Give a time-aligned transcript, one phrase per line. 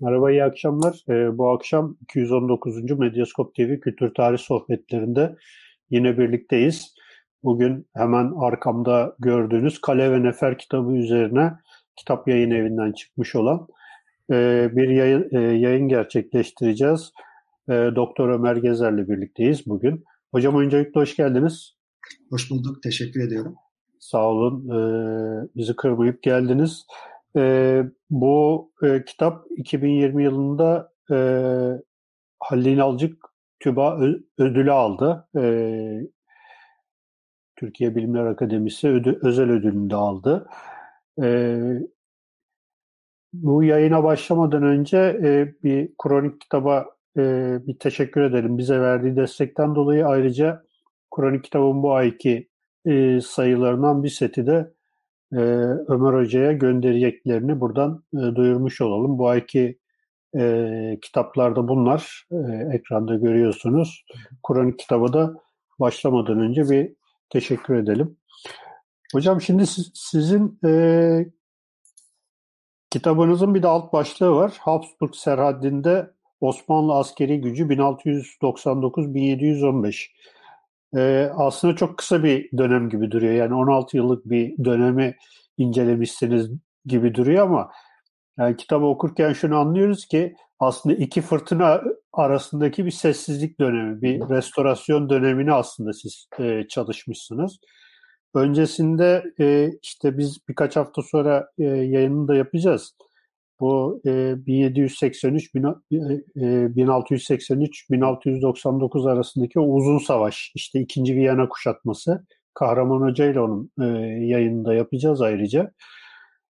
[0.00, 1.04] Merhaba, iyi akşamlar.
[1.08, 2.98] Ee, bu akşam 219.
[2.98, 5.36] Medyaskop TV Kültür Tarih Sohbetlerinde
[5.90, 6.94] yine birlikteyiz.
[7.42, 11.52] Bugün hemen arkamda gördüğünüz Kale ve Nefer kitabı üzerine
[11.96, 13.66] kitap yayın evinden çıkmış olan
[14.32, 17.12] e, bir yayın, e, yayın gerçekleştireceğiz.
[17.68, 20.04] E, Doktor Ömer Gezer'le birlikteyiz bugün.
[20.32, 21.76] Hocam öncelikle hoş geldiniz.
[22.30, 23.54] Hoş bulduk, teşekkür ediyorum.
[23.98, 24.78] Sağ olun, e,
[25.56, 26.86] bizi kırmayıp geldiniz.
[27.36, 31.16] E, bu e, kitap 2020 yılında e,
[32.40, 33.24] Halil Alcık
[33.60, 33.98] TÜBA
[34.38, 35.28] ödülü aldı.
[35.36, 35.44] E,
[37.56, 40.48] Türkiye Bilimler Akademisi ödü, özel ödülünü de aldı.
[41.22, 41.58] E,
[43.32, 47.22] bu yayına başlamadan önce e, bir kronik kitaba e,
[47.66, 48.58] bir teşekkür edelim.
[48.58, 50.64] Bize verdiği destekten dolayı ayrıca
[51.16, 52.48] kronik kitabın bu ayki
[52.86, 54.74] e, sayılarından bir seti de
[55.32, 55.40] e,
[55.88, 59.18] Ömer Hoca'ya göndereceklerini buradan e, duyurmuş olalım.
[59.18, 59.78] Bu ayki
[60.36, 62.26] e, kitaplarda bunlar.
[62.32, 62.36] E,
[62.76, 64.04] ekranda görüyorsunuz.
[64.42, 65.34] Kur'an kitabı da
[65.80, 66.92] başlamadan önce bir
[67.30, 68.16] teşekkür edelim.
[69.12, 71.26] Hocam şimdi siz, sizin e,
[72.90, 74.56] kitabınızın bir de alt başlığı var.
[74.60, 80.10] Habsburg Serhaddi'nde Osmanlı askeri gücü 1699-1715.
[80.96, 83.32] Ee, aslında çok kısa bir dönem gibi duruyor.
[83.32, 85.16] Yani 16 yıllık bir dönemi
[85.58, 86.50] incelemişsiniz
[86.86, 87.70] gibi duruyor ama
[88.38, 95.10] yani kitabı okurken şunu anlıyoruz ki aslında iki fırtına arasındaki bir sessizlik dönemi, bir restorasyon
[95.10, 97.58] dönemini aslında siz e, çalışmışsınız.
[98.34, 102.94] Öncesinde e, işte biz birkaç hafta sonra e, yayını da yapacağız.
[103.60, 113.40] Bu e, 1783 1683 1699 arasındaki uzun savaş işte ikinci Viyana kuşatması Kahraman Hoca ile
[113.40, 113.84] onun e,
[114.24, 115.70] yayınında yapacağız ayrıca.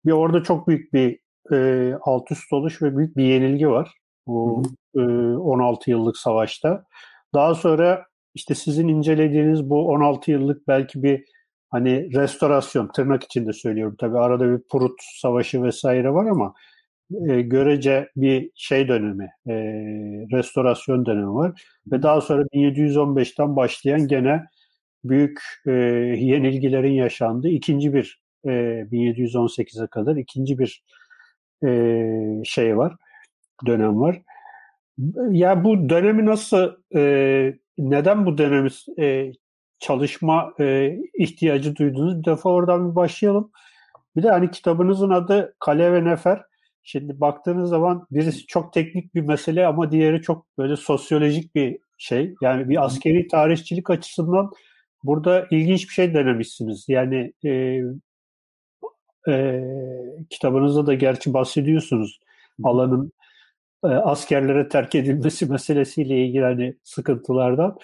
[0.06, 1.18] Bir orada çok büyük bir
[1.52, 3.94] e, alt üst oluş ve büyük bir yenilgi var
[4.26, 4.62] bu
[4.96, 6.84] e, 16 yıllık savaşta.
[7.34, 11.24] Daha sonra işte sizin incelediğiniz bu 16 yıllık belki bir
[11.70, 16.54] hani restorasyon tırnak içinde söylüyorum tabii arada bir Prut savaşı vesaire var ama
[17.28, 19.54] e, görece bir şey dönemi, e,
[20.32, 21.62] restorasyon dönemi var.
[21.92, 24.44] Ve daha sonra 1715'ten başlayan gene
[25.04, 25.70] büyük e,
[26.20, 28.50] yenilgilerin yaşandığı ikinci bir e,
[28.92, 30.82] 1718'e kadar ikinci bir
[31.66, 31.70] e,
[32.44, 32.96] şey var,
[33.66, 34.22] dönem var.
[35.30, 38.68] Ya bu dönemi nasıl, e, neden bu dönemi
[38.98, 39.32] e,
[39.78, 42.18] çalışma e, ihtiyacı duydunuz?
[42.18, 43.50] Bir defa oradan bir başlayalım.
[44.16, 46.47] Bir de hani kitabınızın adı Kale ve Nefer.
[46.90, 52.34] Şimdi baktığınız zaman birisi çok teknik bir mesele ama diğeri çok böyle sosyolojik bir şey.
[52.42, 54.50] Yani bir askeri tarihçilik açısından
[55.04, 56.84] burada ilginç bir şey denemişsiniz.
[56.88, 57.80] Yani e,
[59.28, 59.64] e,
[60.30, 62.20] kitabınızda da gerçi bahsediyorsunuz
[62.64, 63.12] alanın
[63.84, 67.78] e, askerlere terk edilmesi meselesiyle ilgili hani sıkıntılardan.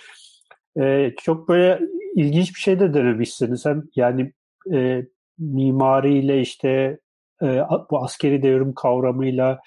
[0.81, 1.81] E, çok böyle
[2.17, 3.67] ilginç bir şey de denemişsiniz.
[3.67, 4.33] Hem yani
[4.73, 5.07] e,
[5.39, 6.99] mimariyle işte
[7.45, 9.61] e, bu askeri devrim kavramıyla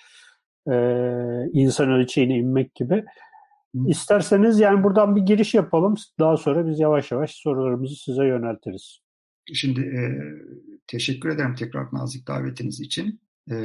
[0.72, 0.76] e,
[1.54, 3.06] insan ölçeğine inmek gibi.
[3.88, 5.96] İsterseniz yani buradan bir giriş yapalım.
[6.20, 9.00] Daha sonra biz yavaş yavaş sorularımızı size yöneltiriz.
[9.54, 10.02] Şimdi e,
[10.88, 13.22] teşekkür ederim tekrar nazik davetiniz için.
[13.52, 13.56] E,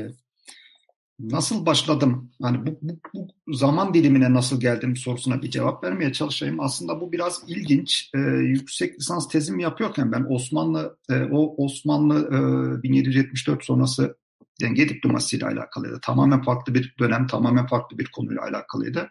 [1.20, 2.30] nasıl başladım?
[2.42, 6.60] Hani bu, bu, bu zaman dilimine nasıl geldim sorusuna bir cevap vermeye çalışayım.
[6.60, 8.10] Aslında bu biraz ilginç.
[8.14, 12.28] E, yüksek lisans tezimi yapıyorken ben Osmanlı e, o Osmanlı
[12.78, 14.16] e, 1774 sonrası
[14.60, 16.00] denge diplomasıyla alakalıydı.
[16.02, 19.10] Tamamen farklı bir dönem, tamamen farklı bir konuyla alakalıydı.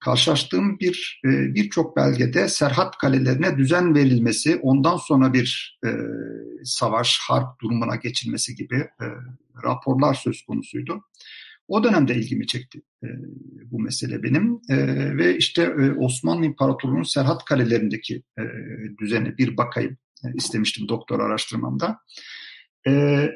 [0.00, 5.90] Karşılaştığım bir e, birçok belgede Serhat kalelerine düzen verilmesi, ondan sonra bir e,
[6.64, 9.06] savaş, harp durumuna geçilmesi gibi e,
[9.64, 11.04] raporlar söz konusuydu.
[11.68, 12.82] O dönemde ilgimi çekti
[13.64, 14.60] bu mesele benim
[15.18, 18.42] ve işte Osmanlı İmparatorluğu'nun Serhat kalelerindeki e,
[19.00, 19.96] düzeni bir bakayım
[20.34, 21.98] istemiştim doktor araştırmamda.
[22.86, 22.90] E,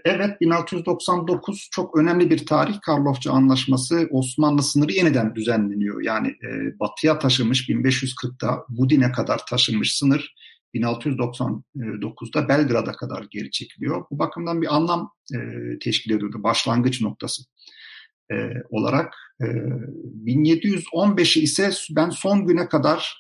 [0.05, 2.81] evet 1699 çok önemli bir tarih.
[2.83, 6.03] Karlofça Anlaşması Osmanlı sınırı yeniden düzenleniyor.
[6.03, 10.35] Yani e, batıya taşımış 1540'da Budin'e kadar taşınmış sınır
[10.75, 14.05] 1699'da Belgrad'a kadar geri çekiliyor.
[14.11, 15.39] Bu bakımdan bir anlam e,
[15.79, 17.43] teşkil ediyordu başlangıç noktası
[18.33, 18.35] e,
[18.71, 19.15] olarak.
[19.41, 19.45] E,
[20.25, 23.19] 1715'i ise ben son güne kadar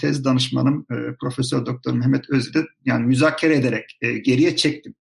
[0.00, 0.86] tez danışmanım
[1.20, 4.94] Profesör Doktor Mehmet Özil'de yani müzakere ederek geriye çektim.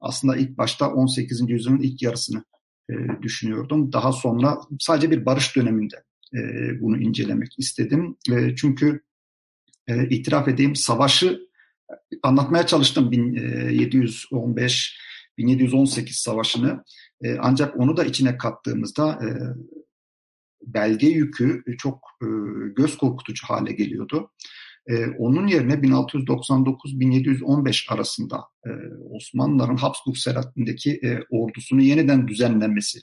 [0.00, 1.50] Aslında ilk başta 18.
[1.50, 2.44] yüzyılın ilk yarısını
[2.90, 3.92] e, düşünüyordum.
[3.92, 6.02] Daha sonra sadece bir barış döneminde
[6.34, 6.40] e,
[6.80, 8.16] bunu incelemek istedim.
[8.30, 9.00] E, çünkü
[9.88, 11.40] e, itiraf edeyim savaşı
[12.22, 15.00] anlatmaya çalıştım 1715
[15.38, 16.84] 1718 savaşını
[17.22, 19.28] e, ancak onu da içine kattığımızda e,
[20.62, 22.26] belge yükü çok e,
[22.76, 24.30] göz korkutucu hale geliyordu.
[24.88, 28.70] E, onun yerine 1699-1715 arasında e,
[29.10, 32.98] Osmanlıların Habsburg Selahattin'deki e, ordusunu yeniden düzenlenmesi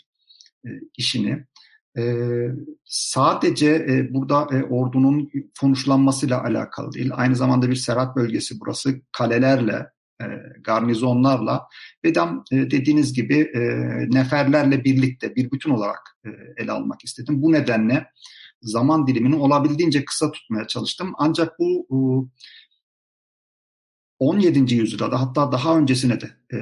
[0.66, 1.46] e, işini
[1.98, 2.04] e,
[2.86, 7.12] sadece e, burada e, ordunun konuşlanmasıyla alakalı değil.
[7.14, 9.02] Aynı zamanda bir serat bölgesi burası.
[9.12, 9.88] Kalelerle,
[10.22, 10.26] e,
[10.64, 11.68] garnizonlarla
[12.06, 12.20] ve de,
[12.52, 13.60] e, dediğiniz gibi e,
[14.10, 17.42] neferlerle birlikte bir bütün olarak e, ele almak istedim.
[17.42, 18.08] Bu nedenle
[18.64, 21.14] zaman dilimini olabildiğince kısa tutmaya çalıştım.
[21.18, 21.98] Ancak bu e,
[24.20, 24.76] 17.
[24.76, 26.58] yüzyılda hatta daha öncesine de e,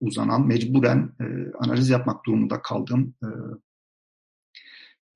[0.00, 1.24] uzanan mecburen e,
[1.58, 3.28] analiz yapmak durumunda kaldığım e,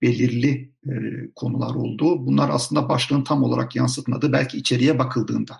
[0.02, 0.92] belirli e,
[1.34, 2.26] konular oldu.
[2.26, 5.56] Bunlar aslında başlığın tam olarak yansıtmadığı belki içeriye bakıldığında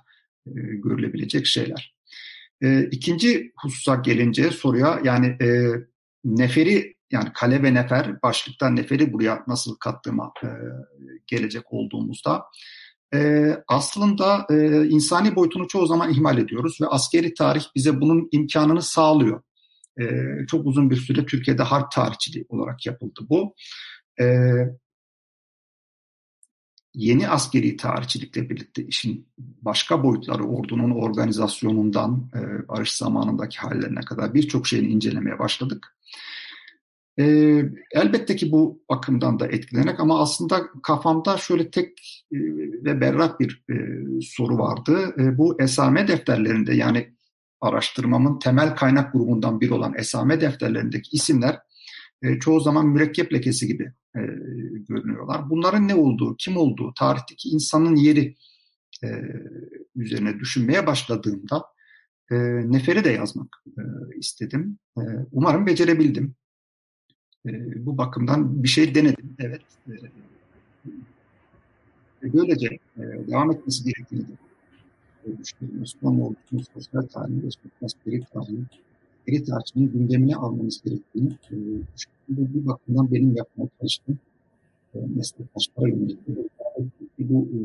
[0.46, 1.96] e, görülebilecek şeyler.
[2.62, 5.72] E, ikinci hususa gelince soruya yani e,
[6.24, 10.48] neferi yani kale ve nefer başlıktan neferi buraya nasıl kattığıma e,
[11.26, 12.44] gelecek olduğumuzda
[13.14, 18.82] e, aslında e, insani boyutunu çoğu zaman ihmal ediyoruz ve askeri tarih bize bunun imkanını
[18.82, 19.42] sağlıyor.
[20.00, 20.04] E,
[20.46, 23.54] çok uzun bir süre Türkiye'de harp tarihçiliği olarak yapıldı bu
[24.20, 24.26] e,
[26.94, 34.66] yeni askeri tarihçilikle birlikte işin başka boyutları ordunun organizasyonundan e, barış zamanındaki hallerine kadar birçok
[34.66, 35.96] şeyini incelemeye başladık.
[37.18, 37.24] E,
[37.90, 42.38] elbette ki bu bakımdan da etkilenerek ama aslında kafamda şöyle tek e,
[42.84, 43.74] ve berrak bir e,
[44.20, 45.14] soru vardı.
[45.18, 47.16] E, bu esame defterlerinde yani
[47.60, 51.58] araştırmamın temel kaynak grubundan biri olan esame defterlerindeki isimler
[52.22, 54.20] e, çoğu zaman mürekkep lekesi gibi e,
[54.88, 55.50] görünüyorlar.
[55.50, 58.34] Bunların ne olduğu, kim olduğu, tarihteki insanın yeri
[59.04, 59.08] e,
[59.96, 61.64] üzerine düşünmeye başladığımda
[62.30, 62.36] e,
[62.72, 63.82] neferi de yazmak e,
[64.18, 64.78] istedim.
[64.98, 65.02] E,
[65.32, 66.34] umarım becerebildim.
[67.46, 69.62] E, bu bakımdan bir şey denedim, evet.
[72.22, 72.66] E, böylece
[72.96, 75.82] e, devam etmesi gerektiğini de düşünüyorum.
[75.82, 78.64] Osmanlı ordusunun sosyal tarihi, Osmanlı askeri tarihi,
[79.20, 81.54] askeri tarihinin gündemine almamız gerektiğini e,
[81.96, 82.54] düşünüyorum.
[82.54, 84.18] Bu bakımdan benim yapmaya çalıştığım
[84.94, 86.18] meslektaşlara yönelik
[87.18, 87.58] bu e,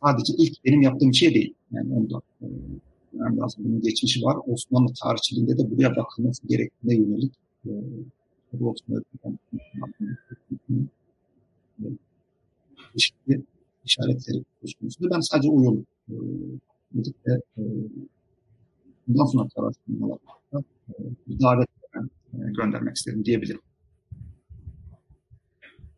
[0.00, 1.54] sadece ilk benim yaptığım şey değil.
[1.72, 2.46] Yani onda e,
[3.12, 4.36] yani lazım bunun geçmişi var.
[4.46, 7.32] Osmanlı tarihçiliğinde de buraya bakılması gerektiğine yönelik
[7.66, 7.70] e,
[8.52, 9.02] bu Osmanlı
[12.92, 13.42] çeşitli
[13.84, 16.14] işaretleri söz Ben sadece o yolu e,
[16.92, 17.62] birlikte e,
[19.08, 20.94] bundan sonra araştırmalarda e,
[21.40, 21.98] davet e,
[22.56, 23.60] göndermek istedim diyebilirim.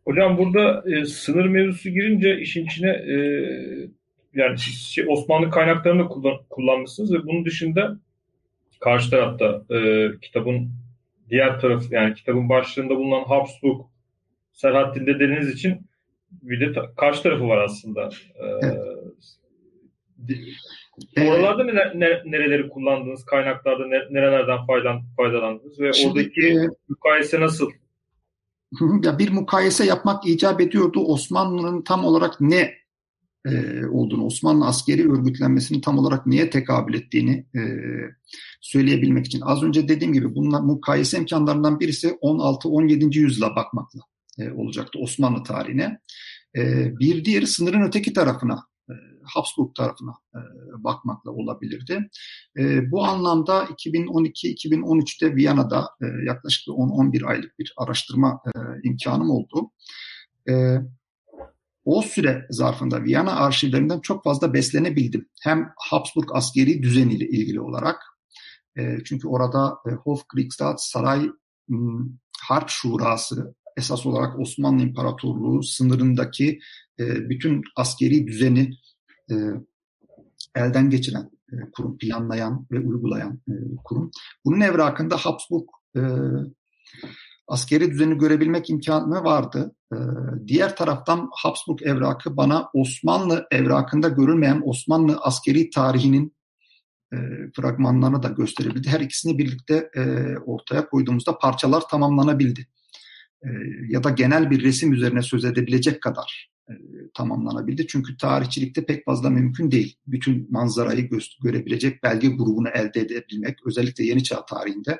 [0.04, 3.16] Hocam burada e, sınır mevzusu girince işin içine e,
[4.34, 7.98] yani şey, Osmanlı kaynaklarını kullan, kullanmışsınız ve bunun dışında
[8.80, 10.70] karşı tarafta e, kitabın
[11.30, 13.80] diğer tarafı yani kitabın başlığında bulunan Habsburg
[14.52, 15.86] Serhattin dediğiniz için
[16.30, 18.10] bir de ta, karşı tarafı var aslında.
[21.16, 23.24] Ee, Oralarda neler, nereleri kullandınız?
[23.24, 25.80] Kaynaklarda nerelerden faydan, faydalandınız?
[25.80, 27.70] Ve Şimdi, oradaki e, mukayese nasıl?
[29.02, 31.04] ya bir mukayese yapmak icap ediyordu.
[31.04, 32.74] Osmanlı'nın tam olarak ne
[33.46, 37.60] e, olduğunu, Osmanlı askeri örgütlenmesinin tam olarak niye tekabül ettiğini e,
[38.60, 39.40] söyleyebilmek için.
[39.40, 43.18] Az önce dediğim gibi bunlar mukayese imkanlarından birisi 16-17.
[43.18, 44.00] yüzyıla bakmakla
[44.38, 45.98] e, olacaktı Osmanlı tarihine.
[46.56, 48.94] E, bir diğeri sınırın öteki tarafına e,
[49.24, 50.40] Habsburg tarafına e,
[50.84, 52.10] bakmakla olabilirdi.
[52.58, 55.88] E, bu anlamda 2012-2013'te Viyana'da
[56.26, 58.40] yaklaşık 10-11 aylık bir araştırma
[58.84, 59.70] imkanım oldu.
[61.84, 65.28] O süre zarfında Viyana arşivlerinden çok fazla beslenebildim.
[65.42, 67.96] Hem Habsburg askeri düzeniyle ilgili olarak,
[69.04, 71.30] çünkü orada Hofkriegsrat Saray
[72.42, 76.58] Harp Şurası esas olarak Osmanlı İmparatorluğu sınırındaki
[76.98, 78.70] bütün askeri düzeni
[79.30, 79.34] e,
[80.54, 83.52] elden geçiren e, kurum, planlayan ve uygulayan e,
[83.84, 84.10] kurum.
[84.44, 86.00] Bunun evrakında Habsburg e,
[87.48, 89.74] askeri düzeni görebilmek imkanı vardı.
[89.92, 89.96] E,
[90.46, 96.36] diğer taraftan Habsburg evrakı bana Osmanlı evrakında görülmeyen Osmanlı askeri tarihinin
[97.12, 97.16] e,
[97.56, 98.88] fragmanlarını da gösterebildi.
[98.88, 100.02] Her ikisini birlikte e,
[100.38, 102.66] ortaya koyduğumuzda parçalar tamamlanabildi.
[103.42, 103.48] E,
[103.88, 106.72] ya da genel bir resim üzerine söz edebilecek kadar e,
[107.14, 107.86] tamamlanabildi.
[107.86, 109.96] Çünkü tarihçilikte pek fazla mümkün değil.
[110.06, 114.98] Bütün manzarayı gö- görebilecek belge grubunu elde edebilmek özellikle Yeni Çağ tarihinde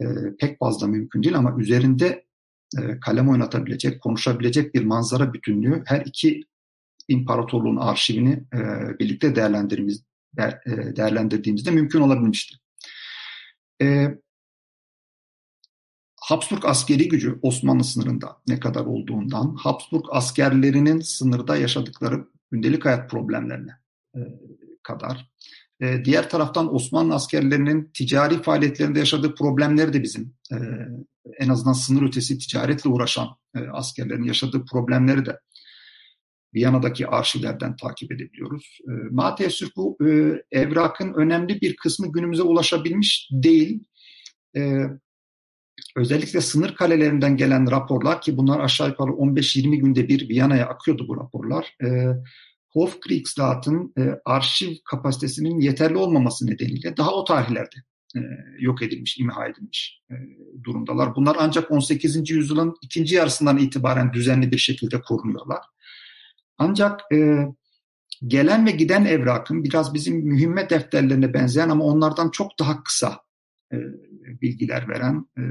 [0.00, 0.06] e,
[0.38, 2.26] pek fazla mümkün değil ama üzerinde
[2.78, 6.44] e, kalem oynatabilecek, konuşabilecek bir manzara bütünlüğü her iki
[7.08, 8.58] imparatorluğun arşivini e,
[8.98, 9.36] birlikte
[10.96, 12.56] değerlendirdiğimizde mümkün olabilmişti.
[16.20, 23.72] Habsburg askeri gücü Osmanlı sınırında ne kadar olduğundan, Habsburg askerlerinin sınırda yaşadıkları gündelik hayat problemlerine
[24.82, 25.30] kadar,
[25.80, 30.34] diğer taraftan Osmanlı askerlerinin ticari faaliyetlerinde yaşadığı problemleri de bizim
[31.38, 33.28] en azından sınır ötesi ticaretle uğraşan
[33.72, 35.38] askerlerin yaşadığı problemleri de
[36.54, 38.78] Viyana'daki arşivlerden takip edebiliyoruz.
[38.88, 43.84] E, Maalesef bu e, evrakın önemli bir kısmı günümüze ulaşabilmiş değil.
[44.56, 44.82] E,
[45.96, 51.16] özellikle sınır kalelerinden gelen raporlar ki bunlar aşağı yukarı 15-20 günde bir Viyana'ya akıyordu bu
[51.16, 51.76] raporlar.
[51.84, 51.88] E,
[52.78, 57.76] Hofkriegsrat'ın e, arşiv kapasitesinin yeterli olmaması nedeniyle daha o tarihlerde
[58.16, 58.20] e,
[58.58, 60.14] yok edilmiş, imha edilmiş e,
[60.64, 61.16] durumdalar.
[61.16, 62.30] Bunlar ancak 18.
[62.30, 65.60] yüzyılın ikinci yarısından itibaren düzenli bir şekilde korunuyorlar.
[66.58, 67.46] Ancak e,
[68.26, 73.20] gelen ve giden evrakın biraz bizim mühimmet defterlerine benzeyen ama onlardan çok daha kısa
[73.72, 73.76] e,
[74.42, 75.42] bilgiler veren e,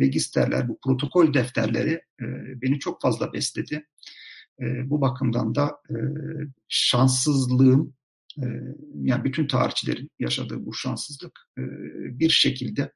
[0.00, 2.26] registerler, bu protokol defterleri e,
[2.62, 3.86] beni çok fazla besledi.
[4.60, 5.96] E, bu bakımdan da e,
[6.68, 7.94] şanssızlığım,
[8.38, 8.46] e,
[9.02, 11.62] yani bütün tarihçilerin yaşadığı bu şanssızlık e,
[12.18, 12.92] bir şekilde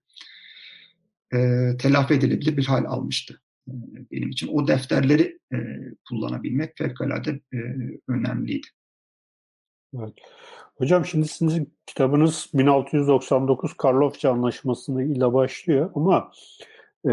[1.34, 1.38] e,
[1.78, 3.40] telafi edilebilir bir hal almıştı
[4.12, 4.48] benim için.
[4.52, 5.56] O defterleri e,
[6.08, 7.58] kullanabilmek fevkalade e,
[8.08, 8.66] önemliydi.
[9.98, 10.14] Evet.
[10.76, 16.32] Hocam şimdi sizin kitabınız 1699 Karlofça Anlaşması ile başlıyor ama
[17.08, 17.12] e,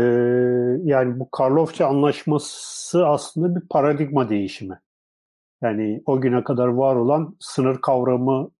[0.84, 4.79] yani bu Karlofça Anlaşması aslında bir paradigma değişimi.
[5.62, 8.51] Yani o güne kadar var olan sınır kavramı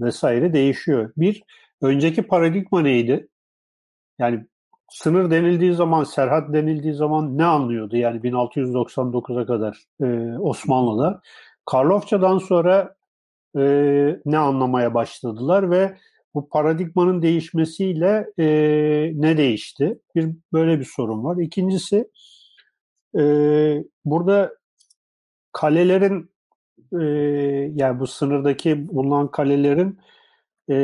[0.00, 1.12] vesaire değişiyor.
[1.16, 1.42] Bir,
[1.82, 3.28] önceki paradigma neydi?
[4.18, 4.46] Yani
[4.90, 7.96] sınır denildiği zaman, Serhat denildiği zaman ne anlıyordu?
[7.96, 11.20] Yani 1699'a kadar e, Osmanlı'da.
[11.66, 12.94] Karlofça'dan sonra
[13.56, 13.62] e,
[14.24, 15.96] ne anlamaya başladılar ve
[16.38, 18.46] bu paradigmanın değişmesiyle e,
[19.14, 19.98] ne değişti?
[20.14, 21.36] Bir böyle bir sorun var.
[21.36, 22.10] İkincisi
[23.18, 23.22] e,
[24.04, 24.54] burada
[25.52, 26.30] kalelerin
[27.00, 27.04] e,
[27.74, 29.98] yani bu sınırdaki bulunan kalelerin
[30.70, 30.76] e,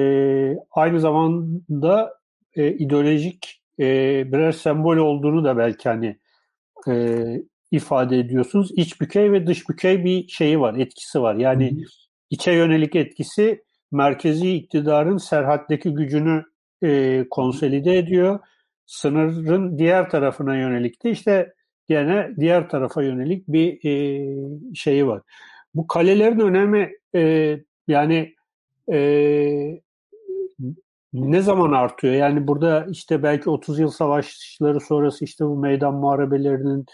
[0.71, 2.15] aynı zamanda
[2.55, 3.85] e, ideolojik e,
[4.33, 6.19] birer sembol olduğunu da belki hani
[6.89, 7.25] e,
[7.71, 8.71] ifade ediyorsunuz.
[8.77, 11.35] İç bükey ve dış bükey bir şeyi var, etkisi var.
[11.35, 11.85] Yani hı
[12.31, 16.45] içe yönelik etkisi merkezi iktidarın serhatteki gücünü
[16.83, 18.41] e, konsolide ediyor.
[18.87, 21.55] Sınırın diğer tarafına yönelik de işte
[21.89, 25.23] gene diğer tarafa yönelik bir e, şeyi var.
[25.75, 27.57] Bu kalelerin önemi e,
[27.89, 28.35] yani
[28.93, 28.99] e,
[31.13, 32.15] ne zaman artıyor?
[32.15, 36.87] Yani burada işte belki 30 yıl savaşları sonrası işte bu meydan muharebelerinin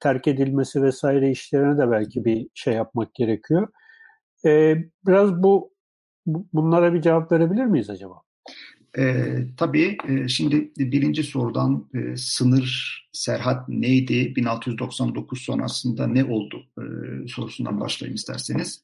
[0.00, 3.68] terk edilmesi vesaire işlerine de belki bir şey yapmak gerekiyor.
[4.46, 5.75] Ee, biraz bu
[6.26, 8.14] bunlara bir cevap verebilir miyiz acaba?
[8.98, 16.84] E, tabii e, şimdi birinci sorudan e, sınır serhat neydi 1699 sonrasında ne oldu e,
[17.28, 18.82] sorusundan başlayayım isterseniz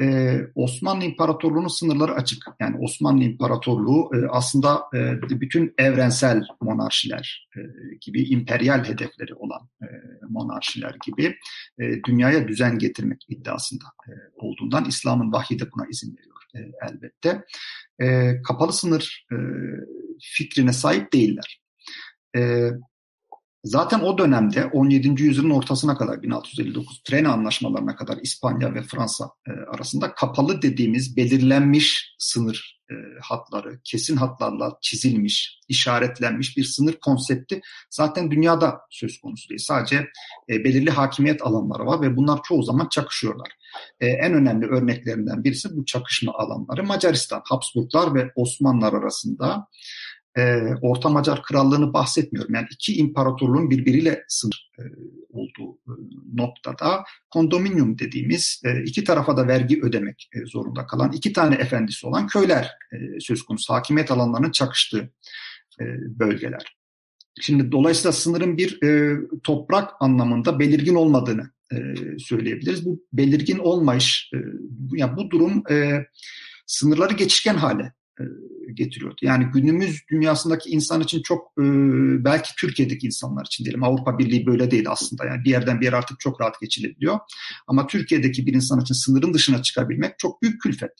[0.00, 2.44] e, Osmanlı İmparatorluğu'nun sınırları açık.
[2.60, 7.60] Yani Osmanlı İmparatorluğu e, aslında e, bütün evrensel monarşiler e,
[8.00, 9.86] gibi, imperyal hedefleri olan e,
[10.28, 11.36] monarşiler gibi
[11.78, 16.58] e, dünyaya düzen getirmek iddiasında e, olduğundan İslam'ın vahyi de buna izin veriyor e,
[16.88, 17.44] elbette.
[17.98, 19.36] E, kapalı sınır e,
[20.20, 21.62] fikrine sahip değiller.
[22.36, 22.70] E,
[23.64, 25.22] Zaten o dönemde 17.
[25.22, 32.14] yüzyılın ortasına kadar 1659 tren anlaşmalarına kadar İspanya ve Fransa e, arasında kapalı dediğimiz belirlenmiş
[32.18, 37.60] sınır e, hatları, kesin hatlarla çizilmiş, işaretlenmiş bir sınır konsepti
[37.90, 39.60] zaten dünyada söz konusu değil.
[39.64, 39.96] Sadece
[40.48, 43.48] e, belirli hakimiyet alanları var ve bunlar çoğu zaman çakışıyorlar.
[44.00, 49.66] E, en önemli örneklerinden birisi bu çakışma alanları Macaristan, Habsburglar ve Osmanlılar arasında
[50.36, 52.54] e, Orta Macar Krallığı'nı bahsetmiyorum.
[52.54, 54.82] Yani iki imparatorluğun birbiriyle sınır e,
[55.30, 55.92] olduğu e,
[56.34, 62.06] noktada kondominium dediğimiz e, iki tarafa da vergi ödemek e, zorunda kalan iki tane efendisi
[62.06, 63.74] olan köyler e, söz konusu.
[63.74, 65.10] Hakimiyet alanlarının çakıştığı
[65.80, 65.84] e,
[66.18, 66.76] bölgeler.
[67.40, 71.76] Şimdi dolayısıyla sınırın bir e, toprak anlamında belirgin olmadığını e,
[72.18, 72.86] söyleyebiliriz.
[72.86, 74.38] Bu belirgin olmayış, e,
[74.92, 76.06] yani bu durum e,
[76.66, 77.92] sınırları geçişken hale
[78.74, 79.16] getiriyordu.
[79.22, 81.64] Yani günümüz dünyasındaki insan için çok e,
[82.24, 85.24] belki Türkiye'deki insanlar için diyelim Avrupa Birliği böyle değil aslında.
[85.24, 87.18] Yani bir yerden bir yere artık çok rahat geçilebiliyor.
[87.66, 90.92] Ama Türkiye'deki bir insan için sınırın dışına çıkabilmek çok büyük külfet.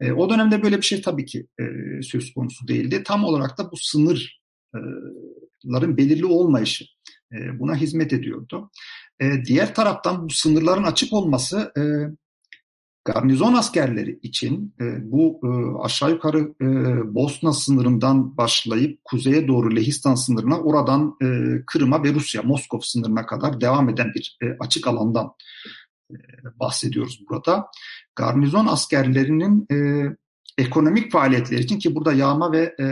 [0.00, 1.64] E, o dönemde böyle bir şey tabii ki e,
[2.02, 3.02] söz konusu değildi.
[3.04, 6.84] Tam olarak da bu sınırların belirli olmayışı
[7.32, 8.70] e, buna hizmet ediyordu.
[9.20, 11.82] E, diğer taraftan bu sınırların açık olması e,
[13.04, 15.48] garnizon askerleri için e, bu e,
[15.84, 16.66] aşağı yukarı e,
[17.14, 21.26] Bosna sınırından başlayıp kuzeye doğru Lehistan sınırına oradan e,
[21.66, 25.34] Kırım'a ve Rusya, Moskov sınırına kadar devam eden bir e, açık alandan
[26.10, 26.16] e,
[26.60, 27.66] bahsediyoruz burada.
[28.16, 29.76] Garnizon askerlerinin e,
[30.58, 32.86] ekonomik faaliyetleri için ki burada yağma ve e,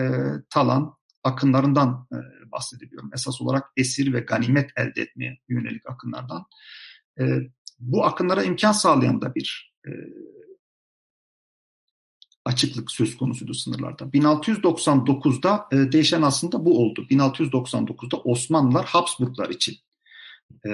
[0.50, 2.16] talan akınlarından e,
[2.52, 3.10] bahsedebiliyorum.
[3.14, 6.44] Esas olarak esir ve ganimet elde etmeye yönelik akınlardan.
[7.20, 7.24] E,
[7.78, 9.75] bu akınlara imkan sağlayan da bir
[12.46, 14.04] açıklık söz konusuydu sınırlarda.
[14.04, 17.06] 1699'da e, değişen aslında bu oldu.
[17.10, 19.76] 1699'da Osmanlılar Habsburglar için
[20.66, 20.70] e,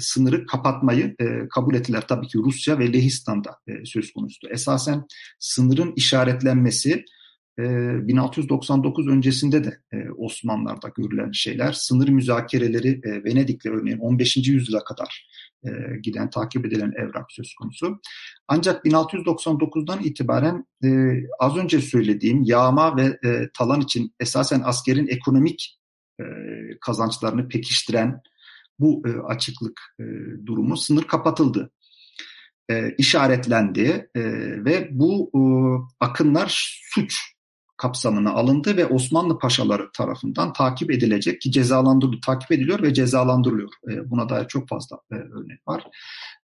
[0.00, 2.04] sınırı kapatmayı e, kabul ettiler.
[2.08, 4.48] Tabii ki Rusya ve Lehistan'da e, söz konusu.
[4.50, 5.06] Esasen
[5.38, 7.04] sınırın işaretlenmesi
[7.58, 14.36] 1699 ee, öncesinde de e, Osmanlılar'da görülen şeyler, sınır müzakereleri e, Venedik'le örneğin 15.
[14.36, 15.28] yüzyıla kadar
[15.64, 15.70] e,
[16.02, 18.00] giden, takip edilen evrak söz konusu.
[18.48, 20.64] Ancak 1699'dan itibaren
[21.38, 23.18] az önce söylediğim yağma ve
[23.54, 25.78] talan için esasen askerin ekonomik
[26.80, 28.20] kazançlarını pekiştiren
[28.78, 29.80] bu açıklık
[30.46, 31.70] durumu sınır kapatıldı
[32.98, 34.10] işaretlendi
[34.64, 35.30] ve bu
[36.00, 37.37] akınlar suç
[37.78, 43.70] kapsamına alındı ve Osmanlı paşaları tarafından takip edilecek ki cezalandırılıyor, takip ediliyor ve cezalandırılıyor.
[43.90, 45.84] E, buna dair çok fazla e, örnek var.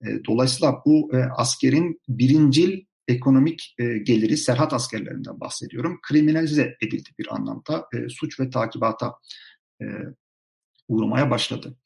[0.02, 5.98] E, dolayısıyla bu askerin birincil ekonomik geliri serhat askerlerinden bahsediyorum.
[6.02, 7.88] Kriminalize edildi bir anlamda.
[8.08, 9.14] Suç ve takibata
[10.88, 11.76] uğramaya başladı.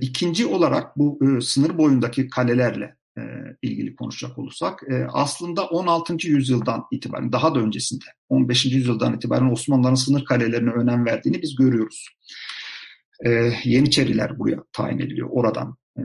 [0.00, 6.28] İkinci olarak bu sınır boyundaki kalelerle e, ilgili konuşacak olursak e, aslında 16.
[6.28, 8.64] yüzyıldan itibaren daha da öncesinde 15.
[8.64, 12.08] yüzyıldan itibaren Osmanlıların sınır kalelerine önem verdiğini biz görüyoruz.
[13.24, 15.28] E, Yeniçeriler buraya tayin ediliyor.
[15.30, 16.02] Oradan e,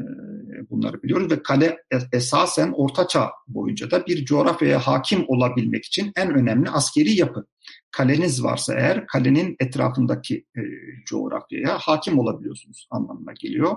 [0.69, 1.77] bunları biliyoruz ve kale
[2.11, 7.45] esasen Orta Çağ boyunca da bir coğrafyaya hakim olabilmek için en önemli askeri yapı.
[7.91, 10.61] Kaleniz varsa eğer kalenin etrafındaki e,
[11.05, 13.75] coğrafyaya hakim olabiliyorsunuz anlamına geliyor.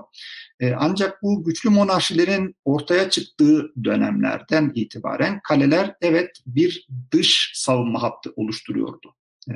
[0.59, 8.33] E, ancak bu güçlü monarşilerin ortaya çıktığı dönemlerden itibaren kaleler evet bir dış savunma hattı
[8.35, 9.15] oluşturuyordu
[9.49, 9.53] e,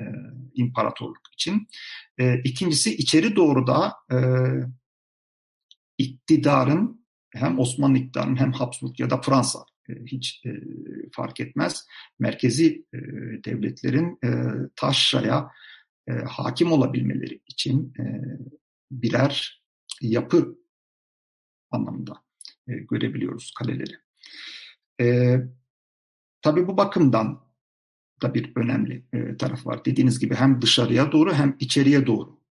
[0.54, 1.68] imparatorluk için.
[2.18, 4.18] E, ikincisi içeri doğru da e,
[5.98, 7.03] iktidarın
[7.36, 10.50] hem Osmanlı iktidarının hem Habsburg ya da Fransa e, hiç e,
[11.12, 11.88] fark etmez.
[12.20, 12.98] Merkezi e,
[13.46, 14.20] devletlerin
[14.76, 15.52] taşraya
[16.28, 18.22] hakim olabilmeleri için e,
[18.92, 19.64] birer
[20.02, 20.58] yapı
[21.72, 22.24] anlamında
[22.68, 23.94] görebiliyoruz kaleleri.
[25.02, 25.38] E,
[26.42, 27.44] tabii bu bakımdan
[28.22, 29.06] da bir önemli
[29.38, 29.86] taraf var.
[29.86, 32.43] Dediğiniz gibi hem dışarıya doğru hem içeriye doğru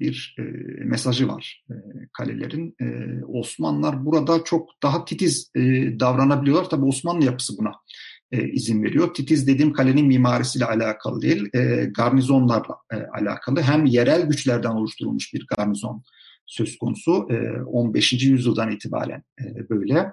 [0.00, 0.42] bir e,
[0.84, 1.74] mesajı var e,
[2.12, 2.74] kalelerin.
[2.80, 2.86] E,
[3.24, 5.60] Osmanlılar burada çok daha titiz e,
[6.00, 6.70] davranabiliyorlar.
[6.70, 7.72] Tabi Osmanlı yapısı buna
[8.32, 9.14] e, izin veriyor.
[9.14, 13.62] Titiz dediğim kalenin mimarisiyle alakalı değil, e, garnizonlarla e, alakalı.
[13.62, 16.02] Hem yerel güçlerden oluşturulmuş bir garnizon
[16.46, 17.28] söz konusu.
[17.66, 18.12] 15.
[18.12, 19.22] yüzyıldan itibaren
[19.70, 20.12] böyle.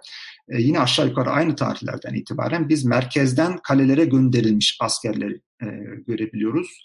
[0.50, 5.42] Yine aşağı yukarı aynı tarihlerden itibaren biz merkezden kalelere gönderilmiş askerleri
[6.08, 6.84] görebiliyoruz.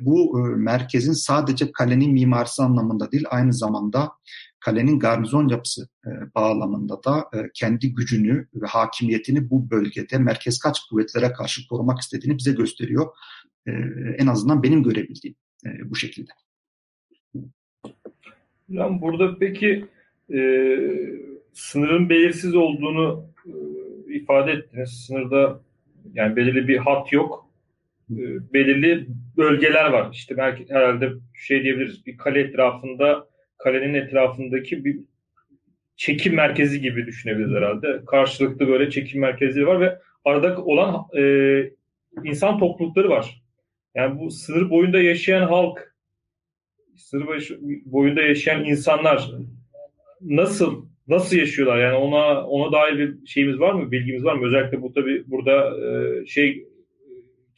[0.00, 4.12] Bu merkezin sadece kalenin mimarisi anlamında değil, aynı zamanda
[4.60, 5.88] kalenin garnizon yapısı
[6.34, 12.52] bağlamında da kendi gücünü ve hakimiyetini bu bölgede merkez kaç kuvvetlere karşı korumak istediğini bize
[12.52, 13.06] gösteriyor.
[14.18, 15.34] En azından benim görebildiğim
[15.84, 16.30] bu şekilde.
[18.68, 19.84] Hocam burada peki
[20.34, 20.40] e,
[21.52, 25.04] sınırın belirsiz olduğunu e, ifade ettiniz.
[25.06, 25.60] Sınırda
[26.12, 27.47] yani belirli bir hat yok.
[28.10, 30.08] E, belirli bölgeler var.
[30.12, 32.06] İşte belki herhalde şey diyebiliriz.
[32.06, 35.00] Bir kale etrafında kalenin etrafındaki bir
[35.96, 38.00] çekim merkezi gibi düşünebiliriz herhalde.
[38.06, 41.22] Karşılıklı böyle çekim merkezleri var ve arada olan e,
[42.24, 43.42] insan toplulukları var.
[43.94, 45.94] Yani bu sınır boyunda yaşayan halk
[46.96, 49.30] sınır boyunda yaşayan insanlar
[50.20, 51.78] nasıl nasıl yaşıyorlar?
[51.78, 53.90] Yani ona ona dair bir şeyimiz var mı?
[53.90, 54.46] Bilgimiz var mı?
[54.46, 56.68] Özellikle bu tabi burada e, şey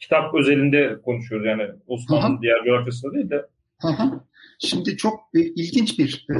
[0.01, 2.41] kitap özelinde konuşuyoruz yani Osmanlı Aha.
[2.41, 3.45] diğer coğrafyasında değil de.
[3.83, 4.25] Aha.
[4.59, 6.35] Şimdi çok e, ilginç bir e,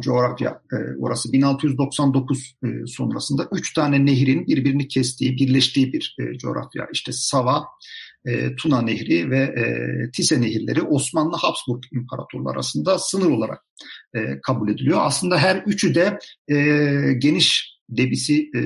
[0.00, 1.32] coğrafya e, orası.
[1.32, 6.88] 1699 e, sonrasında üç tane nehrin birbirini kestiği, birleştiği bir e, coğrafya.
[6.92, 7.64] İşte Sava,
[8.24, 9.64] e, Tuna Nehri ve e,
[10.10, 13.64] Tise Nehirleri Osmanlı Habsburg İmparatorluğu arasında sınır olarak
[14.14, 14.98] e, kabul ediliyor.
[15.00, 16.18] Aslında her üçü de
[16.48, 16.56] e,
[17.18, 18.60] geniş debisi e,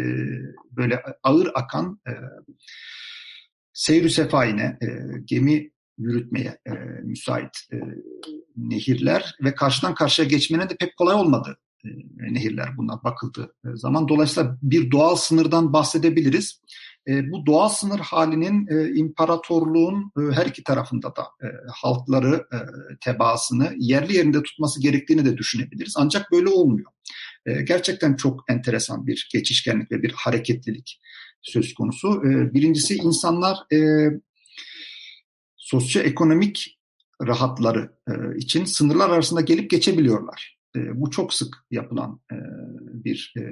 [0.76, 2.12] böyle ağır akan e,
[3.72, 4.86] seyr sefaine, e,
[5.24, 6.70] gemi yürütmeye e,
[7.02, 7.76] müsait e,
[8.56, 11.58] nehirler ve karşıdan karşıya geçmenin de pek kolay olmadığı
[12.16, 14.08] nehirler bunlar bakıldığı zaman.
[14.08, 16.60] Dolayısıyla bir doğal sınırdan bahsedebiliriz.
[17.08, 21.24] bu doğal sınır halinin imparatorluğun her iki tarafında da
[21.72, 22.46] halkları,
[23.00, 25.94] tebaasını yerli yerinde tutması gerektiğini de düşünebiliriz.
[25.96, 26.92] Ancak böyle olmuyor.
[27.46, 31.00] gerçekten çok enteresan bir geçişkenlik ve bir hareketlilik
[31.42, 32.22] söz konusu.
[32.24, 33.58] birincisi insanlar
[35.56, 36.78] sosyoekonomik
[37.26, 40.58] rahatları e, için sınırlar arasında gelip geçebiliyorlar.
[40.76, 42.36] E, bu çok sık yapılan e,
[43.04, 43.42] bir e,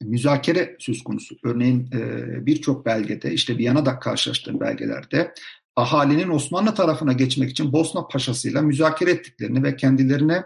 [0.00, 1.36] müzakere söz konusu.
[1.44, 5.34] Örneğin e, birçok belgede, işte Viyana'da karşılaştığım belgelerde
[5.76, 10.44] ahalinin Osmanlı tarafına geçmek için Bosna Paşası'yla müzakere ettiklerini ve kendilerine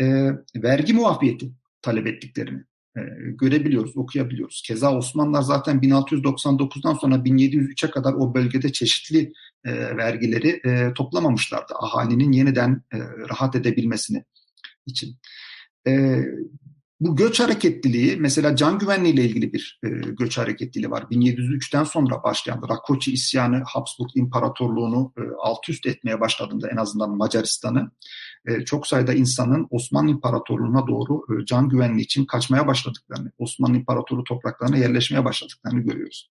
[0.00, 1.50] e, vergi muafiyeti
[1.82, 2.75] talep ettiklerini e,
[3.28, 4.62] görebiliyoruz, okuyabiliyoruz.
[4.66, 9.32] Keza Osmanlılar zaten 1699'dan sonra 1703'e kadar o bölgede çeşitli
[9.64, 11.74] e, vergileri e, toplamamışlardı.
[11.74, 12.98] Ahalinin yeniden e,
[13.30, 14.24] rahat edebilmesini
[14.86, 15.16] için.
[15.86, 16.22] E,
[17.00, 21.02] bu göç hareketliliği mesela can güvenliği ile ilgili bir e, göç hareketliliği var.
[21.02, 27.90] 1703'ten sonra başlayan Rakoçi isyanı Habsburg İmparatorluğunu e, alt üst etmeye başladığında en azından Macaristan'ı
[28.35, 34.24] e, çok sayıda insanın Osmanlı İmparatorluğu'na doğru e, can güvenliği için kaçmaya başladıklarını, Osmanlı İmparatorluğu
[34.24, 36.30] topraklarına yerleşmeye başladıklarını görüyoruz.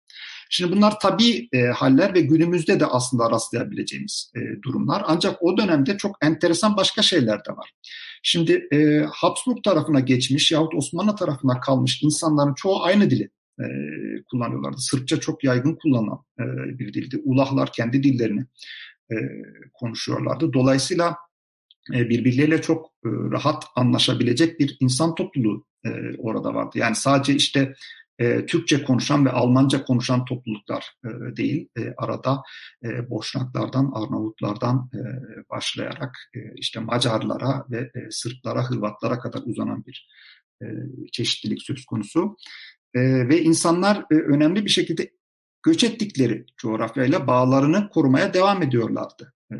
[0.49, 5.03] Şimdi bunlar tabii e, haller ve günümüzde de aslında rastlayabileceğimiz e, durumlar.
[5.05, 7.71] Ancak o dönemde çok enteresan başka şeyler de var.
[8.23, 13.65] Şimdi e, Habsburg tarafına geçmiş yahut Osmanlı tarafına kalmış insanların çoğu aynı dili e,
[14.31, 14.77] kullanıyorlardı.
[14.77, 16.43] Sırpça çok yaygın kullanılan e,
[16.79, 17.21] bir dildi.
[17.23, 18.45] Ulahlar kendi dillerini
[19.11, 19.15] e,
[19.73, 20.53] konuşuyorlardı.
[20.53, 21.15] Dolayısıyla e,
[21.89, 26.77] birbirleriyle çok e, rahat anlaşabilecek bir insan topluluğu e, orada vardı.
[26.77, 27.73] Yani sadece işte
[28.19, 31.69] e, Türkçe konuşan ve Almanca konuşan topluluklar e, değil.
[31.77, 32.43] E, arada
[32.83, 34.99] e, Boşnaklardan, Arnavutlardan e,
[35.49, 40.07] başlayarak e, işte Macarlara ve e, Sırplara, Hırvatlara kadar uzanan bir
[40.61, 40.65] e,
[41.11, 42.37] çeşitlilik söz konusu.
[42.93, 45.11] E, ve insanlar e, önemli bir şekilde
[45.63, 49.34] göç ettikleri coğrafyayla bağlarını korumaya devam ediyorlardı.
[49.51, 49.55] E,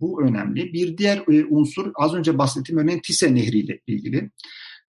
[0.00, 0.72] bu önemli.
[0.72, 4.30] Bir diğer e, unsur az önce bahsettiğim örneğin Tise Nehri ile ilgili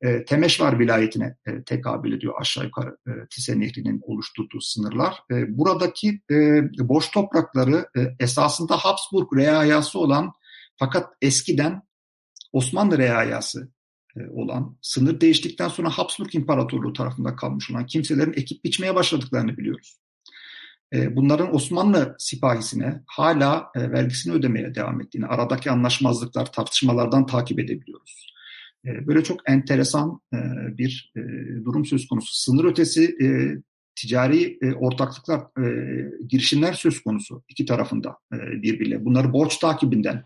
[0.02, 5.24] e, Temeşvar vilayetine e, tekabül ediyor aşağı yukarı e, Tise Nehri'nin oluşturduğu sınırlar.
[5.32, 6.22] E, buradaki
[6.80, 7.86] boş toprakları
[8.20, 10.32] esasında Habsburg reayası olan
[10.78, 11.82] fakat eskiden
[12.54, 13.72] Osmanlı reayası
[14.32, 20.00] olan, sınır değiştikten sonra Habsburg İmparatorluğu tarafından kalmış olan kimselerin ekip biçmeye başladıklarını biliyoruz.
[20.94, 28.34] E, bunların Osmanlı sipahisine hala e, vergisini ödemeye devam ettiğini, aradaki anlaşmazlıklar, tartışmalardan takip edebiliyoruz.
[28.86, 30.22] E, böyle çok enteresan
[30.78, 31.14] bir
[31.66, 32.36] durum söz konusu.
[32.36, 33.16] Sınır ötesi
[33.96, 35.42] ticari ortaklıklar,
[36.30, 39.06] girişimler söz konusu iki tarafında birbirle.
[39.06, 40.24] Bunları borç takibinden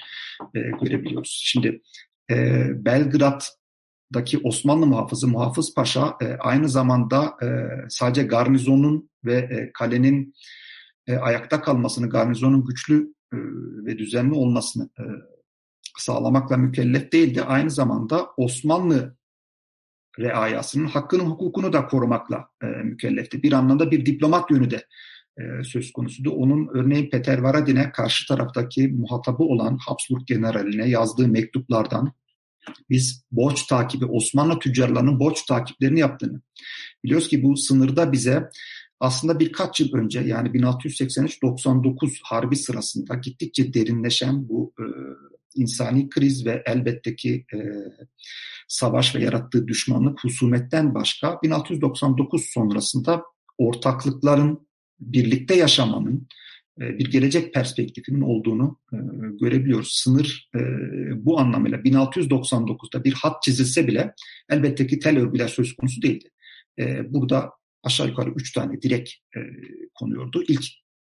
[0.54, 1.42] görebiliyoruz.
[1.44, 1.82] Şimdi
[4.14, 7.38] Belgrad'daki Osmanlı muhafızı Muhafız Paşa aynı zamanda
[7.90, 10.34] sadece garnizonun ve kalenin
[11.22, 13.14] ayakta kalmasını, garnizonun güçlü
[13.86, 14.90] ve düzenli olmasını
[15.98, 17.42] sağlamakla mükellef değildi.
[17.42, 19.16] Aynı zamanda Osmanlı
[20.20, 23.44] reayasının hakkının hukukunu da korumakla e, mükellefti.
[23.44, 24.86] Bir anlamda bir diplomat yönü de
[25.38, 26.32] e, söz konusuydu.
[26.32, 32.14] Onun örneğin Peter Varadin'e karşı taraftaki muhatabı olan Habsburg generaline yazdığı mektuplardan
[32.90, 36.42] biz borç takibi, Osmanlı tüccarlarının borç takiplerini yaptığını.
[37.04, 38.50] Biliyoruz ki bu sınırda bize
[39.00, 44.86] aslında birkaç yıl önce yani 1683-99 harbi sırasında gittikçe derinleşen bu e,
[45.56, 47.58] insani kriz ve elbette ki e,
[48.68, 53.24] savaş ve yarattığı düşmanlık husumetten başka 1699 sonrasında
[53.58, 54.68] ortaklıkların
[55.00, 56.28] birlikte yaşamanın
[56.80, 58.98] bir gelecek perspektifinin olduğunu e,
[59.42, 59.92] görebiliyoruz.
[59.92, 60.60] Sınır e,
[61.26, 64.14] bu anlamıyla 1699'da bir hat çizilse bile
[64.50, 66.30] elbette ki tel örgüler söz konusu değildi.
[66.80, 67.52] E, burada
[67.84, 69.40] aşağı yukarı üç tane direk e,
[69.94, 70.44] konuyordu.
[70.48, 70.64] İlk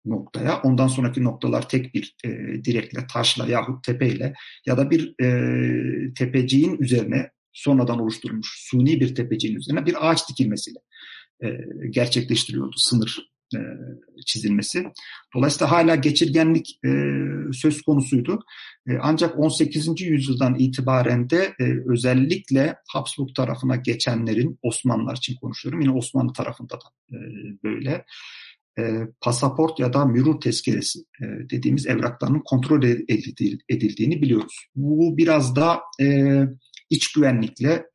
[0.05, 0.61] noktaya.
[0.61, 2.29] Ondan sonraki noktalar tek bir e,
[2.63, 4.33] direkle, taşla yahut tepeyle
[4.65, 10.79] ya da bir e, tepeciğin üzerine sonradan oluşturulmuş suni bir tepeciğin üzerine bir ağaç dikilmesiyle
[11.43, 11.47] e,
[11.89, 13.59] gerçekleştiriyordu sınır e,
[14.25, 14.85] çizilmesi.
[15.35, 16.89] Dolayısıyla hala geçirgenlik e,
[17.53, 18.39] söz konusuydu.
[18.87, 20.01] E, ancak 18.
[20.01, 21.53] yüzyıldan itibaren de
[21.87, 27.15] özellikle Habsburg tarafına geçenlerin, Osmanlılar için konuşuyorum, yine Osmanlı tarafında da
[27.63, 28.05] böyle
[29.21, 32.83] pasaport ya da mürür tezkeresi dediğimiz evraklarının kontrol
[33.69, 34.65] edildiğini biliyoruz.
[34.75, 35.79] Bu biraz da
[36.89, 37.85] iç güvenlikle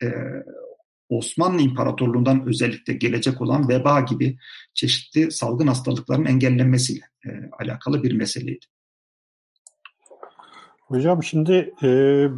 [1.09, 4.39] Osmanlı İmparatorluğu'ndan özellikle gelecek olan veba gibi
[4.75, 8.67] çeşitli salgın hastalıkların engellenmesiyle e, alakalı bir meseleydi.
[10.81, 11.89] Hocam şimdi e,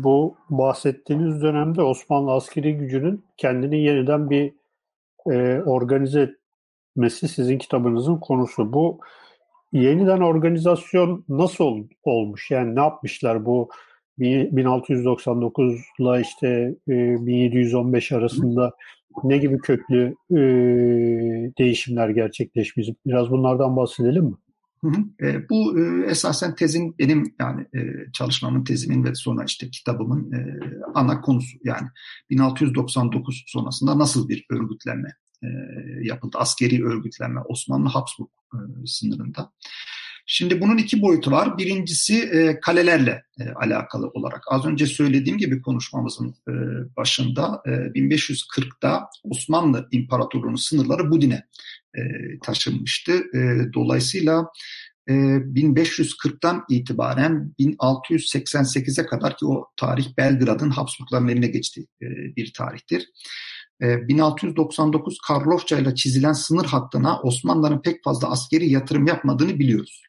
[0.04, 4.52] bu bahsettiğiniz dönemde Osmanlı askeri gücünün kendini yeniden bir
[5.30, 6.34] e, organize
[6.96, 8.72] etmesi sizin kitabınızın konusu.
[8.72, 9.00] Bu
[9.72, 12.50] yeniden organizasyon nasıl ol, olmuş?
[12.50, 13.68] Yani ne yapmışlar bu
[14.18, 18.72] 1699 ile işte e, 1715 arasında
[19.24, 20.36] ne gibi köklü e,
[21.58, 22.88] değişimler gerçekleşmiş?
[23.06, 24.34] Biraz bunlardan bahsedelim mi?
[24.80, 25.26] Hı hı.
[25.26, 27.80] E, bu e, esasen tezin benim yani e,
[28.12, 30.58] çalışmamın tezimin ve sonra işte kitabımın e,
[30.94, 31.58] ana konusu.
[31.64, 31.88] Yani
[32.30, 35.08] 1699 sonrasında nasıl bir örgütlenme
[35.42, 35.48] e,
[36.02, 36.36] yapıldı?
[36.40, 39.52] Askeri örgütlenme Osmanlı Habsburg e, sınırında.
[40.28, 41.58] Şimdi bunun iki boyutu var.
[41.58, 44.42] Birincisi e, kalelerle e, alakalı olarak.
[44.50, 46.52] Az önce söylediğim gibi konuşmamızın e,
[46.96, 51.44] başında e, 1540'da Osmanlı İmparatorluğu'nun sınırları Budin'e
[51.94, 52.02] e,
[52.44, 53.12] taşınmıştı.
[53.12, 54.46] E, dolayısıyla
[55.08, 63.08] e, 1540'tan itibaren 1688'e kadar ki o tarih Belgrad'ın Habsburgların eline geçtiği e, bir tarihtir.
[63.80, 70.02] 1699 e, Karlofça ile çizilen sınır hattına Osmanlıların pek fazla askeri yatırım yapmadığını biliyoruz.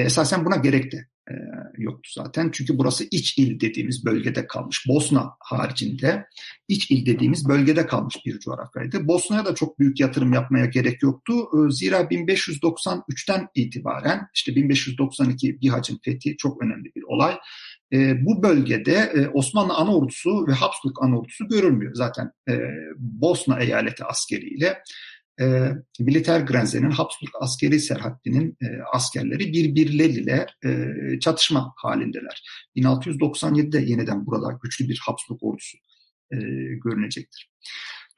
[0.00, 0.96] E, esasen buna gerek de
[1.30, 1.34] e,
[1.78, 2.50] yoktu zaten.
[2.52, 4.84] Çünkü burası iç il dediğimiz bölgede kalmış.
[4.88, 6.26] Bosna haricinde
[6.68, 9.08] iç il dediğimiz bölgede kalmış bir coğrafyaydı.
[9.08, 11.32] Bosna'ya da çok büyük yatırım yapmaya gerek yoktu.
[11.34, 17.38] E, zira 1593'ten itibaren işte 1592 Bihac'ın fethi çok önemli bir olay.
[17.92, 21.94] E, bu bölgede e, Osmanlı Anaordusu ve Habsburg Anaordusu görülmüyor.
[21.94, 22.58] Zaten e,
[22.98, 24.82] Bosna eyaleti askeriyle
[25.40, 30.88] e, Militer Grenze'nin Habsburg askeri serhaddinin e, askerleri birbirleriyle e,
[31.20, 32.42] çatışma halindeler.
[32.76, 35.78] 1697'de yeniden burada güçlü bir Habsburg ordusu
[36.32, 36.36] e,
[36.84, 37.50] görünecektir.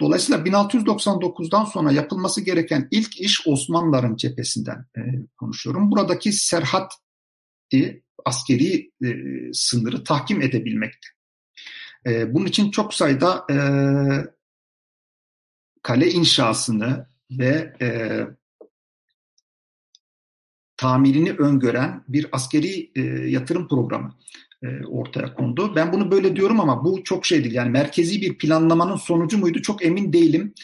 [0.01, 5.01] Dolayısıyla 1699'dan sonra yapılması gereken ilk iş Osmanlıların cephesinden e,
[5.37, 5.91] konuşuyorum.
[5.91, 6.93] Buradaki serhat
[8.25, 9.09] askeri e,
[9.53, 11.09] sınırı tahkim edebilmekte.
[12.07, 13.57] E, bunun için çok sayıda e,
[15.83, 17.89] kale inşasını ve e,
[20.77, 24.15] tamirini öngören bir askeri e, yatırım programı
[24.63, 25.73] e, ortaya kondu.
[25.77, 27.55] Ben bunu böyle diyorum ama bu çok şey değil.
[27.55, 30.55] Yani merkezi bir planlamanın sonucu muydu çok emin değilim.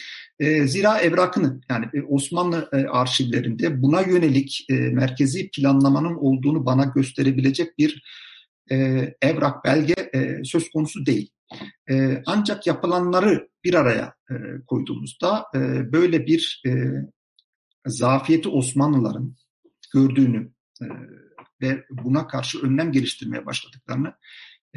[0.41, 6.85] E, zira evrakını yani e, Osmanlı e, arşivlerinde buna yönelik e, merkezi planlamanın olduğunu bana
[6.85, 8.03] gösterebilecek bir
[8.71, 8.77] e,
[9.23, 11.31] evrak belge e, söz konusu değil.
[11.91, 14.35] E, ancak yapılanları bir araya e,
[14.67, 16.71] koyduğumuzda e, böyle bir e,
[17.87, 19.37] zafiyeti Osmanlıların
[19.95, 20.53] gördüğünü
[20.83, 20.87] e,
[21.63, 24.15] ve buna karşı önlem geliştirmeye başladıklarını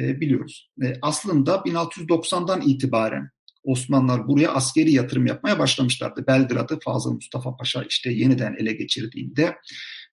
[0.00, 0.70] e, biliyoruz.
[0.82, 3.30] E, aslında 1690'dan itibaren
[3.64, 6.26] Osmanlılar buraya askeri yatırım yapmaya başlamışlardı.
[6.26, 9.56] Belgrad'ı Fazıl Mustafa Paşa işte yeniden ele geçirdiğinde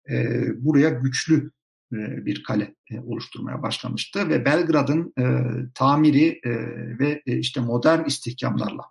[0.10, 0.16] e,
[0.56, 1.52] buraya güçlü
[1.92, 5.24] bir kale e, oluşturmaya başlamıştı ve Belgrad'ın e,
[5.76, 6.52] tamiri e,
[7.00, 8.84] ve e, işte modern istihkamlarla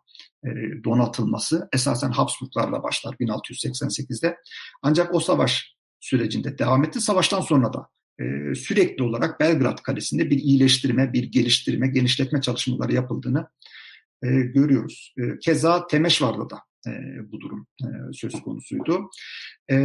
[0.45, 0.49] e,
[0.85, 4.37] donatılması esasen Habsburglarla başlar 1688'de.
[4.83, 7.01] Ancak o savaş sürecinde devam etti.
[7.01, 7.89] Savaştan sonra da
[8.21, 13.49] e, sürekli olarak Belgrad Kalesi'nde bir iyileştirme, bir geliştirme, genişletme çalışmaları yapıldığını
[14.23, 15.15] e, görüyoruz.
[15.19, 16.93] E, keza Temeşvar'da da e,
[17.33, 19.11] bu durum e, söz konusuydu.
[19.71, 19.77] E,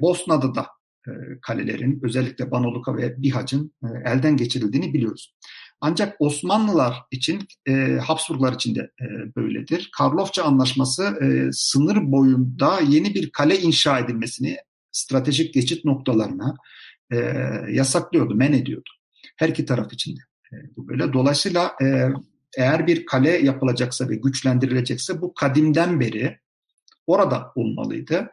[0.00, 0.77] Bosna'da da e,
[1.42, 5.34] kalelerin özellikle Banoluka ve Bihac'ın e, elden geçirildiğini biliyoruz.
[5.80, 7.72] Ancak Osmanlılar için, e,
[8.06, 9.90] Habsburglar için de e, böyledir.
[9.98, 14.56] Karlofça Anlaşması e, sınır boyunda yeni bir kale inşa edilmesini
[14.92, 16.54] stratejik geçit noktalarına
[17.12, 17.16] e,
[17.70, 18.90] yasaklıyordu, men ediyordu.
[19.36, 20.20] Her iki taraf için de
[20.52, 21.12] e, bu böyle.
[21.12, 22.08] Dolayısıyla e,
[22.56, 26.38] eğer bir kale yapılacaksa ve güçlendirilecekse bu kadimden beri
[27.06, 28.30] orada olmalıydı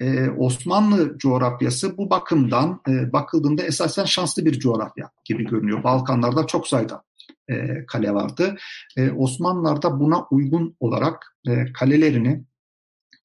[0.00, 5.84] e, Osmanlı coğrafyası bu bakımdan e, bakıldığında esasen şanslı bir coğrafya gibi görünüyor.
[5.84, 7.02] Balkanlarda çok sayıda
[7.48, 8.56] e, kale vardı.
[8.96, 12.44] E, Osmanlılar da buna uygun olarak e, kalelerini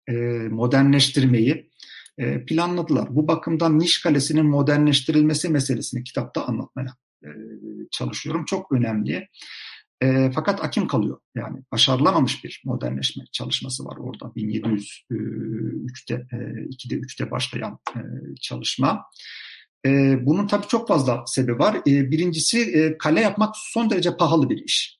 [0.07, 0.13] e,
[0.49, 1.71] modernleştirmeyi
[2.17, 3.15] e, planladılar.
[3.15, 7.29] Bu bakımdan Niş Kalesi'nin modernleştirilmesi meselesini kitapta anlatmaya e,
[7.91, 8.45] çalışıyorum.
[8.45, 9.27] Çok önemli.
[10.03, 11.19] E, fakat akim kalıyor.
[11.35, 14.25] Yani başarılamamış bir modernleşme çalışması var orada.
[14.35, 17.99] 1703'te, e, 2'de 3'te başlayan e,
[18.41, 19.05] çalışma.
[19.85, 21.75] E, bunun tabii çok fazla sebebi var.
[21.75, 24.99] E, birincisi e, kale yapmak son derece pahalı bir iş.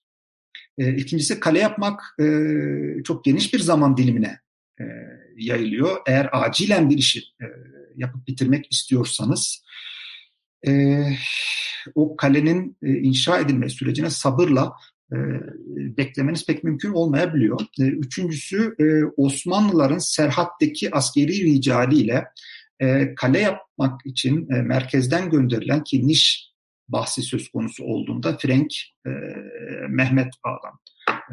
[0.78, 2.26] E, ikincisi kale yapmak e,
[3.04, 4.40] çok geniş bir zaman dilimine
[4.80, 4.84] e,
[5.38, 5.98] yayılıyor.
[6.08, 7.46] Eğer acilen bir işi e,
[7.96, 9.64] yapıp bitirmek istiyorsanız
[10.68, 11.04] e,
[11.96, 14.74] o kalenin e, inşa edilme sürecine sabırla
[15.12, 15.18] e,
[15.98, 17.62] beklemeniz pek mümkün olmayabiliyor.
[17.80, 18.84] E, üçüncüsü e,
[19.18, 22.26] Osmanlıların Serhat'taki askeri ricaliyle
[22.80, 26.52] e, kale yapmak için e, merkezden gönderilen ki Niş
[26.90, 28.72] bahsi söz konusu olduğunda Frank
[29.06, 29.10] e,
[29.90, 30.80] Mehmet Ağa'dan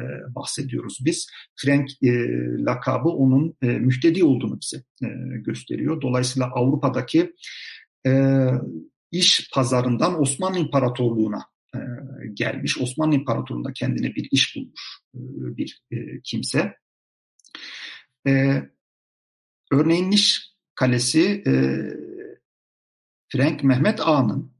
[0.01, 1.27] e, bahsediyoruz biz.
[1.55, 2.09] Frank e,
[2.65, 6.01] lakabı onun e, müftedi olduğunu bize e, gösteriyor.
[6.01, 7.33] Dolayısıyla Avrupa'daki
[8.07, 8.11] e,
[9.11, 11.45] iş pazarından Osmanlı İmparatorluğu'na
[11.75, 11.79] e,
[12.33, 12.81] gelmiş.
[12.81, 15.19] Osmanlı İmparatorluğu'nda kendine bir iş bulmuş e,
[15.57, 16.75] bir e, kimse.
[19.71, 21.43] Örneğin Niş Kalesi
[23.29, 24.51] Frank Mehmet Ağa'nın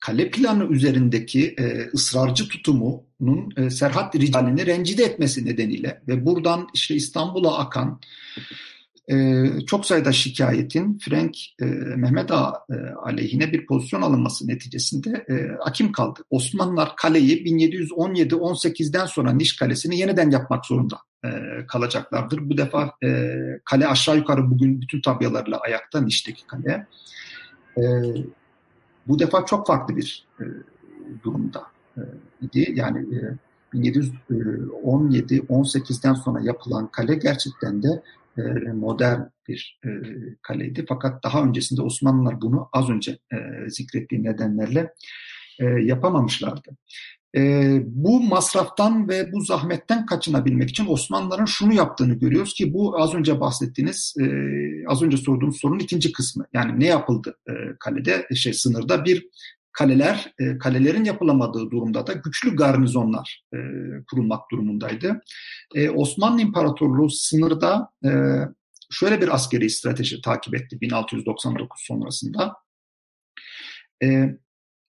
[0.00, 1.56] kale planı üzerindeki
[1.94, 8.00] ısrarcı tutumunun Serhat Ricalini rencide etmesi nedeniyle ve buradan işte İstanbul'a akan
[9.10, 11.64] e, çok sayıda şikayetin Frank e,
[11.96, 16.20] Mehmet Ağa e, aleyhine bir pozisyon alınması neticesinde e, akim kaldı.
[16.30, 21.28] Osmanlılar kaleyi 1717-18'den sonra Niş Kalesi'ni yeniden yapmak zorunda e,
[21.68, 22.50] kalacaklardır.
[22.50, 23.32] Bu defa e,
[23.64, 26.86] kale aşağı yukarı bugün bütün tabyalarla ayakta Niş'teki kale.
[27.78, 27.82] E,
[29.08, 30.44] bu defa çok farklı bir e,
[31.24, 31.62] durumda
[31.96, 32.00] e,
[32.42, 32.72] idi.
[32.74, 33.20] Yani e,
[33.74, 38.02] 1717-18'den sonra yapılan kale gerçekten de e,
[38.74, 39.88] modern bir e,
[40.42, 40.84] kaleydi.
[40.88, 43.36] Fakat daha öncesinde Osmanlılar bunu az önce e,
[43.70, 44.94] zikrettiğim nedenlerle
[45.60, 46.76] e, yapamamışlardı.
[47.36, 47.40] E,
[47.86, 53.40] bu masraftan ve bu zahmetten kaçınabilmek için Osmanlıların şunu yaptığını görüyoruz ki bu az önce
[53.40, 54.24] bahsettiğiniz, e,
[54.88, 56.46] az önce sorduğum sorunun ikinci kısmı.
[56.52, 59.26] Yani ne yapıldı e, kalede, şey sınırda bir
[59.76, 63.58] kaleler, e, kalelerin yapılamadığı durumda da güçlü garnizonlar e,
[64.10, 65.20] kurulmak durumundaydı.
[65.74, 68.10] E, Osmanlı İmparatorluğu sınırda e,
[68.90, 72.54] şöyle bir askeri strateji takip etti 1699 sonrasında.
[74.02, 74.36] E,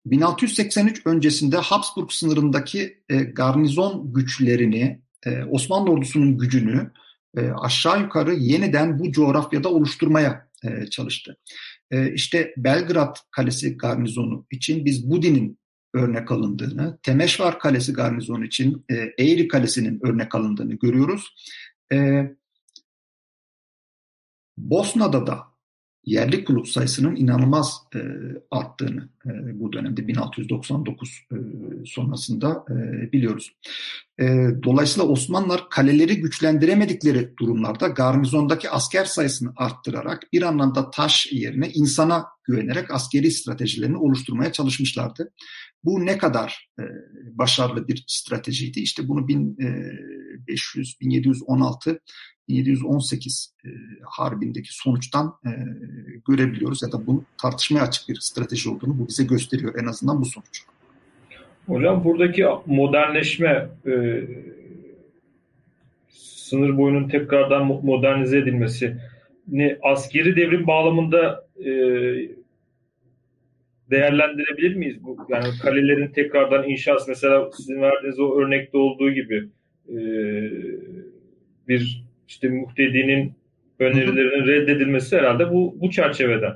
[0.07, 6.92] 1683 öncesinde Habsburg sınırındaki e, garnizon güçlerini, e, Osmanlı ordusunun gücünü
[7.37, 11.37] e, aşağı yukarı yeniden bu coğrafyada oluşturmaya e, çalıştı.
[11.90, 15.59] E, işte Belgrad Kalesi garnizonu için biz Budin'in
[15.94, 21.35] örnek alındığını, Temeşvar Kalesi garnizonu için e, Eğri Kalesi'nin örnek alındığını görüyoruz.
[21.92, 22.22] E,
[24.59, 25.56] Bosna'da da
[26.07, 28.01] yerli kulüp sayısının inanılmaz e,
[28.51, 31.37] arttığını e, bu dönemde 1699 e,
[31.87, 32.75] sonrasında e,
[33.12, 33.53] biliyoruz.
[34.21, 34.25] E,
[34.62, 42.90] dolayısıyla Osmanlılar kaleleri güçlendiremedikleri durumlarda garnizondaki asker sayısını arttırarak bir anlamda taş yerine insana güvenerek
[42.90, 45.33] askeri stratejilerini oluşturmaya çalışmışlardı.
[45.85, 46.83] Bu ne kadar e,
[47.33, 48.81] başarılı bir stratejiydi?
[48.81, 51.99] İşte bunu 1500-1716
[52.49, 53.69] 1718 e,
[54.05, 55.51] harbindeki sonuçtan e,
[56.29, 60.25] görebiliyoruz ya da bu tartışmaya açık bir strateji olduğunu bu bize gösteriyor en azından bu
[60.25, 60.63] sonuç.
[61.67, 64.23] Hocam buradaki modernleşme e,
[66.11, 68.97] sınır boyunun tekrardan modernize edilmesi
[69.49, 71.71] ne askeri devrim bağlamında e,
[73.91, 75.17] değerlendirebilir miyiz bu?
[75.29, 79.49] Yani kalelerin tekrardan inşası mesela sizin verdiğiniz o örnekte olduğu gibi
[79.89, 79.97] e,
[81.69, 83.33] bir işte muhtedinin
[83.79, 86.53] önerilerinin reddedilmesi herhalde bu bu çerçeveden.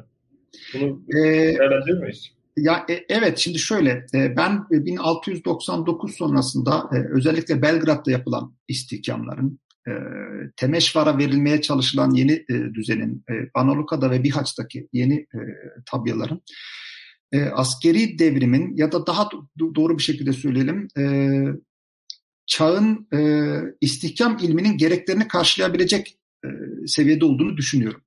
[0.75, 2.33] Bunu ee, değerlendirir miyiz?
[2.57, 9.93] Ya e, evet şimdi şöyle e, ben 1699 sonrasında e, özellikle Belgrad'da yapılan istihkamların e,
[10.57, 15.41] Temeşvar'a verilmeye çalışılan yeni e, düzenin e, Analuka'da ve Bihaç'taki yeni e,
[15.91, 16.43] tabyaların
[17.33, 21.03] e, askeri devrimin ya da daha do- doğru bir şekilde söyleyelim e,
[22.51, 23.21] çağın e,
[23.81, 26.49] istihkam ilminin gereklerini karşılayabilecek e,
[26.87, 28.03] seviyede olduğunu düşünüyorum.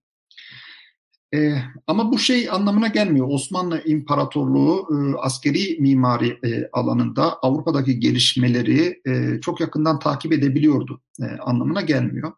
[1.35, 1.53] E,
[1.87, 3.27] ama bu şey anlamına gelmiyor.
[3.29, 11.25] Osmanlı İmparatorluğu e, askeri mimari e, alanında Avrupa'daki gelişmeleri e, çok yakından takip edebiliyordu e,
[11.25, 12.31] anlamına gelmiyor.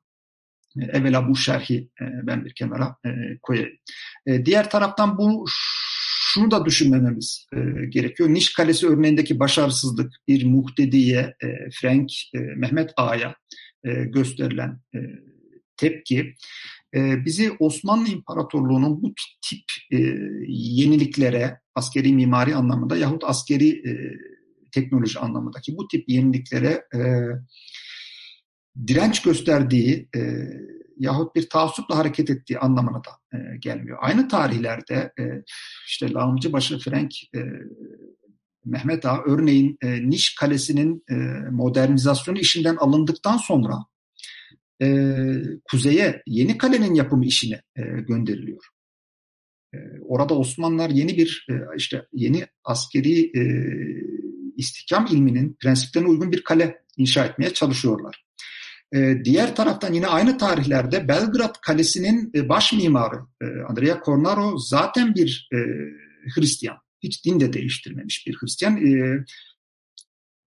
[0.81, 3.09] E, evvela bu şerhi e, ben bir kenara e,
[3.41, 3.69] koyayım.
[4.25, 5.45] E, diğer taraftan bu
[6.35, 8.29] şunu da düşünmememiz e, gerekiyor.
[8.29, 11.47] Niş Kalesi örneğindeki başarısızlık bir muhtediye, e,
[11.81, 13.35] Frank, e, Mehmet Ağa'ya
[13.83, 14.99] e, gösterilen e,
[15.77, 16.35] tepki
[16.95, 19.97] e, bizi Osmanlı İmparatorluğu'nun bu tip e,
[20.47, 23.91] yeniliklere, askeri mimari anlamında yahut askeri e,
[24.71, 26.99] teknoloji anlamındaki bu tip yeniliklere e,
[28.87, 30.19] direnç gösterdiği e,
[30.97, 33.97] yahut bir taassupla hareket ettiği anlamına da e, gelmiyor.
[34.01, 35.23] Aynı tarihlerde e,
[35.87, 37.39] işte Lağımcıbaşı Frank e,
[38.65, 41.15] Mehmet Ağa örneğin e, Niş Kalesi'nin e,
[41.51, 43.77] modernizasyonu işinden alındıktan sonra
[44.81, 45.15] e,
[45.71, 48.65] kuzeye Yeni Kale'nin yapımı işine e, gönderiliyor.
[49.73, 49.77] E,
[50.07, 53.41] orada Osmanlılar yeni bir e, işte yeni askeri e,
[54.57, 58.25] istihkam ilminin prensiplerine uygun bir kale inşa etmeye çalışıyorlar.
[58.95, 65.15] E, diğer taraftan yine aynı tarihlerde Belgrad Kalesi'nin e, baş mimarı e, Andrea Cornaro zaten
[65.15, 65.57] bir e,
[66.35, 66.77] Hristiyan.
[67.03, 68.79] Hiç din de değiştirmemiş bir Hristiyan.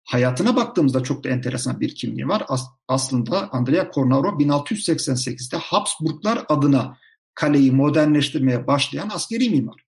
[0.03, 2.45] Hayatına baktığımızda çok da enteresan bir kimliği var.
[2.47, 6.97] As, aslında Andrea Cornaro 1688'de Habsburglar adına
[7.35, 9.85] kaleyi modernleştirmeye başlayan askeri mimar.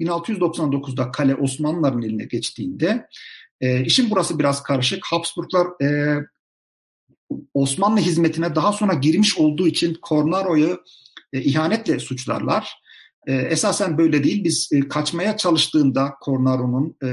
[0.00, 3.06] 1699'da kale Osmanlıların eline geçtiğinde
[3.84, 5.06] işin burası biraz karışık.
[5.06, 5.66] Habsburglar
[7.54, 10.80] Osmanlı hizmetine daha sonra girmiş olduğu için Cornaro'yu
[11.32, 12.72] e, ihanetle suçlarlar.
[13.26, 14.44] E, esasen böyle değil.
[14.44, 17.10] Biz e, kaçmaya çalıştığında Cornaro'nun e,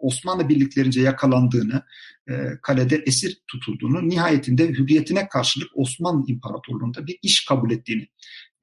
[0.00, 1.82] Osmanlı birliklerince yakalandığını,
[2.28, 8.08] e, kalede esir tutulduğunu, nihayetinde hürriyetine karşılık Osmanlı İmparatorluğu'nda bir iş kabul ettiğini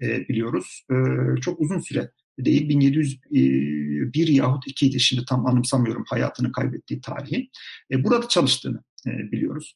[0.01, 0.85] e, biliyoruz.
[0.91, 0.95] E,
[1.41, 7.49] çok uzun süre değil 1701 e, yahut 2'ydi şimdi tam anımsamıyorum hayatını kaybettiği tarihi.
[7.91, 9.75] E, burada çalıştığını e, biliyoruz.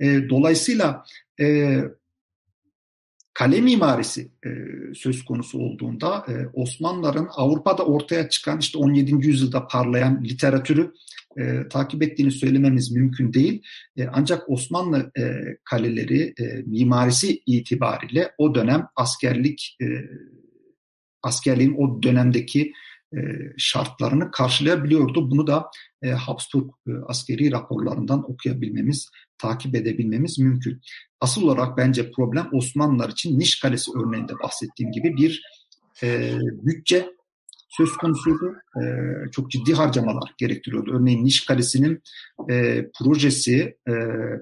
[0.00, 1.04] E, dolayısıyla
[1.40, 1.78] e,
[3.34, 4.50] kale mimarisi e,
[4.94, 9.26] söz konusu olduğunda e, Osmanlıların Avrupa'da ortaya çıkan işte 17.
[9.26, 10.92] yüzyılda parlayan literatürü
[11.38, 13.62] e, takip ettiğini söylememiz mümkün değil.
[13.96, 15.22] E, ancak Osmanlı e,
[15.64, 19.86] kaleleri e, mimarisi itibariyle o dönem askerlik e,
[21.22, 22.72] askerliğin o dönemdeki
[23.16, 23.18] e,
[23.56, 25.30] şartlarını karşılayabiliyordu.
[25.30, 25.70] Bunu da
[26.02, 30.80] e, Habsburg e, askeri raporlarından okuyabilmemiz, takip edebilmemiz mümkün.
[31.20, 35.42] Asıl olarak bence problem Osmanlılar için Niş Kalesi örneğinde bahsettiğim gibi bir
[36.02, 37.16] e, bütçe
[37.68, 38.54] söz konusuydu.
[38.76, 38.82] E,
[39.32, 40.96] çok ciddi harcamalar gerektiriyordu.
[40.96, 42.02] Örneğin Niş Kalesi'nin
[42.50, 43.92] e, projesi e,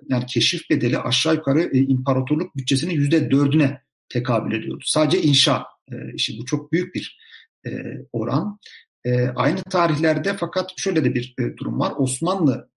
[0.08, 4.84] yani keşif bedeli aşağı yukarı e, imparatorluk bütçesinin yüzde dördüne tekabül ediyordu.
[4.86, 7.18] Sadece inşa e, işi bu çok büyük bir
[7.66, 7.70] e,
[8.12, 8.58] oran.
[9.04, 11.92] E, aynı tarihlerde fakat şöyle de bir e, durum var.
[11.96, 12.68] Osmanlı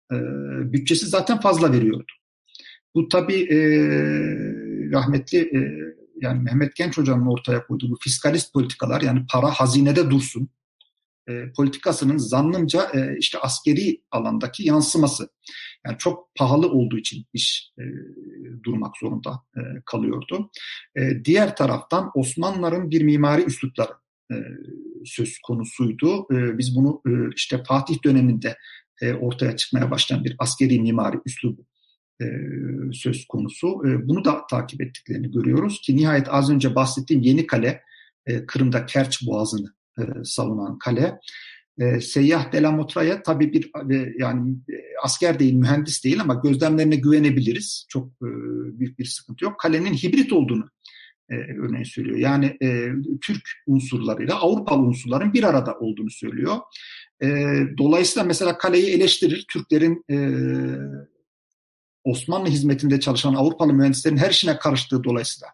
[0.74, 2.12] bütçesi zaten fazla veriyordu.
[2.96, 3.60] Bu tabii e,
[4.92, 5.60] rahmetli e,
[6.22, 10.50] yani Mehmet Genç Hoca'nın ortaya koyduğu bu fiskalist politikalar yani para hazinede dursun
[11.30, 15.30] e, politikasının zannımca e, işte askeri alandaki yansıması.
[15.86, 17.84] Yani çok pahalı olduğu için iş e,
[18.64, 20.52] durmak zorunda e, kalıyordu.
[20.96, 23.92] E, diğer taraftan Osmanlıların bir mimari üslupları
[24.32, 24.36] e,
[25.06, 26.28] söz konusuydu.
[26.32, 28.58] E, biz bunu e, işte Fatih döneminde
[29.02, 31.66] e, ortaya çıkmaya başlayan bir askeri mimari üslubu
[32.22, 32.26] e,
[32.94, 33.68] söz konusu.
[33.68, 37.82] E, bunu da takip ettiklerini görüyoruz ki nihayet az önce bahsettiğim Yeni Kale,
[38.48, 39.74] Kırım'da Kerç Boğazı'nı
[40.26, 41.20] savunan kale.
[41.80, 43.72] E, Seyyah Delamotra'ya tabii bir
[44.20, 44.56] yani
[45.04, 47.86] asker değil, mühendis değil ama gözlemlerine güvenebiliriz.
[47.90, 48.22] Çok
[48.80, 49.60] büyük bir sıkıntı yok.
[49.60, 50.70] Kalenin hibrit olduğunu
[51.30, 52.18] e, örneğin söylüyor.
[52.18, 52.90] Yani e,
[53.22, 56.56] Türk unsurlarıyla Avrupalı unsurların bir arada olduğunu söylüyor.
[57.24, 57.28] E,
[57.78, 59.46] dolayısıyla mesela kaleyi eleştirir.
[59.50, 60.18] Türklerin e,
[62.04, 65.48] Osmanlı hizmetinde çalışan Avrupalı mühendislerin her işine karıştığı dolayısıyla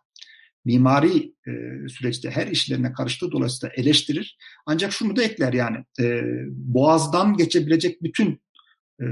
[0.66, 1.52] mimari e,
[1.90, 4.38] süreçte her işlerine karıştığı dolayısıyla eleştirir.
[4.66, 8.42] Ancak şunu da ekler yani e, boğazdan geçebilecek bütün
[9.02, 9.06] e,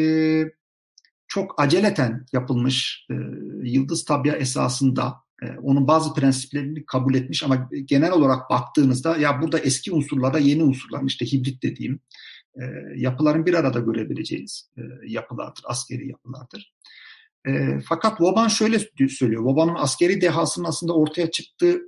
[1.29, 3.15] çok aceleten yapılmış e,
[3.63, 5.15] Yıldız Tabya esasında
[5.63, 11.03] onun bazı prensiplerini kabul etmiş ama genel olarak baktığınızda ya burada eski unsurlara yeni unsurlar
[11.07, 12.01] işte hibrit dediğim
[12.55, 12.65] e,
[12.97, 16.73] yapıların bir arada görebileceğiniz e, yapılardır, askeri yapılardır.
[17.49, 18.79] E, fakat Vauban şöyle
[19.09, 19.43] söylüyor.
[19.43, 21.81] Vauban'ın askeri dehasının aslında ortaya çıktığı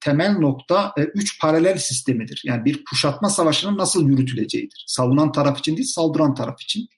[0.00, 2.42] temel nokta üç paralel sistemidir.
[2.46, 4.84] Yani bir kuşatma savaşının nasıl yürütüleceğidir.
[4.88, 6.88] Savunan taraf için değil, saldıran taraf için.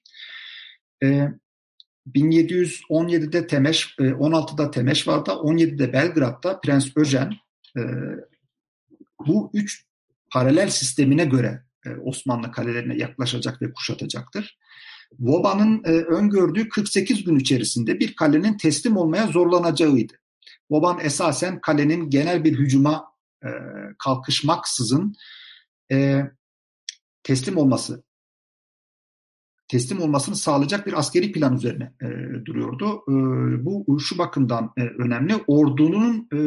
[2.13, 7.33] 1717'de Temeş, 16'da Temeşvar'da, 17'de Belgrad'da Prens Öjen
[7.77, 7.81] e,
[9.27, 9.85] bu üç
[10.31, 14.57] paralel sistemine göre e, Osmanlı kalelerine yaklaşacak ve kuşatacaktır.
[15.19, 20.13] Voba'nın e, öngördüğü 48 gün içerisinde bir kalenin teslim olmaya zorlanacağıydı.
[20.71, 23.05] Voban esasen kalenin genel bir hücuma
[23.43, 23.49] e,
[23.99, 25.15] kalkışmaksızın
[25.91, 26.21] e,
[27.23, 28.03] teslim olması
[29.67, 32.07] teslim olmasını sağlayacak bir askeri plan üzerine e,
[32.45, 33.01] duruyordu.
[33.09, 33.13] E,
[33.65, 35.33] bu şu bakımdan e, önemli.
[35.47, 36.39] Ordunun e,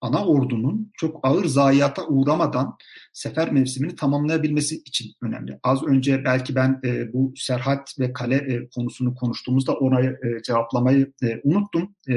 [0.00, 2.76] ana ordunun çok ağır zayiata uğramadan
[3.12, 5.58] sefer mevsimini tamamlayabilmesi için önemli.
[5.62, 11.12] Az önce belki ben e, bu serhat ve kale e, konusunu konuştuğumuzda orayı e, cevaplamayı
[11.22, 11.94] e, unuttum.
[12.08, 12.14] E,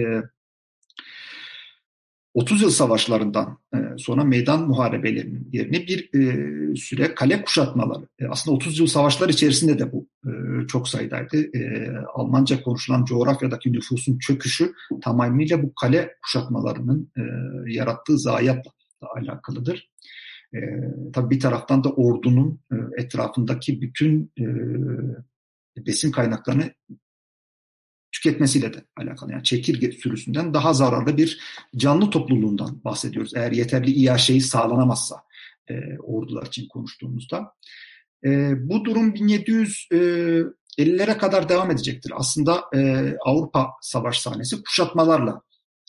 [2.33, 8.07] 30 yıl savaşlarından e, sonra meydan muharebelerinin yerine bir e, süre kale kuşatmaları.
[8.19, 10.07] E, aslında 30 yıl savaşlar içerisinde de bu
[10.67, 11.37] çok sayıdaydı.
[12.13, 17.11] Almanca konuşulan coğrafyadaki nüfusun çöküşü tamamıyla bu kale kuşatmalarının
[17.67, 18.71] yarattığı zayiatla
[19.15, 19.89] alakalıdır.
[20.55, 20.59] E,
[21.13, 22.59] tabii bir taraftan da ordunun
[22.97, 24.31] etrafındaki bütün
[25.77, 26.71] besin kaynaklarını
[28.21, 29.31] tüketmesiyle de alakalı.
[29.31, 31.39] Yani çekirge sürüsünden daha zararlı bir
[31.75, 33.33] canlı topluluğundan bahsediyoruz.
[33.35, 35.15] Eğer yeterli iaşeyi sağlanamazsa
[35.69, 37.53] e, ordular için konuştuğumuzda.
[38.25, 42.11] E, bu durum 1750'lere e, kadar devam edecektir.
[42.15, 45.41] Aslında e, Avrupa savaş sahnesi kuşatmalarla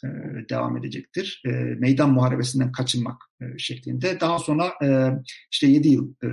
[0.05, 0.09] e,
[0.51, 1.43] devam edecektir.
[1.47, 4.21] E, meydan muharebesinden kaçınmak e, şeklinde.
[4.21, 5.09] Daha sonra e,
[5.51, 6.29] işte 7 yıl e,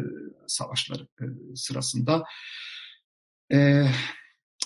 [0.47, 1.25] savaşları e,
[1.55, 2.23] sırasında
[3.53, 3.85] e,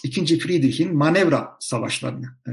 [0.04, 2.52] İkinci Friedrich'in manevra savaşlarını e,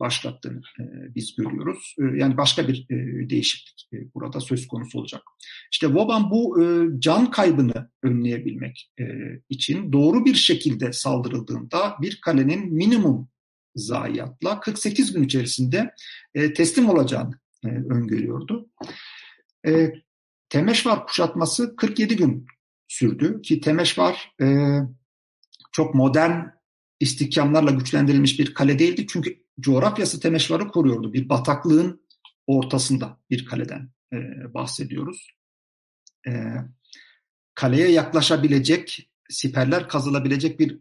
[0.00, 1.96] başlattığını e, biz görüyoruz.
[1.98, 2.86] E, yani başka bir
[3.30, 5.22] değişiklik burada söz konusu olacak.
[5.72, 6.62] İşte Vauban bu
[6.98, 8.92] can kaybını önleyebilmek
[9.48, 13.28] için doğru bir şekilde saldırıldığında bir kalenin minimum
[13.74, 15.94] zayiatla 48 gün içerisinde
[16.34, 18.68] teslim olacağını öngörüyordu.
[19.66, 19.92] E,
[20.48, 22.46] Temeşvar kuşatması 47 gün
[22.88, 24.34] sürdü ki Temeşvar
[25.72, 26.61] çok modern
[27.02, 29.06] istihkamlarla güçlendirilmiş bir kale değildi.
[29.08, 31.12] Çünkü coğrafyası Temeşvar'ı koruyordu.
[31.12, 32.02] Bir bataklığın
[32.46, 34.16] ortasında bir kaleden e,
[34.54, 35.28] bahsediyoruz.
[36.28, 36.32] E,
[37.54, 40.78] kaleye yaklaşabilecek, siperler kazılabilecek bir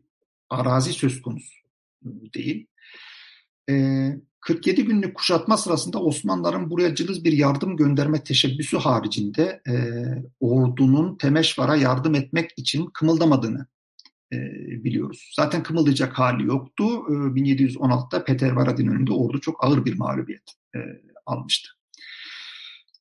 [0.50, 1.54] arazi söz konusu
[2.36, 2.68] değil.
[3.70, 3.74] E,
[4.40, 9.74] 47 günlük kuşatma sırasında Osmanlıların buraya cılız bir yardım gönderme teşebbüsü haricinde e,
[10.40, 13.68] ordunun Temeşvar'a yardım etmek için kımıldamadığını
[14.34, 14.38] e,
[14.84, 15.32] biliyoruz.
[15.36, 16.84] Zaten kımıldayacak hali yoktu.
[16.84, 20.44] E, 1716'da Peter Varadin önünde ordu çok ağır bir mağlubiyet
[20.76, 20.80] e,
[21.26, 21.70] almıştı.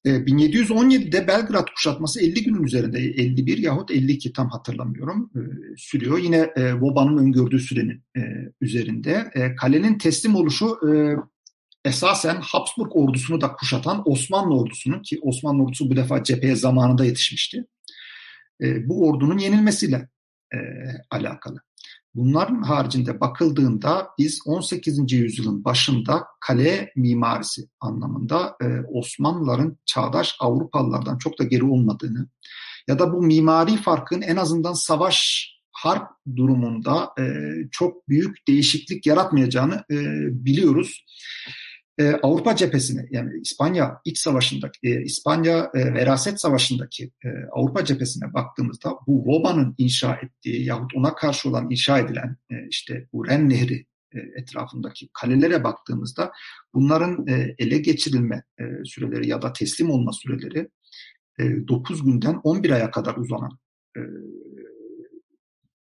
[0.05, 5.41] E, 1717'de Belgrad kuşatması 50 günün üzerinde 51 yahut 52 tam hatırlamıyorum e,
[5.77, 6.19] sürüyor.
[6.19, 8.21] Yine e, Vauban'ın öngördüğü sürenin e,
[8.61, 9.31] üzerinde.
[9.35, 11.17] E, kalenin teslim oluşu e,
[11.85, 17.65] esasen Habsburg ordusunu da kuşatan Osmanlı ordusunun ki Osmanlı ordusu bu defa cepheye zamanında yetişmişti.
[18.63, 20.09] E, bu ordunun yenilmesiyle
[20.55, 20.59] e,
[21.11, 21.61] alakalı.
[22.15, 25.13] Bunların haricinde bakıldığında biz 18.
[25.13, 32.29] yüzyılın başında kale mimarisi anlamında e, Osmanlıların çağdaş Avrupalılardan çok da geri olmadığını
[32.89, 37.25] ya da bu mimari farkın en azından savaş harp durumunda e,
[37.71, 39.97] çok büyük değişiklik yaratmayacağını e,
[40.45, 41.05] biliyoruz
[42.01, 48.35] e, Avrupa cephesine yani İspanya iç savaşındaki, e, İspanya e, veraset savaşındaki e, Avrupa cephesine
[48.35, 53.49] baktığımızda bu Voba'nın inşa ettiği yahut ona karşı olan inşa edilen e, işte bu Ren
[53.49, 56.33] Nehri e, etrafındaki kalelere baktığımızda
[56.75, 60.69] bunların e, ele geçirilme e, süreleri ya da teslim olma süreleri
[61.39, 63.59] e, 9 günden 11 aya kadar uzanan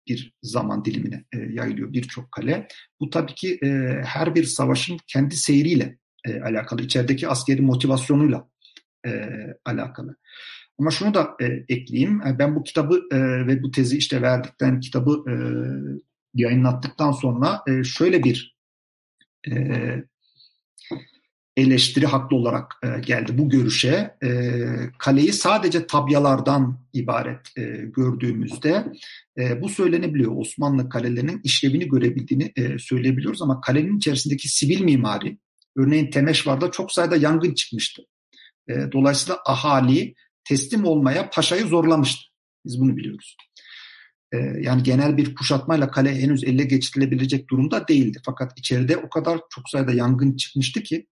[0.08, 2.68] bir zaman dilimine yayılıyor birçok kale.
[3.00, 3.58] Bu tabii ki
[4.04, 8.48] her bir savaşın kendi seyriyle e, alakalı, içerideki askeri motivasyonuyla
[9.06, 9.10] e,
[9.64, 10.16] alakalı.
[10.78, 12.20] Ama şunu da e, ekleyeyim.
[12.26, 15.34] E, ben bu kitabı e, ve bu tezi işte verdikten kitabı e,
[16.34, 18.56] yayınlattıktan sonra e, şöyle bir
[19.50, 19.54] e,
[21.56, 24.16] eleştiri haklı olarak e, geldi bu görüşe.
[24.22, 24.30] E,
[24.98, 27.62] kaleyi sadece tabyalardan ibaret e,
[27.96, 28.92] gördüğümüzde
[29.38, 30.36] e, bu söylenebiliyor.
[30.36, 35.38] Osmanlı kalelerinin işlevini görebildiğini e, söyleyebiliyoruz ama kalenin içerisindeki sivil mimari,
[35.76, 38.02] Örneğin Temeşvar'da çok sayıda yangın çıkmıştı.
[38.68, 40.14] E, dolayısıyla ahali
[40.44, 42.22] teslim olmaya paşayı zorlamıştı.
[42.66, 43.36] Biz bunu biliyoruz.
[44.32, 48.18] e, yani genel bir kuşatmayla kale henüz elle geçirilebilecek durumda değildi.
[48.24, 51.06] Fakat içeride o kadar çok sayıda yangın çıkmıştı ki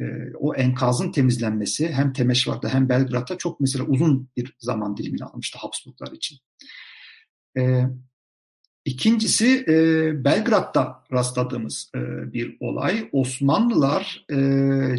[0.00, 0.04] e,
[0.38, 6.12] o enkazın temizlenmesi hem Temeşvar'da hem Belgrad'da çok mesela uzun bir zaman dilimini almıştı Habsburglar
[6.12, 6.38] için.
[7.58, 7.82] E,
[8.90, 9.74] İkincisi e,
[10.24, 11.98] Belgrad'da rastladığımız e,
[12.32, 13.08] bir olay.
[13.12, 14.36] Osmanlılar e,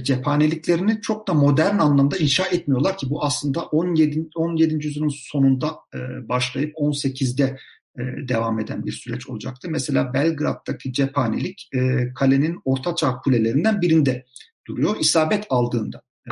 [0.04, 4.28] cephaneliklerini çok da modern anlamda inşa etmiyorlar ki bu aslında 17.
[4.36, 4.86] 17.
[4.86, 7.58] yüzyılın sonunda e, başlayıp 18'de
[8.00, 9.68] e, devam eden bir süreç olacaktı.
[9.70, 14.26] Mesela Belgrad'daki cephanelik e, kalenin ortaçağ kulelerinden birinde
[14.68, 14.96] duruyor.
[15.00, 16.32] İsabet aldığında e,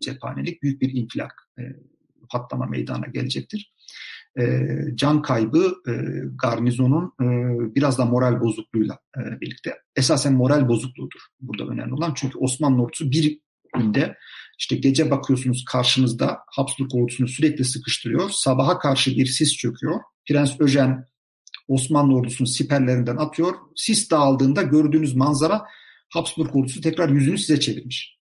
[0.00, 1.62] cephanelik büyük bir infilak, e,
[2.28, 3.72] patlama meydana gelecektir
[4.38, 5.92] e, can kaybı e,
[6.42, 7.26] garnizonun e,
[7.74, 9.74] biraz da moral bozukluğuyla e, birlikte.
[9.96, 12.14] Esasen moral bozukluğudur burada önemli olan.
[12.14, 13.40] Çünkü Osmanlı ordusu bir
[13.76, 14.16] günde
[14.58, 18.30] işte gece bakıyorsunuz karşınızda Habsburg ordusunu sürekli sıkıştırıyor.
[18.30, 20.00] Sabaha karşı bir sis çöküyor.
[20.28, 21.04] Prens Öjen
[21.68, 23.54] Osmanlı ordusunu siperlerinden atıyor.
[23.76, 25.66] Sis dağıldığında gördüğünüz manzara
[26.08, 28.18] Habsburg ordusu tekrar yüzünü size çevirmiş.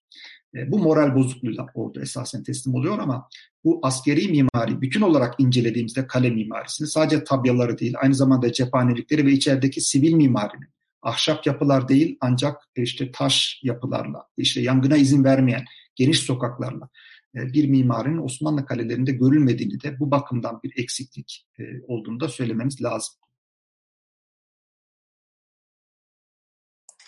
[0.55, 3.28] E, bu moral bozukluğuyla orada esasen teslim oluyor ama
[3.64, 9.32] bu askeri mimari bütün olarak incelediğimizde kale mimarisini sadece tabyaları değil aynı zamanda cephanelikleri ve
[9.32, 10.70] içerideki sivil mimarinin
[11.01, 16.89] ahşap yapılar değil ancak işte taş yapılarla işte yangına izin vermeyen geniş sokaklarla
[17.36, 22.82] e, bir mimarinin Osmanlı kalelerinde görülmediğini de bu bakımdan bir eksiklik e, olduğunu da söylememiz
[22.82, 23.16] lazım.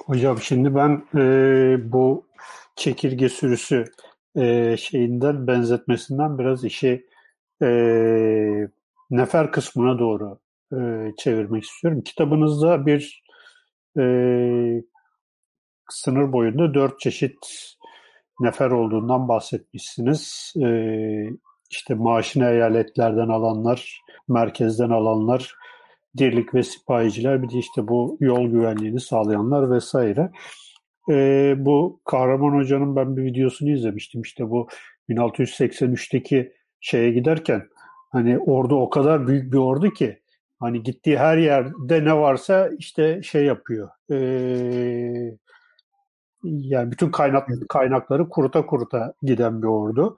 [0.06, 1.22] Hocam şimdi ben e,
[1.92, 2.28] bu
[2.76, 3.86] çekirge sürüsü
[4.36, 7.06] e, şeyinden benzetmesinden biraz işi
[7.62, 7.68] e,
[9.12, 10.40] nefer kısmına doğru
[10.74, 12.02] e, çevirmek istiyorum.
[12.02, 13.24] Kitabınızda bir
[14.00, 14.04] e,
[15.90, 17.38] sınır boyunda dört çeşit
[18.40, 20.54] nefer olduğundan bahsetmişsiniz.
[20.64, 20.68] E,
[21.70, 25.56] işte maaşını eyaletlerden alanlar, merkezden alanlar,
[26.18, 30.32] dirlik ve sipahiciler bir de işte bu yol güvenliğini sağlayanlar vesaire
[31.10, 34.22] e, bu Kahraman Hoca'nın ben bir videosunu izlemiştim.
[34.22, 34.68] İşte bu
[35.10, 37.68] 1683'teki şeye giderken
[38.12, 40.22] hani ordu o kadar büyük bir ordu ki
[40.60, 43.90] hani gittiği her yerde ne varsa işte şey yapıyor.
[44.12, 44.18] E,
[46.44, 50.18] yani bütün kaynak kaynakları kuruta kuruta giden bir ordu.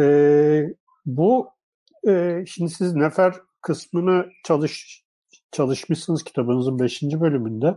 [0.00, 0.06] E,
[1.06, 1.48] bu
[2.08, 5.02] e, şimdi siz nefer kısmını çalış
[5.52, 7.02] çalışmışsınız kitabınızın 5.
[7.02, 7.76] bölümünde.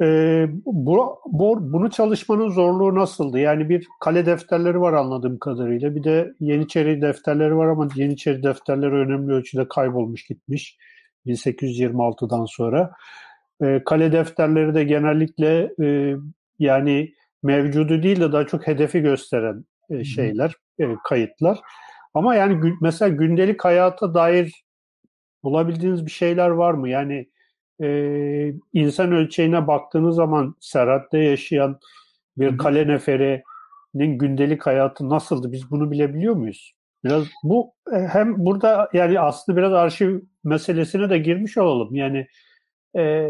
[0.00, 3.38] E, bu, bu, bunu çalışmanın zorluğu nasıldı?
[3.38, 5.94] Yani bir kale defterleri var anladığım kadarıyla.
[5.94, 10.76] Bir de Yeniçeri defterleri var ama Yeniçeri defterleri önemli ölçüde kaybolmuş gitmiş
[11.26, 12.92] 1826'dan sonra.
[13.62, 16.16] E, kale defterleri de genellikle e,
[16.58, 21.58] yani mevcudu değil de daha çok hedefi gösteren e, şeyler, e, kayıtlar.
[22.14, 24.64] Ama yani mesela gündelik hayata dair
[25.42, 26.88] bulabildiğiniz bir şeyler var mı?
[26.88, 27.26] Yani
[27.82, 31.78] e, insan ölçeğine baktığınız zaman Serhat'ta yaşayan
[32.36, 35.52] bir kale neferinin gündelik hayatı nasıldı?
[35.52, 36.74] Biz bunu bilebiliyor muyuz?
[37.04, 41.94] Biraz bu e, hem burada yani aslında biraz arşiv meselesine de girmiş olalım.
[41.94, 42.26] Yani
[42.96, 43.28] e,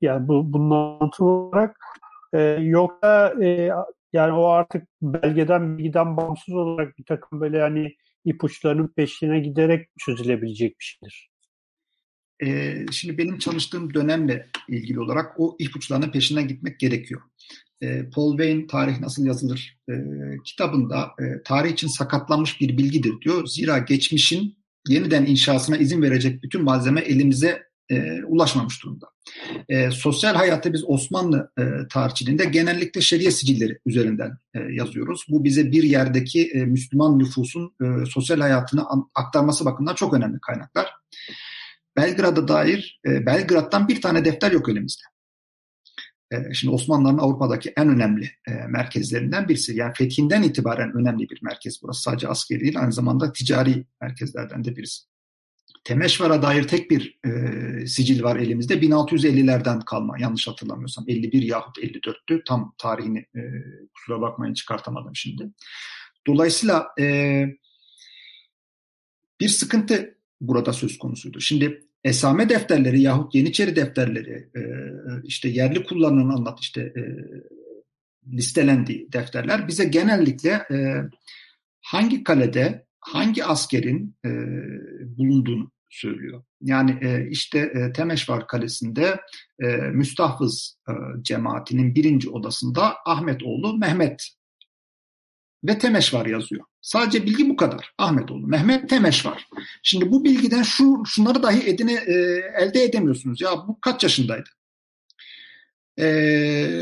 [0.00, 0.70] yani bu bunun
[1.20, 1.76] olarak
[2.32, 3.70] e, yoksa e,
[4.12, 7.94] yani o artık belgeden bilgiden bağımsız olarak bir takım böyle yani
[8.24, 11.33] ipuçlarının peşine giderek çözülebilecek bir şeydir.
[12.44, 17.20] E, şimdi benim çalıştığım dönemle ilgili olarak o ipuçlarının peşinden gitmek gerekiyor.
[17.82, 19.94] E, Paul Wayne Tarih Nasıl Yazılır e,
[20.44, 23.46] kitabında e, tarih için sakatlanmış bir bilgidir diyor.
[23.46, 24.56] Zira geçmişin
[24.88, 29.06] yeniden inşasına izin verecek bütün malzeme elimize e, ulaşmamış durumda.
[29.90, 35.26] Sosyal hayatta biz Osmanlı e, tarihçiliğinde genellikle şeriye sicilleri üzerinden e, yazıyoruz.
[35.28, 37.74] Bu bize bir yerdeki Müslüman nüfusun
[38.08, 38.84] sosyal hayatını
[39.14, 40.90] aktarması bakımından çok önemli kaynaklar.
[41.96, 45.02] Belgrad'a dair e, Belgrad'dan bir tane defter yok elimizde.
[46.32, 49.76] E, şimdi Osmanlıların Avrupa'daki en önemli e, merkezlerinden birisi.
[49.76, 52.02] Yani fethinden itibaren önemli bir merkez burası.
[52.02, 55.02] Sadece askeri değil aynı zamanda ticari merkezlerden de birisi.
[55.84, 58.74] Temeşvar'a dair tek bir e, sicil var elimizde.
[58.74, 61.04] 1650'lerden kalma yanlış hatırlamıyorsam.
[61.08, 62.44] 51 yahut 54'tü.
[62.44, 63.40] Tam tarihini e,
[63.94, 65.50] kusura bakmayın çıkartamadım şimdi.
[66.26, 67.46] Dolayısıyla e,
[69.40, 71.40] bir sıkıntı burada söz konusuydu.
[71.40, 74.62] Şimdi esame defterleri yahut Yeniçeri defterleri e,
[75.24, 77.02] işte yerli kullanılan anlat işte e,
[78.36, 80.76] listelendiği defterler bize genellikle e,
[81.80, 84.30] hangi kalede hangi askerin e,
[85.18, 86.44] bulunduğunu söylüyor.
[86.60, 89.20] Yani e, işte e, Temeşvar Kalesi'nde
[89.62, 90.78] e, Müstahfız
[91.22, 94.28] cemaatinin birinci odasında Ahmet oğlu Mehmet
[95.64, 96.64] ve Temeş var yazıyor.
[96.80, 97.92] Sadece bilgi bu kadar.
[97.98, 99.48] Ahmetoğlu, Mehmet Temeş var.
[99.82, 102.12] Şimdi bu bilgiden şu şunları dahi edine e,
[102.58, 103.40] elde edemiyorsunuz.
[103.40, 104.48] Ya bu kaç yaşındaydı?
[105.98, 106.04] E,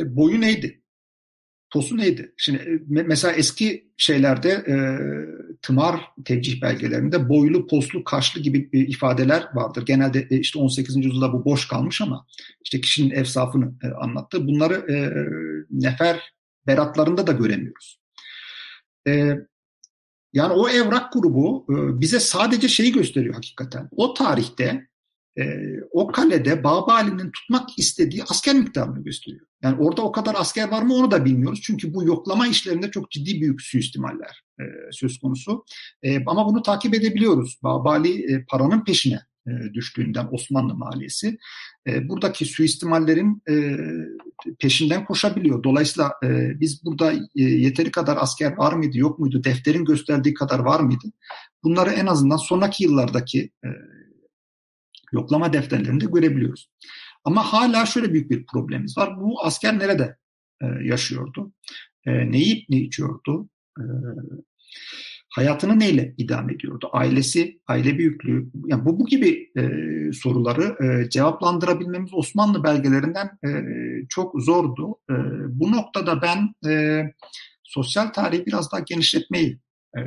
[0.06, 0.82] boyu neydi?
[1.72, 2.34] Posu neydi?
[2.36, 4.74] Şimdi e, mesela eski şeylerde e,
[5.62, 9.86] tımar tevcih belgelerinde boylu, poslu, kaşlı gibi e, ifadeler vardır.
[9.86, 10.96] Genelde e, işte 18.
[10.96, 12.26] yüzyılda bu boş kalmış ama
[12.64, 14.46] işte kişinin evsafını e, anlattı.
[14.46, 14.96] Bunları e,
[15.70, 16.32] nefer
[16.66, 18.01] beratlarında da göremiyoruz.
[19.08, 19.36] E,
[20.32, 23.88] yani o evrak grubu e, bize sadece şeyi gösteriyor hakikaten.
[23.96, 24.88] O tarihte
[25.38, 25.44] e,
[25.90, 29.46] o kalede Babali'nin tutmak istediği asker miktarını gösteriyor.
[29.62, 31.60] Yani orada o kadar asker var mı onu da bilmiyoruz.
[31.62, 35.64] Çünkü bu yoklama işlerinde çok ciddi büyük suistimaller e, söz konusu.
[36.02, 37.58] E, ama bunu takip edebiliyoruz.
[37.62, 39.20] Babali e, paranın peşine
[39.74, 41.38] düştüğünden Osmanlı maliyesi
[41.86, 43.76] e, buradaki suistimallerin e,
[44.58, 45.62] peşinden koşabiliyor.
[45.62, 50.58] Dolayısıyla e, biz burada e, yeteri kadar asker var mıydı yok muydu defterin gösterdiği kadar
[50.58, 51.12] var mıydı
[51.64, 53.68] bunları en azından sonraki yıllardaki e,
[55.12, 56.70] yoklama defterlerinde görebiliyoruz.
[57.24, 59.20] Ama hala şöyle büyük bir problemimiz var.
[59.20, 60.16] Bu asker nerede
[60.62, 61.52] e, yaşıyordu?
[62.06, 63.48] E, ne yiyip ne içiyordu?
[65.32, 66.88] Hayatını neyle idame ediyordu?
[66.92, 69.62] Ailesi, aile büyüklüğü, yani bu, bu gibi e,
[70.12, 73.50] soruları e, cevaplandırabilmemiz Osmanlı belgelerinden e,
[74.08, 74.98] çok zordu.
[75.10, 75.14] E,
[75.48, 77.04] bu noktada ben e,
[77.62, 79.58] sosyal tarihi biraz daha genişletmeyi,
[79.96, 80.00] e,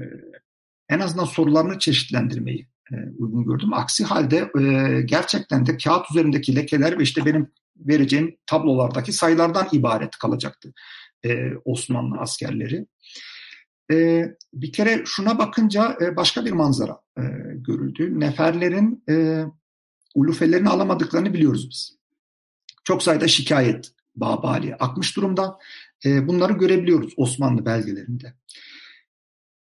[0.90, 3.74] en azından sorularını çeşitlendirmeyi e, uygun gördüm.
[3.74, 10.18] Aksi halde e, gerçekten de kağıt üzerindeki lekeler ve işte benim vereceğim tablolardaki sayılardan ibaret
[10.18, 10.74] kalacaktı
[11.26, 12.86] e, Osmanlı askerleri.
[13.92, 17.22] E, bir kere şuna bakınca e, başka bir manzara e,
[17.54, 18.20] görüldü.
[18.20, 19.46] Neferlerin e,
[20.16, 21.98] ulufelerini alamadıklarını biliyoruz biz.
[22.84, 25.58] Çok sayıda şikayet Babali'ye akmış durumda.
[26.06, 28.34] E, bunları görebiliyoruz Osmanlı belgelerinde.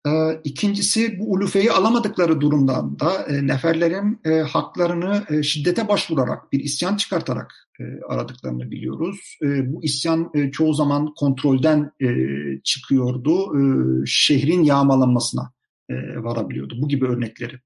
[0.05, 6.59] E, ikincisi bu ulufeyi alamadıkları durumdan da e, neferlerin e, haklarını e, şiddete başvurarak, bir
[6.59, 7.53] isyan çıkartarak
[8.09, 9.37] aradıklarını biliyoruz.
[9.41, 11.91] Bu isyan çoğu zaman kontrolden
[12.63, 13.53] çıkıyordu,
[14.05, 15.51] şehrin yağmalanmasına
[16.15, 16.81] varabiliyordu.
[16.81, 17.59] Bu gibi örnekleri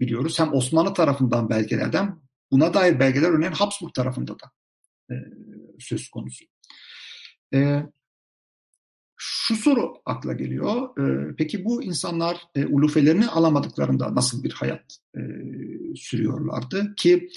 [0.00, 0.38] biliyoruz.
[0.38, 2.20] Hem Osmanlı tarafından belgelerden,
[2.50, 4.50] buna dair belgeler örneğin Habsburg tarafında da
[5.78, 6.44] söz konusu.
[7.54, 7.82] E,
[9.22, 10.98] şu soru akla geliyor.
[10.98, 15.20] E, peki bu insanlar e, ulufelerini alamadıklarında nasıl bir hayat e,
[15.96, 16.94] sürüyorlardı?
[16.94, 17.28] Ki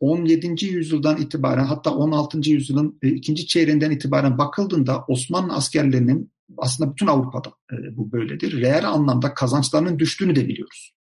[0.00, 0.66] 17.
[0.66, 2.50] yüzyıldan itibaren hatta 16.
[2.50, 7.52] yüzyılın ikinci çeyreğinden itibaren bakıldığında Osmanlı askerlerinin aslında bütün Avrupa'da
[7.92, 8.60] bu böyledir.
[8.60, 10.94] Reel anlamda kazançlarının düştüğünü de biliyoruz.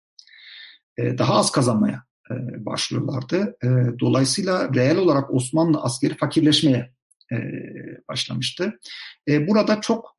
[0.99, 2.03] Daha az kazanmaya
[2.57, 3.57] başlıyorlardı.
[3.99, 6.93] Dolayısıyla reel olarak Osmanlı askeri fakirleşmeye
[8.09, 8.79] başlamıştı.
[9.29, 10.15] Burada çok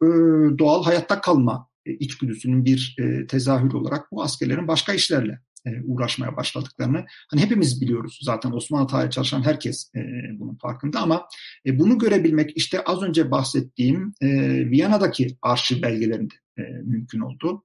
[0.58, 2.96] doğal hayatta kalma içgüdüsünün bir
[3.28, 9.10] tezahürü olarak bu askerlerin başka işlerle e, uğraşmaya başladıklarını hani hepimiz biliyoruz zaten Osmanlı tarihi
[9.10, 10.00] çalışan herkes e,
[10.38, 11.28] bunun farkında ama
[11.66, 14.28] e, bunu görebilmek işte az önce bahsettiğim e,
[14.70, 17.64] Viyana'daki arşiv belgelerinde e, mümkün oldu.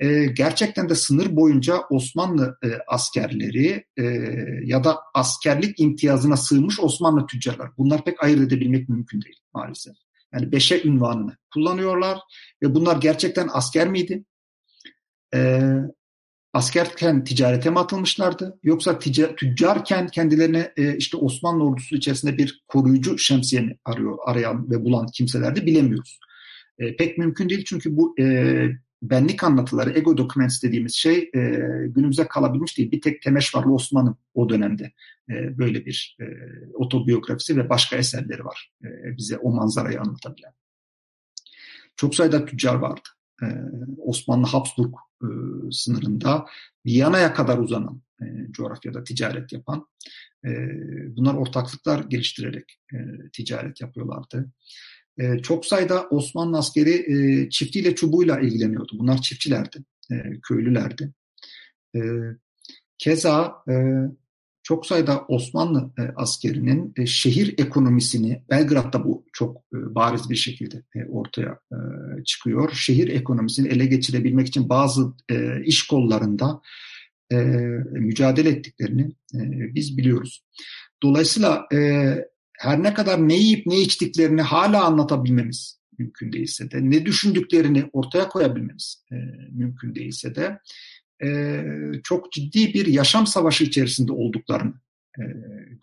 [0.00, 4.04] E, gerçekten de sınır boyunca Osmanlı e, askerleri e,
[4.64, 9.94] ya da askerlik imtiyazına sığmış Osmanlı tüccarlar bunlar pek ayırt edebilmek mümkün değil maalesef.
[10.32, 12.18] Yani beşe ünvanını kullanıyorlar
[12.62, 14.24] ve bunlar gerçekten asker miydi?
[15.34, 15.60] E,
[16.52, 23.18] askerken ticarete mi atılmışlardı yoksa tica, tüccarken kendilerine e, işte Osmanlı ordusu içerisinde bir koruyucu
[23.18, 26.18] şemsiye mi arıyor, arayan ve bulan kimselerdi bilemiyoruz.
[26.78, 28.24] E, pek mümkün değil çünkü bu e,
[29.02, 31.40] benlik anlatıları, ego documents dediğimiz şey e,
[31.86, 32.90] günümüze kalabilmiş değil.
[32.90, 34.92] Bir tek Temeşvarlı Osman'ın o dönemde
[35.30, 36.24] e, böyle bir e,
[36.74, 40.52] otobiyografisi ve başka eserleri var e, bize o manzarayı anlatabilen.
[41.96, 43.08] Çok sayıda tüccar vardı.
[43.42, 43.46] E,
[43.98, 45.28] Osmanlı Habsburg e,
[45.70, 46.46] sınırında
[46.86, 49.86] Viyana'ya kadar uzanan e, coğrafyada ticaret yapan
[50.44, 50.50] e,
[51.16, 52.96] bunlar ortaklıklar geliştirerek e,
[53.32, 54.52] ticaret yapıyorlardı.
[55.20, 58.92] E, çok sayıda Osmanlı askeri e, çiftiyle çubuğuyla ilgileniyordu.
[58.98, 61.12] Bunlar çiftçilerdi, e, köylülerdi.
[61.96, 62.00] E,
[62.98, 63.74] keza e,
[64.62, 70.82] çok sayıda Osmanlı e, askerinin e, şehir ekonomisini, Belgrad'da bu çok e, bariz bir şekilde
[70.94, 71.78] e, ortaya e,
[72.24, 72.72] çıkıyor.
[72.72, 76.60] Şehir ekonomisini ele geçirebilmek için bazı e, iş kollarında
[77.32, 77.36] e,
[77.90, 79.02] mücadele ettiklerini
[79.34, 79.40] e,
[79.74, 80.44] biz biliyoruz.
[81.02, 81.78] Dolayısıyla e,
[82.58, 88.28] her ne kadar ne yiyip ne içtiklerini hala anlatabilmemiz mümkün değilse de, ne düşündüklerini ortaya
[88.28, 89.16] koyabilmemiz e,
[89.52, 90.58] mümkün değilse de
[91.22, 91.62] e,
[92.04, 94.74] çok ciddi bir yaşam savaşı içerisinde olduklarını
[95.18, 95.22] e,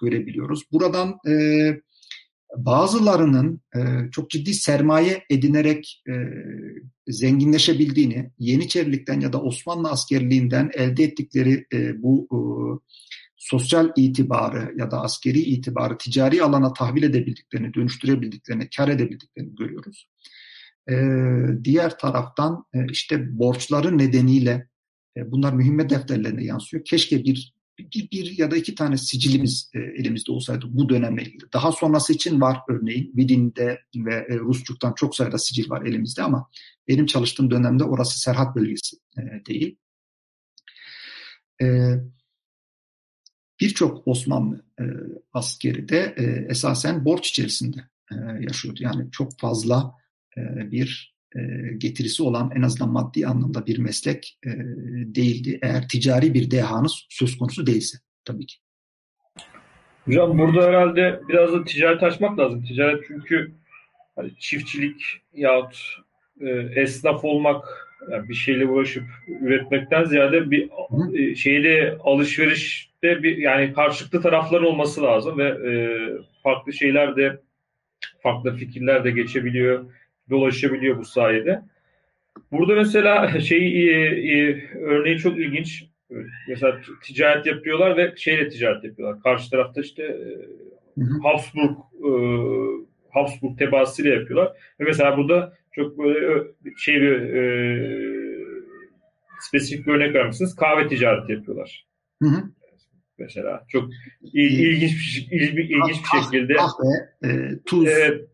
[0.01, 0.63] görebiliyoruz.
[0.71, 1.33] Buradan e,
[2.57, 3.79] bazılarının e,
[4.11, 6.13] çok ciddi sermaye edinerek e,
[7.07, 12.37] zenginleşebildiğini, Yeniçerilikten ya da Osmanlı askerliğinden elde ettikleri e, bu e,
[13.45, 20.07] sosyal itibarı ya da askeri itibarı ticari alana tahvil edebildiklerini, dönüştürebildiklerini, kar edebildiklerini görüyoruz.
[20.89, 20.95] E,
[21.63, 24.67] diğer taraftan e, işte borçları nedeniyle
[25.17, 26.83] e, bunlar mühimme defterlerine yansıyor.
[26.85, 31.51] Keşke bir bir, bir ya da iki tane sicilimiz e, elimizde olsaydı bu dönemle ilgili.
[31.53, 36.49] Daha sonrası için var örneğin Vidin'de ve e, Rusçuk'tan çok sayıda sicil var elimizde ama
[36.87, 39.77] benim çalıştığım dönemde orası Serhat bölgesi e, değil.
[41.61, 41.65] E,
[43.59, 44.83] Birçok Osmanlı e,
[45.33, 47.77] askeri de e, esasen borç içerisinde
[48.11, 48.79] e, yaşıyordu.
[48.83, 49.93] Yani çok fazla
[50.37, 51.39] e, bir e,
[51.77, 54.49] getirisi olan en azından maddi anlamda bir meslek e,
[55.15, 55.59] değildi.
[55.61, 58.55] Eğer ticari bir dehanız söz konusu değilse tabii ki.
[60.05, 62.63] Hocam burada herhalde biraz da ticaret açmak lazım.
[62.63, 63.55] Ticaret çünkü
[64.15, 65.01] hani çiftçilik
[65.33, 65.77] yahut
[66.41, 69.03] e, esnaf olmak yani bir şeyle uğraşıp
[69.41, 70.69] üretmekten ziyade bir
[71.13, 75.71] e, şeyde alışverişte bir yani karşılıklı taraflar olması lazım ve e,
[76.43, 77.39] farklı şeyler de
[78.23, 79.85] farklı fikirler de geçebiliyor
[80.29, 81.61] dolaşabiliyor bu sayede.
[82.51, 84.05] Burada mesela şey e,
[84.37, 85.85] e, örneği çok ilginç.
[86.49, 89.23] Mesela ticaret yapıyorlar ve şeyle ticaret yapıyorlar.
[89.23, 92.11] Karşı tarafta işte e, Habsburg e,
[93.09, 94.57] Habsburg tebaasıyla yapıyorlar.
[94.79, 96.43] Ve mesela burada çok böyle
[96.77, 97.45] şey bir e,
[99.39, 100.55] spesifik bir örnek vermişsiniz.
[100.55, 101.85] Kahve ticareti yapıyorlar.
[102.23, 102.43] Hı hı.
[103.17, 103.89] Mesela çok
[104.21, 106.87] il, ilginç bir ilginç, ilginç bir şekilde kahve,
[107.23, 108.29] e, tuz, evet,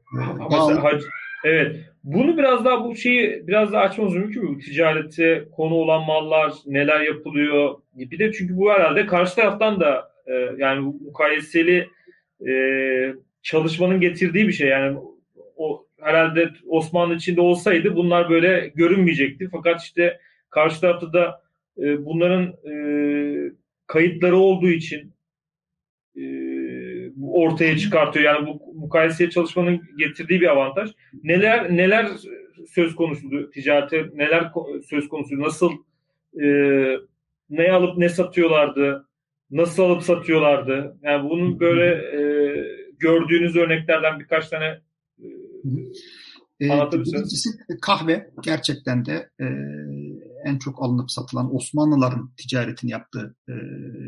[0.49, 1.03] mesela, hac,
[1.43, 1.75] Evet.
[2.03, 4.55] Bunu biraz daha bu şeyi biraz daha açmamız mümkün mü?
[4.55, 7.75] Bu ticarete konu olan mallar neler yapılıyor?
[7.95, 11.89] Bir de çünkü bu herhalde karşı taraftan da e, yani mukayeseli
[12.47, 12.53] e,
[13.41, 14.69] çalışmanın getirdiği bir şey.
[14.69, 14.97] Yani
[15.55, 19.49] o herhalde Osmanlı içinde olsaydı bunlar böyle görünmeyecekti.
[19.51, 21.41] Fakat işte karşı tarafta da
[21.77, 22.73] e, bunların e,
[23.87, 25.13] kayıtları olduğu için
[26.15, 26.23] e,
[27.23, 28.25] ortaya çıkartıyor.
[28.25, 30.89] Yani bu mukayeseye çalışmanın getirdiği bir avantaj.
[31.23, 32.07] Neler neler
[32.67, 34.51] söz konusuydu ticarete, neler
[34.85, 35.71] söz konusuydu, nasıl
[36.41, 36.45] e,
[37.49, 39.07] ne alıp ne satıyorlardı,
[39.51, 40.97] nasıl alıp satıyorlardı.
[41.03, 42.21] Yani bunun böyle e,
[42.99, 44.79] gördüğünüz örneklerden birkaç tane
[46.61, 47.49] e, Birincisi
[47.81, 49.45] kahve gerçekten de e,
[50.45, 53.53] en çok alınıp satılan Osmanlıların ticaretini yaptığı e,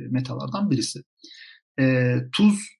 [0.09, 1.03] metalardan birisi.
[1.79, 2.73] E, tuz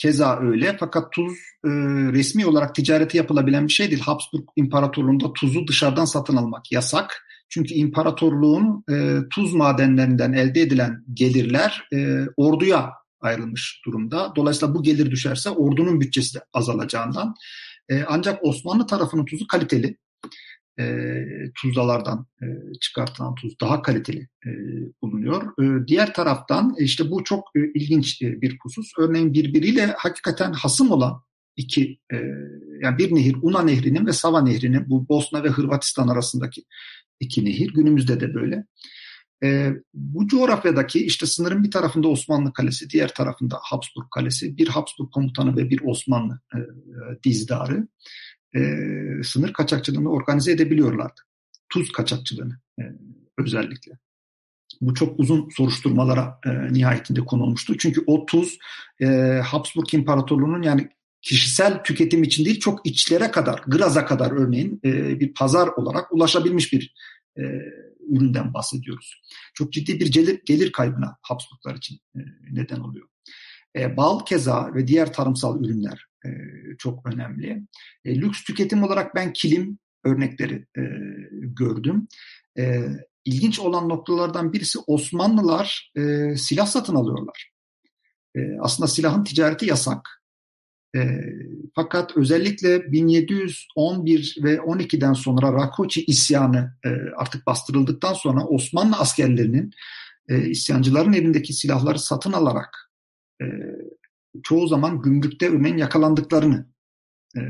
[0.00, 1.32] Keza öyle fakat tuz
[1.64, 1.68] e,
[2.12, 4.02] resmi olarak ticareti yapılabilen bir şey değil.
[4.02, 7.26] Habsburg İmparatorluğu'nda tuzu dışarıdan satın almak yasak.
[7.48, 14.32] Çünkü imparatorluğun e, tuz madenlerinden elde edilen gelirler e, orduya ayrılmış durumda.
[14.36, 17.34] Dolayısıyla bu gelir düşerse ordunun bütçesi de azalacağından.
[17.90, 19.96] E, ancak Osmanlı tarafının tuzu kaliteli
[20.80, 21.04] e,
[21.54, 22.46] tuzlalardan e,
[22.80, 24.50] çıkartılan tuz daha kaliteli e,
[25.02, 25.42] bulunuyor.
[25.62, 28.92] E, diğer taraftan e, işte bu çok e, ilginç e, bir husus.
[28.98, 31.22] Örneğin birbiriyle hakikaten hasım olan
[31.56, 32.16] iki e,
[32.82, 36.64] yani bir nehir Una Nehri'nin ve Sava Nehri'nin bu Bosna ve Hırvatistan arasındaki
[37.20, 38.64] iki nehir günümüzde de böyle.
[39.44, 45.10] E, bu coğrafyadaki işte sınırın bir tarafında Osmanlı Kalesi, diğer tarafında Habsburg Kalesi, bir Habsburg
[45.12, 46.58] komutanı ve bir Osmanlı e,
[47.24, 47.88] dizdarı
[48.56, 48.60] e,
[49.24, 51.20] sınır kaçakçılığını organize edebiliyorlardı.
[51.68, 52.82] Tuz kaçakçılığını e,
[53.38, 53.92] özellikle.
[54.80, 57.78] Bu çok uzun soruşturmalara e, nihayetinde konu olmuştu.
[57.78, 58.58] Çünkü o tuz
[59.00, 59.06] e,
[59.44, 60.88] Habsburg İmparatorluğu'nun yani
[61.22, 66.72] kişisel tüketim için değil çok içlere kadar, Graz'a kadar örneğin e, bir pazar olarak ulaşabilmiş
[66.72, 66.94] bir
[67.38, 67.42] e,
[68.10, 69.22] üründen bahsediyoruz.
[69.54, 73.08] Çok ciddi bir gelir, gelir kaybına Habsburglar için e, neden oluyor.
[73.76, 76.30] E, bal keza ve diğer tarımsal ürünler e,
[76.78, 77.62] çok önemli.
[78.04, 80.82] E, lüks tüketim olarak ben kilim örnekleri e,
[81.32, 82.08] gördüm.
[82.58, 82.82] E,
[83.24, 87.50] ilginç olan noktalardan birisi Osmanlılar e, silah satın alıyorlar.
[88.34, 90.19] E, aslında silahın ticareti yasak.
[90.96, 91.00] E,
[91.74, 99.70] fakat özellikle 1711 ve 12'den sonra Rakoçi isyanı e, artık bastırıldıktan sonra Osmanlı askerlerinin
[100.28, 102.90] e, isyancıların elindeki silahları satın alarak
[103.42, 103.46] e,
[104.42, 106.66] çoğu zaman gümrükte örneğin yakalandıklarını
[107.36, 107.40] e,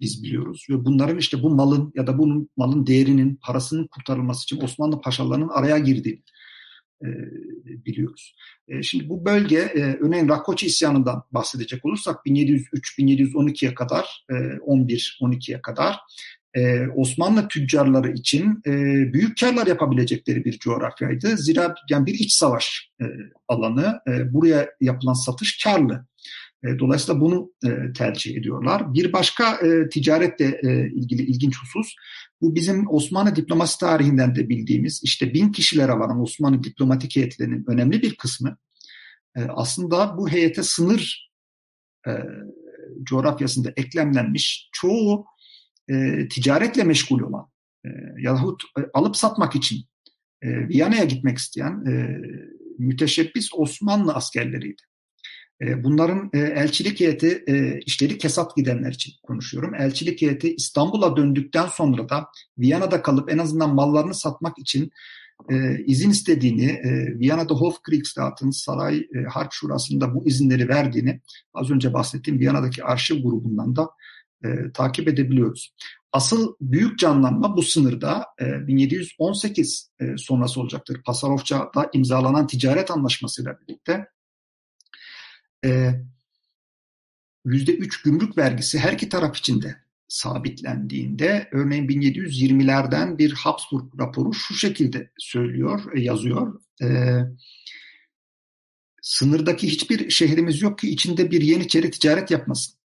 [0.00, 0.66] biz biliyoruz.
[0.70, 5.48] Ve bunların işte bu malın ya da bunun malın değerinin, parasının kurtarılması için Osmanlı paşalarının
[5.48, 6.22] araya girdiğini
[7.02, 7.08] e,
[7.66, 8.36] biliyoruz.
[8.68, 15.96] E, şimdi bu bölge, e, örneğin Rakoçi isyanından bahsedecek olursak 1703-1712'ye kadar, e, 11-12'ye kadar
[16.94, 18.62] Osmanlı tüccarları için
[19.12, 21.36] büyük karlar yapabilecekleri bir coğrafyaydı.
[21.36, 22.90] Zira yani bir iç savaş
[23.48, 24.00] alanı,
[24.32, 26.06] buraya yapılan satış karlı.
[26.66, 28.94] E, dolayısıyla bunu e, tercih ediyorlar.
[28.94, 30.60] Bir başka e, ticaretle
[30.94, 31.94] ilgili ilginç husus,
[32.40, 38.02] bu bizim Osmanlı diplomasi tarihinden de bildiğimiz, işte bin kişilere varan Osmanlı diplomatik heyetlerinin önemli
[38.02, 38.56] bir kısmı
[39.48, 41.30] aslında bu heyete sınır
[43.02, 45.26] coğrafyasında eklemlenmiş çoğu
[46.30, 47.46] ticaretle meşgul olan
[48.18, 48.62] yahut
[48.94, 49.78] alıp satmak için
[50.42, 51.84] Viyana'ya gitmek isteyen
[52.78, 54.82] müteşebbis Osmanlı askerleriydi.
[55.60, 59.74] E, bunların e, elçilik heyeti, e, işleri kesat gidenler için konuşuyorum.
[59.74, 62.26] Elçilik heyeti İstanbul'a döndükten sonra da
[62.58, 64.90] Viyana'da kalıp en azından mallarını satmak için
[65.86, 66.80] izin istediğini,
[67.18, 71.20] Viyana'da Hofkriegsrat'ın saray harp şurasında bu izinleri verdiğini
[71.54, 73.90] az önce bahsettiğim Viyana'daki arşiv grubundan da
[74.74, 75.74] takip edebiliyoruz.
[76.12, 81.02] Asıl büyük canlanma bu sınırda 1718 sonrası olacaktır.
[81.06, 84.06] Pasarofça'da imzalanan ticaret anlaşmasıyla birlikte
[87.46, 89.76] %3 gümrük vergisi her iki taraf için de
[90.08, 96.60] sabitlendiğinde örneğin 1720'lerden bir Habsburg raporu şu şekilde söylüyor, yazıyor.
[96.82, 96.86] E,
[99.02, 102.76] sınırdaki hiçbir şehrimiz yok ki içinde bir yeniçeri ticaret yapmasın.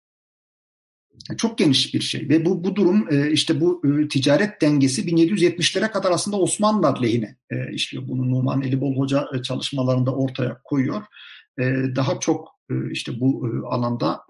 [1.37, 5.91] Çok geniş bir şey ve bu bu durum e, işte bu e, ticaret dengesi 1770'lere
[5.91, 8.07] kadar aslında Osmanlılar lehine e, işliyor.
[8.07, 11.03] Bunu Numan Elibol Hoca çalışmalarında ortaya koyuyor.
[11.95, 12.47] Daha çok
[12.91, 14.25] işte bu alanda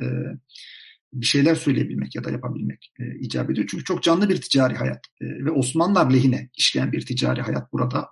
[1.13, 3.67] bir şeyler söyleyebilmek ya da yapabilmek icap ediyor.
[3.71, 8.09] Çünkü çok canlı bir ticari hayat ve Osmanlılar lehine işleyen bir ticari hayat burada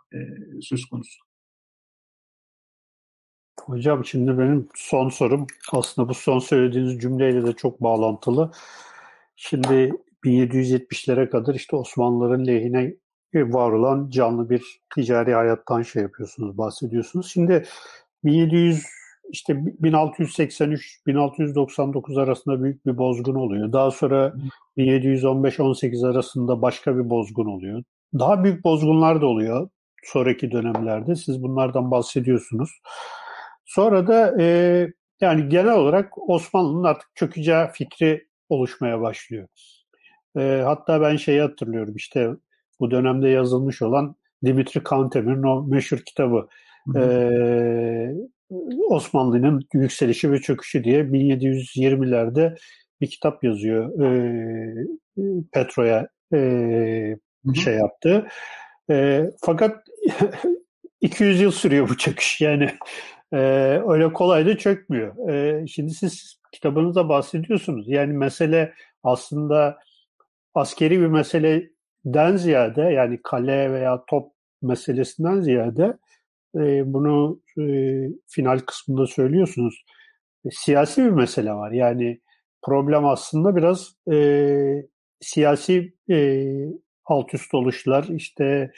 [0.61, 1.19] söz konusu.
[3.59, 8.51] Hocam şimdi benim son sorum aslında bu son söylediğiniz cümleyle de çok bağlantılı.
[9.36, 9.93] Şimdi
[10.25, 12.95] 1770'lere kadar işte Osmanlıların lehine
[13.34, 17.32] var olan canlı bir ticari hayattan şey yapıyorsunuz, bahsediyorsunuz.
[17.32, 17.65] Şimdi
[18.23, 18.84] 1700
[19.30, 23.73] işte 1683-1699 arasında büyük bir bozgun oluyor.
[23.73, 24.34] Daha sonra
[24.77, 27.84] 1715-18 arasında başka bir bozgun oluyor.
[28.19, 29.69] Daha büyük bozgunlar da oluyor
[30.03, 31.15] sonraki dönemlerde.
[31.15, 32.69] Siz bunlardan bahsediyorsunuz.
[33.65, 34.88] Sonra da e,
[35.21, 39.47] yani genel olarak Osmanlı'nın artık çökeceği fikri oluşmaya başlıyor.
[40.38, 42.30] E, hatta ben şeyi hatırlıyorum işte
[42.80, 44.15] bu dönemde yazılmış olan
[44.45, 46.47] Dimitri Kantemir'in o meşhur kitabı.
[46.88, 48.30] Hı E,
[48.89, 52.58] Osmanlı'nın yükselişi ve çöküşü diye 1720'lerde
[53.02, 54.02] bir kitap yazıyor.
[54.02, 54.88] E,
[55.54, 57.16] Petro'ya e,
[57.64, 58.28] şey yaptı.
[58.89, 59.88] E, fakat
[61.02, 62.41] 200 yıl sürüyor bu çöküş.
[62.41, 62.70] Yani
[63.34, 63.38] e,
[63.88, 65.30] öyle kolay da çökmüyor.
[65.30, 67.89] E, şimdi siz kitabınızda bahsediyorsunuz.
[67.89, 68.74] Yani mesele
[69.04, 69.80] aslında
[70.54, 74.32] askeri bir meseleden ziyade yani kale veya top
[74.62, 75.97] meselesinden ziyade
[76.56, 77.64] e, bunu e,
[78.28, 79.84] final kısmında söylüyorsunuz.
[80.45, 81.72] E, siyasi bir mesele var.
[81.72, 82.20] Yani
[82.62, 84.18] problem aslında biraz e,
[85.22, 86.45] siyasi e,
[87.06, 88.72] alt üst oluşlar, işte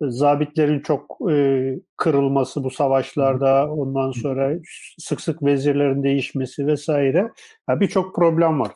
[0.00, 4.58] zabitlerin çok e, kırılması bu savaşlarda, ondan sonra
[4.98, 7.32] sık sık vezirlerin değişmesi vesaire.
[7.68, 8.72] Yani Birçok problem var.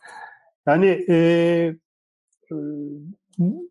[0.66, 1.74] Yani e, e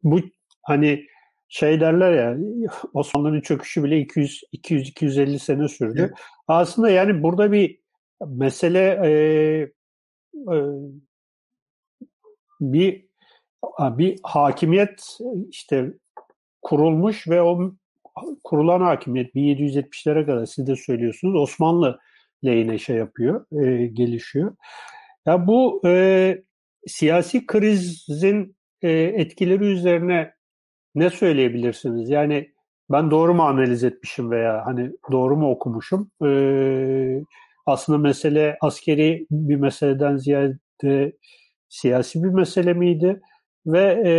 [0.04, 0.20] bu
[0.62, 1.06] hani
[1.54, 2.38] şey derler ya
[2.94, 6.00] Osmanlı'nın çöküşü bile 200 200 250 sene sürdü.
[6.00, 6.12] Evet.
[6.48, 7.80] Aslında yani burada bir
[8.28, 9.12] mesele e,
[10.54, 10.58] e,
[12.62, 13.06] bir
[13.80, 15.18] bir hakimiyet
[15.50, 15.94] işte
[16.62, 17.74] kurulmuş ve o
[18.44, 22.00] kurulan hakimiyet 1770'lere kadar siz de söylüyorsunuz Osmanlı
[22.46, 24.56] lehine şey yapıyor, e, gelişiyor.
[25.26, 26.44] Ya bu e,
[26.88, 30.34] siyasi krizin e, etkileri üzerine
[30.96, 32.10] ne söyleyebilirsiniz?
[32.10, 32.52] Yani
[32.92, 36.12] ben doğru mu analiz etmişim veya hani doğru mu okumuşum?
[36.26, 37.24] Ee,
[37.66, 41.14] aslında mesele askeri bir meseleden ziyade
[41.70, 43.22] siyasi bir mesele miydi?
[43.66, 44.14] Ve e,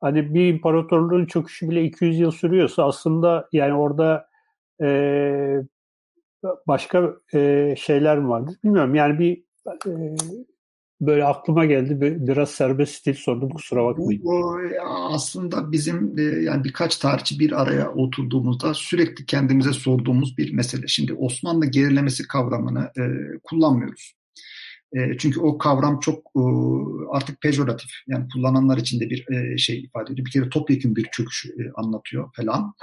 [0.00, 4.28] hani bir imparatorluğun çöküşü bile 200 yıl sürüyorsa aslında yani orada
[4.82, 4.88] e,
[6.66, 8.58] başka e, şeyler mi vardı?
[8.64, 9.44] Bilmiyorum yani bir
[9.86, 9.92] e,
[11.06, 12.16] böyle aklıma geldi.
[12.20, 14.22] Biraz serbest stil sordum kusura bakmayın.
[14.24, 20.86] Bu, aslında bizim e, yani birkaç tarihçi bir araya oturduğumuzda sürekli kendimize sorduğumuz bir mesele.
[20.86, 23.02] Şimdi Osmanlı gerilemesi kavramını e,
[23.42, 24.14] kullanmıyoruz.
[24.96, 26.42] E, çünkü o kavram çok e,
[27.10, 27.90] artık pejoratif.
[28.06, 30.26] Yani kullananlar için de bir e, şey ifade ediyor.
[30.26, 32.74] Bir kere topyekun bir çöküş e, anlatıyor falan.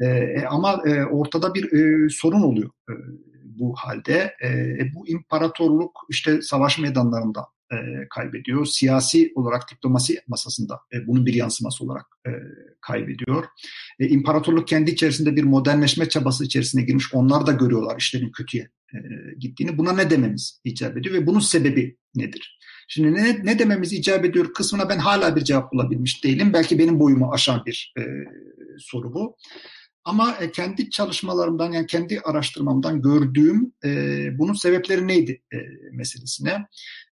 [0.00, 2.70] E, e ama e, ortada bir e, sorun oluyor.
[2.90, 2.92] E,
[3.44, 4.34] bu halde.
[4.44, 8.66] E, bu imparatorluk işte savaş meydanlarında e, kaybediyor.
[8.66, 12.30] Siyasi olarak diplomasi masasında e, bunun bir yansıması olarak e,
[12.80, 13.44] kaybediyor.
[14.00, 17.14] E, imparatorluk kendi içerisinde bir modernleşme çabası içerisine girmiş.
[17.14, 18.98] Onlar da görüyorlar işlerin kötüye e,
[19.38, 19.78] gittiğini.
[19.78, 22.58] Buna ne dememiz icap ediyor ve bunun sebebi nedir?
[22.88, 26.52] Şimdi ne, ne dememiz icap ediyor kısmına ben hala bir cevap bulabilmiş değilim.
[26.52, 28.02] Belki benim boyumu aşan bir e,
[28.78, 29.36] soru bu.
[30.06, 33.90] Ama e, kendi çalışmalarımdan yani kendi araştırmamdan gördüğüm e,
[34.38, 35.56] bunun sebepleri neydi e,
[35.92, 36.66] meselesine.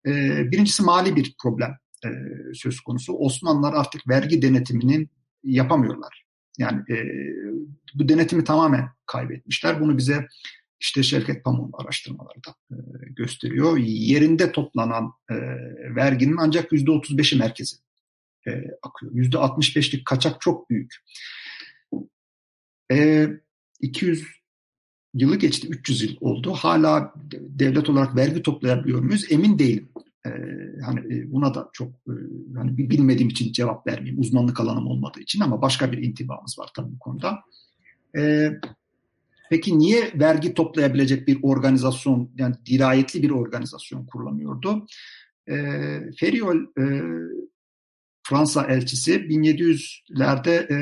[0.06, 0.10] E,
[0.50, 2.08] birincisi mali bir problem e,
[2.54, 3.12] söz konusu.
[3.12, 5.10] Osmanlılar artık vergi denetiminin
[5.42, 6.24] yapamıyorlar.
[6.58, 6.96] Yani e,
[7.94, 9.80] bu denetimi tamamen kaybetmişler.
[9.80, 10.26] Bunu bize
[10.80, 12.76] işte Şevket Pamuk'un araştırmaları da e,
[13.10, 13.76] gösteriyor.
[13.78, 15.12] Yerinde toplanan
[15.96, 17.76] verginin ancak yüzde otuz beşi merkezi
[18.46, 18.50] e,
[18.82, 19.12] akıyor.
[19.14, 20.94] Yüzde altmış beşlik kaçak çok büyük.
[22.92, 23.28] E,
[23.80, 24.39] 200
[25.14, 26.52] yılı geçti, 300 yıl oldu.
[26.52, 29.26] Hala devlet olarak vergi toplayabiliyor muyuz?
[29.30, 29.88] Emin değilim.
[30.26, 30.30] Ee,
[30.84, 32.14] hani e, buna da çok e,
[32.56, 34.20] hani bilmediğim için cevap vermeyeyim.
[34.20, 37.38] Uzmanlık alanım olmadığı için ama başka bir intibamız var tabii bu konuda.
[38.16, 38.50] Ee,
[39.50, 44.86] peki niye vergi toplayabilecek bir organizasyon yani dirayetli bir organizasyon kurulamıyordu?
[45.48, 47.02] Ee, Feriol e,
[48.22, 50.78] Fransa elçisi 1700'lerde e,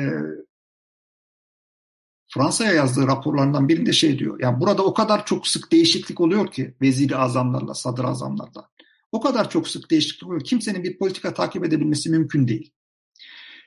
[2.33, 4.39] Fransa'ya yazdığı raporlarından birinde şey diyor.
[4.39, 8.69] Yani burada o kadar çok sık değişiklik oluyor ki veziri azamlarla, sadrazamlarla.
[9.11, 10.43] O kadar çok sık değişiklik oluyor.
[10.43, 12.73] Kimsenin bir politika takip edebilmesi mümkün değil.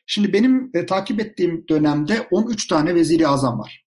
[0.07, 3.85] Şimdi benim e, takip ettiğim dönemde 13 tane veziri azam var.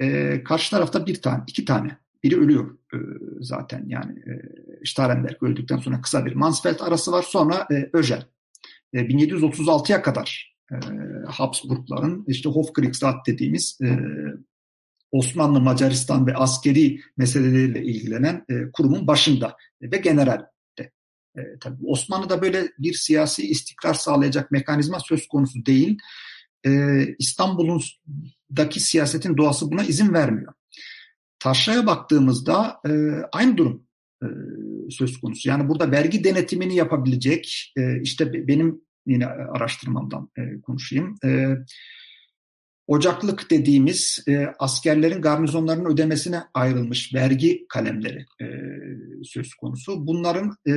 [0.00, 1.98] E, karşı tarafta bir tane, iki tane.
[2.22, 2.98] Biri ölüyor e,
[3.40, 4.32] zaten yani e,
[4.86, 7.22] Starenberg öldükten sonra kısa bir Mansfeld arası var.
[7.22, 8.26] Sonra e, Öjel.
[8.92, 10.76] E, 1736'ya kadar e,
[11.26, 13.88] Habsburgların işte Hofkriegsrat dediğimiz e,
[15.12, 20.46] Osmanlı, Macaristan ve askeri meseleleriyle ilgilenen e, kurumun başında ve general.
[21.36, 25.98] E, tabii Osmanlı'da böyle bir siyasi istikrar sağlayacak mekanizma söz konusu değil.
[26.66, 26.70] E,
[27.18, 30.52] İstanbul'undaki siyasetin doğası buna izin vermiyor.
[31.38, 32.90] Taşra'ya baktığımızda e,
[33.32, 33.86] aynı durum
[34.22, 34.26] e,
[34.90, 35.48] söz konusu.
[35.48, 41.14] Yani burada vergi denetimini yapabilecek, e, işte benim yine araştırmamdan e, konuşayım.
[41.24, 41.54] E,
[42.88, 48.46] Ocaklık dediğimiz e, askerlerin garnizonlarının ödemesine ayrılmış vergi kalemleri e,
[49.24, 50.06] söz konusu.
[50.06, 50.72] Bunların e,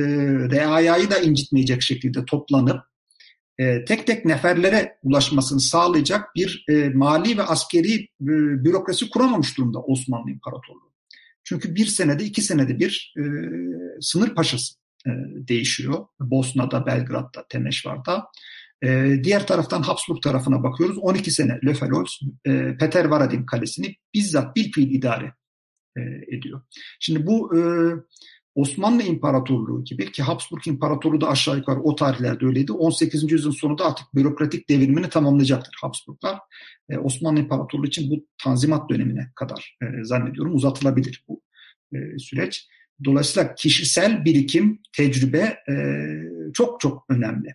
[0.50, 2.80] reayayı da incitmeyecek şekilde toplanıp
[3.58, 8.08] e, tek tek neferlere ulaşmasını sağlayacak bir e, mali ve askeri e,
[8.64, 10.92] bürokrasi kuramamış durumda Osmanlı İmparatorluğu.
[11.44, 13.22] Çünkü bir senede iki senede bir e,
[14.00, 14.81] sınır paşası e,
[15.48, 16.06] değişiyor.
[16.20, 18.28] Bosna'da, Belgrad'da, Temeşvar'da.
[18.84, 20.98] E, diğer taraftan Habsburg tarafına bakıyoruz.
[20.98, 22.10] 12 sene Löfelols,
[22.44, 25.34] e, Peter Varadin kalesini bizzat bir fiil idare
[25.96, 26.00] e,
[26.36, 26.62] ediyor.
[27.00, 27.60] Şimdi bu e,
[28.54, 32.72] Osmanlı İmparatorluğu gibi ki Habsburg İmparatorluğu da aşağı yukarı o tarihlerde öyleydi.
[32.72, 33.32] 18.
[33.32, 36.38] yüzyılın sonunda artık bürokratik devrimini tamamlayacaktır Habsburglar.
[36.90, 41.42] E, Osmanlı İmparatorluğu için bu tanzimat dönemine kadar e, zannediyorum uzatılabilir bu
[41.94, 42.68] e, süreç.
[43.04, 45.74] Dolayısıyla kişisel birikim, tecrübe e,
[46.54, 47.54] çok çok önemli.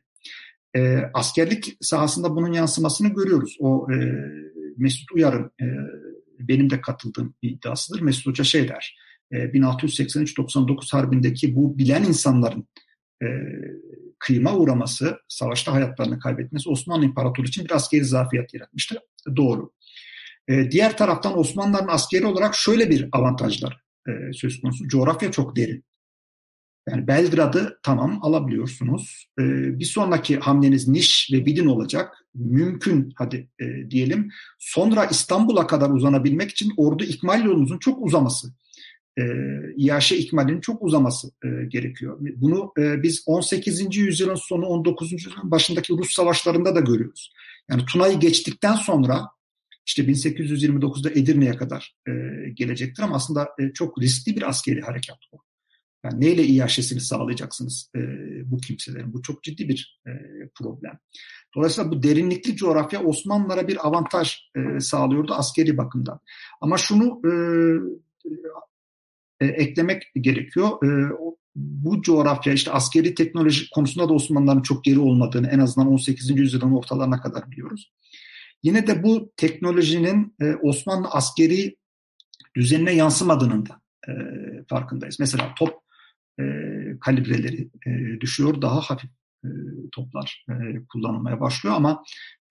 [0.75, 3.57] E, askerlik sahasında bunun yansımasını görüyoruz.
[3.59, 3.95] O e,
[4.77, 5.65] Mesut Uyar'ın e,
[6.39, 8.01] benim de katıldığım iddiasıdır.
[8.01, 8.97] Mesut Hoca şey der,
[9.31, 12.67] e, 1683-99 harbindeki bu bilen insanların
[13.23, 13.27] e,
[14.19, 18.97] kıyıma uğraması, savaşta hayatlarını kaybetmesi Osmanlı İmparatorluğu için bir askeri zafiyet yaratmıştır.
[19.35, 19.71] Doğru.
[20.47, 24.87] E, diğer taraftan Osmanlıların askeri olarak şöyle bir avantajlar e, söz konusu.
[24.87, 25.83] Coğrafya çok derin.
[26.89, 29.27] Yani Belgrad'ı tamam alabiliyorsunuz.
[29.39, 29.43] E,
[29.79, 32.25] bir sonraki hamleniz Niş ve Bidin olacak.
[32.35, 34.29] Mümkün hadi e, diyelim.
[34.59, 38.47] Sonra İstanbul'a kadar uzanabilmek için ordu ikmal yolunuzun çok uzaması.
[39.19, 39.23] E,
[39.75, 42.17] İyaşe ikmalinin çok uzaması e, gerekiyor.
[42.19, 43.95] Bunu e, biz 18.
[43.97, 45.11] yüzyılın sonu 19.
[45.11, 47.33] yüzyılın başındaki Rus savaşlarında da görüyoruz.
[47.69, 49.25] Yani Tuna'yı geçtikten sonra
[49.87, 52.11] işte 1829'da Edirne'ye kadar e,
[52.53, 55.37] gelecektir ama aslında e, çok riskli bir askeri harekat bu.
[56.03, 57.99] Yani neyle iaşesini sağlayacaksınız e,
[58.51, 59.13] bu kimselerin?
[59.13, 60.11] Bu çok ciddi bir e,
[60.55, 60.99] problem.
[61.55, 66.19] Dolayısıyla bu derinlikli coğrafya Osmanlılara bir avantaj e, sağlıyordu askeri bakımdan.
[66.61, 67.31] Ama şunu e,
[69.41, 70.83] e, eklemek gerekiyor.
[70.83, 71.11] E,
[71.55, 76.29] bu coğrafya işte askeri teknoloji konusunda da Osmanlıların çok geri olmadığını en azından 18.
[76.29, 77.91] yüzyılın ortalarına kadar biliyoruz.
[78.63, 81.75] Yine de bu teknolojinin e, Osmanlı askeri
[82.55, 84.13] düzenine yansımadığının da e,
[84.69, 85.19] farkındayız.
[85.19, 85.73] Mesela top
[86.39, 86.43] e,
[87.01, 89.09] kalibreleri e, düşüyor, daha hafif
[89.45, 89.49] e,
[89.91, 92.03] toplar e, kullanılmaya başlıyor ama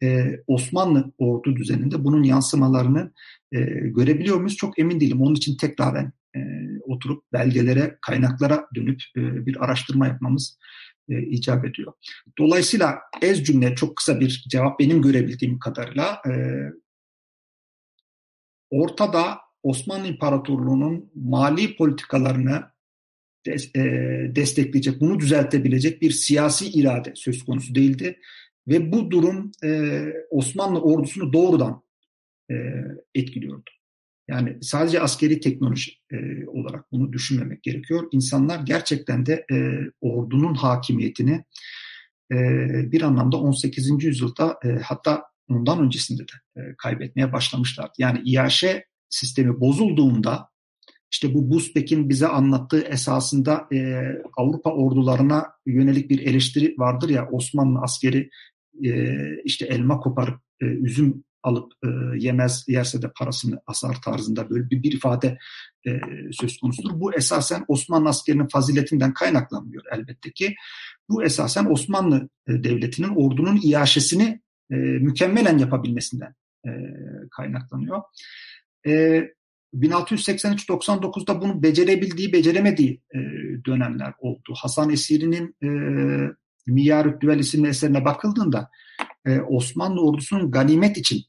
[0.02, 3.12] e, Osmanlı ordu düzeninde bunun yansımalarını
[3.52, 4.56] e, görebiliyor muyuz?
[4.56, 5.22] Çok emin değilim.
[5.22, 6.40] Onun için tekraren e,
[6.82, 10.58] oturup belgelere, kaynaklara dönüp e, bir araştırma yapmamız
[11.08, 11.92] e, icap ediyor.
[12.38, 16.32] Dolayısıyla ez cümle çok kısa bir cevap benim görebildiğim kadarıyla e,
[18.70, 22.62] ortada Osmanlı İmparatorluğu'nun mali politikalarını
[23.76, 23.82] e,
[24.36, 28.18] destekleyecek, bunu düzeltebilecek bir siyasi irade söz konusu değildi.
[28.68, 31.82] Ve bu durum e, Osmanlı ordusunu doğrudan
[32.50, 32.54] e,
[33.14, 33.70] etkiliyordu.
[34.28, 38.08] Yani sadece askeri teknoloji e, olarak bunu düşünmemek gerekiyor.
[38.12, 39.56] İnsanlar gerçekten de e,
[40.00, 41.44] ordunun hakimiyetini
[42.32, 42.36] e,
[42.92, 44.04] bir anlamda 18.
[44.04, 47.92] yüzyılda e, hatta ondan öncesinde de e, kaybetmeye başlamışlardı.
[47.98, 48.64] Yani İAŞ
[49.08, 50.48] sistemi bozulduğunda
[51.10, 57.78] işte bu Buzbek'in bize anlattığı esasında e, Avrupa ordularına yönelik bir eleştiri vardır ya Osmanlı
[57.80, 58.30] askeri
[58.84, 64.70] e, işte elma koparıp e, üzüm alıp e, yemez yerse de parasını asar tarzında böyle
[64.70, 65.38] bir, bir ifade
[65.86, 66.00] e,
[66.32, 67.00] söz konusudur.
[67.00, 70.54] Bu esasen Osmanlı askerinin faziletinden kaynaklanmıyor elbette ki.
[71.08, 74.40] Bu esasen Osmanlı e, devletinin ordunun iaşesini
[74.70, 76.34] e, mükemmelen yapabilmesinden
[76.66, 76.70] e,
[77.30, 78.02] kaynaklanıyor.
[78.86, 79.22] E,
[79.74, 83.18] 1683-99'da bunu becerebildiği, beceremediği e,
[83.66, 84.54] dönemler oldu.
[84.56, 85.68] Hasan Esiri'nin e,
[86.66, 88.70] Miyar Düvel isimli eserine bakıldığında
[89.26, 91.22] e, Osmanlı ordusunun ganimet için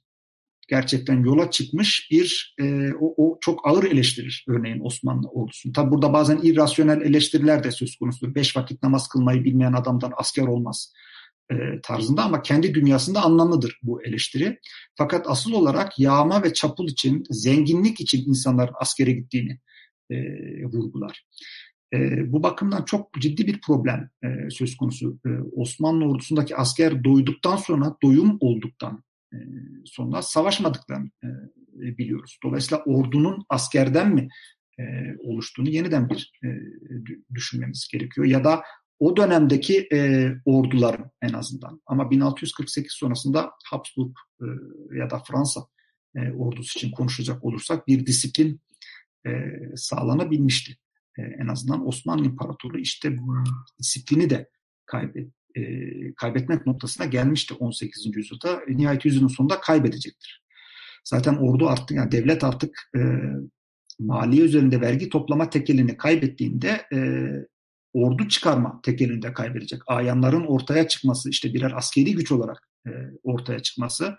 [0.67, 5.73] gerçekten yola çıkmış bir e, o, o çok ağır eleştirir örneğin Osmanlı ordusunu.
[5.73, 8.35] Tabi burada bazen irrasyonel eleştiriler de söz konusudur.
[8.35, 10.93] Beş vakit namaz kılmayı bilmeyen adamdan asker olmaz
[11.51, 14.59] e, tarzında ama kendi dünyasında anlamlıdır bu eleştiri.
[14.95, 19.59] Fakat asıl olarak yağma ve çapul için, zenginlik için insanların askere gittiğini
[20.09, 20.15] e,
[20.65, 21.25] vurgular.
[21.93, 21.97] E,
[22.31, 25.19] bu bakımdan çok ciddi bir problem e, söz konusu.
[25.25, 29.03] E, Osmanlı ordusundaki asker doyduktan sonra, doyum olduktan
[29.85, 31.09] sonra savaşmadıklarını
[31.73, 32.39] biliyoruz.
[32.43, 34.27] Dolayısıyla ordunun askerden mi
[35.19, 36.31] oluştuğunu yeniden bir
[37.33, 38.27] düşünmemiz gerekiyor.
[38.27, 38.63] Ya da
[38.99, 39.89] o dönemdeki
[40.45, 44.15] orduların en azından ama 1648 sonrasında Habsburg
[44.95, 45.61] ya da Fransa
[46.37, 48.61] ordusu için konuşacak olursak bir disiplin
[49.27, 49.31] e,
[49.75, 50.77] sağlanabilmişti.
[51.17, 53.43] En azından Osmanlı İmparatorluğu işte bu
[53.79, 54.49] disiplini de
[54.85, 58.17] kaybet, e, kaybetmek noktasına gelmişti 18.
[58.17, 58.61] yüzyılda.
[58.67, 60.43] Nihayet yüzyılın sonunda kaybedecektir.
[61.03, 63.01] Zaten ordu artık yani devlet artık e,
[63.99, 67.29] maliye üzerinde vergi toplama tekelini kaybettiğinde e,
[67.93, 69.81] ordu çıkarma tekelini de kaybedecek.
[69.87, 72.91] Ayanların ortaya çıkması işte birer askeri güç olarak e,
[73.23, 74.17] ortaya çıkması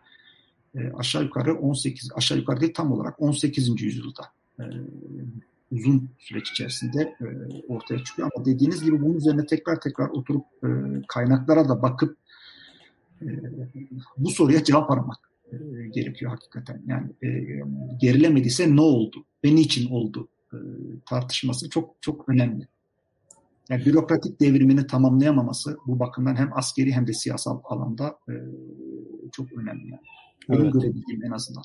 [0.74, 3.82] e, aşağı yukarı 18 aşağı yukarı değil tam olarak 18.
[3.82, 4.22] yüzyılda
[4.60, 4.64] e,
[5.70, 7.26] uzun süreç içerisinde e,
[7.68, 8.30] ortaya çıkıyor.
[8.34, 10.68] Ama dediğiniz gibi bunun üzerine tekrar tekrar oturup e,
[11.08, 12.16] kaynaklara da bakıp
[13.22, 13.26] e,
[14.16, 15.56] bu soruya cevap aramak e,
[15.88, 16.82] gerekiyor hakikaten.
[16.86, 17.60] Yani e,
[18.00, 20.58] gerilemediyse ne oldu ve niçin oldu e,
[21.06, 22.68] tartışması çok çok önemli.
[23.68, 28.34] Yani bürokratik devrimini tamamlayamaması bu bakımdan hem askeri hem de siyasal alanda e,
[29.32, 29.90] çok önemli.
[29.90, 30.00] Yani.
[30.48, 30.72] Benim evet.
[30.72, 31.64] görebildiğim en azından.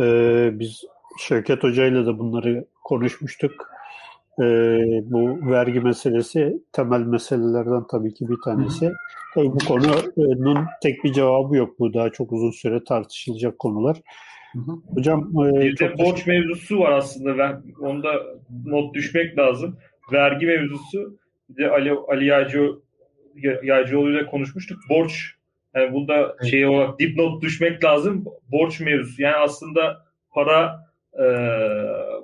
[0.00, 0.84] Ee, biz
[1.18, 3.70] Şevket Hoca ile de bunları konuşmuştuk.
[4.40, 8.92] Ee, bu vergi meselesi temel meselelerden tabii ki bir tanesi.
[9.34, 11.78] Tabii bu konunun tek bir cevabı yok.
[11.78, 13.96] Bu daha çok uzun süre tartışılacak konular.
[14.94, 17.38] Hocam e, bir de borç mevzusu var aslında.
[17.38, 18.12] Ben onda
[18.66, 19.76] not düşmek lazım.
[20.12, 21.18] Vergi mevzusu
[21.48, 22.70] bir de Ali, Ali Yaycı,
[23.62, 24.78] Yaycıoğlu ile konuşmuştuk.
[24.90, 25.34] Borç
[25.74, 28.24] yani bunda şey olarak dipnot düşmek lazım.
[28.52, 29.22] Borç mevzusu.
[29.22, 30.87] Yani aslında para
[31.18, 31.26] e,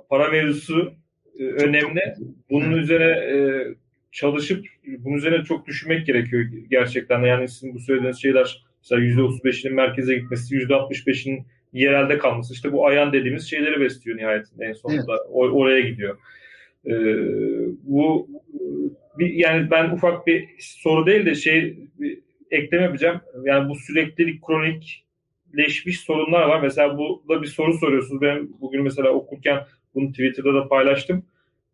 [0.09, 0.93] para mevzusu
[1.39, 2.15] e, önemli.
[2.49, 3.67] Bunun üzerine e,
[4.11, 4.65] çalışıp
[4.99, 7.23] bunun üzerine çok düşünmek gerekiyor gerçekten.
[7.23, 12.53] Yani sizin bu söylediğiniz şeyler mesela %35'inin merkeze gitmesi, %65'inin yerelde kalması.
[12.53, 15.17] işte bu ayan dediğimiz şeyleri besliyor nihayetinde en sonunda.
[15.19, 15.29] Evet.
[15.31, 16.17] O, oraya gidiyor.
[16.85, 16.91] Ee,
[17.83, 18.27] bu
[19.19, 22.19] bir, yani ben ufak bir soru değil de şey bir
[22.51, 23.21] ekleme yapacağım.
[23.43, 25.04] Yani bu süreklilik kronik
[25.57, 26.61] leşmiş sorunlar var.
[26.61, 28.21] Mesela bu da bir soru soruyorsunuz.
[28.21, 29.65] Ben bugün mesela okurken
[29.95, 31.25] bunu Twitter'da da paylaştım.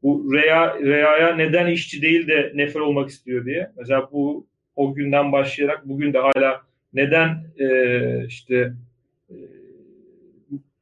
[0.03, 3.71] Bu Rea, Rea'ya neden işçi değil de nefer olmak istiyor diye.
[3.77, 6.61] Mesela bu o günden başlayarak bugün de hala
[6.93, 8.73] neden e, işte
[9.29, 9.35] e,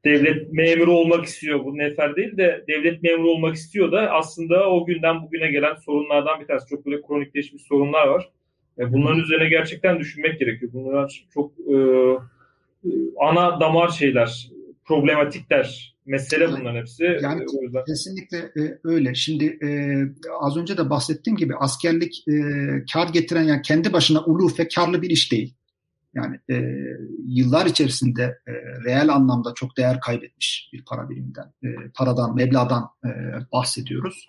[0.05, 4.85] devlet memuru olmak istiyor bu nefer değil de devlet memuru olmak istiyor da aslında o
[4.85, 6.69] günden bugüne gelen sorunlardan bir tanesi.
[6.69, 8.29] Çok böyle kronikleşmiş sorunlar var.
[8.79, 10.71] E, bunların üzerine gerçekten düşünmek gerekiyor.
[10.73, 11.75] Bunlar çok e,
[13.21, 14.51] ana damar şeyler,
[14.85, 17.03] problematikler, mesele bunların hepsi.
[17.03, 17.85] Yani o yüzden.
[17.85, 19.15] kesinlikle e, öyle.
[19.15, 19.69] Şimdi e,
[20.41, 22.33] az önce de bahsettiğim gibi askerlik e,
[22.93, 25.55] kar getiren yani kendi başına ulufe karlı bir iş değil.
[26.13, 26.55] Yani e,
[27.27, 28.51] yıllar içerisinde e,
[28.85, 33.09] reel anlamda çok değer kaybetmiş bir para biriminden, e, paradan, meblağdan e,
[33.51, 34.25] bahsediyoruz.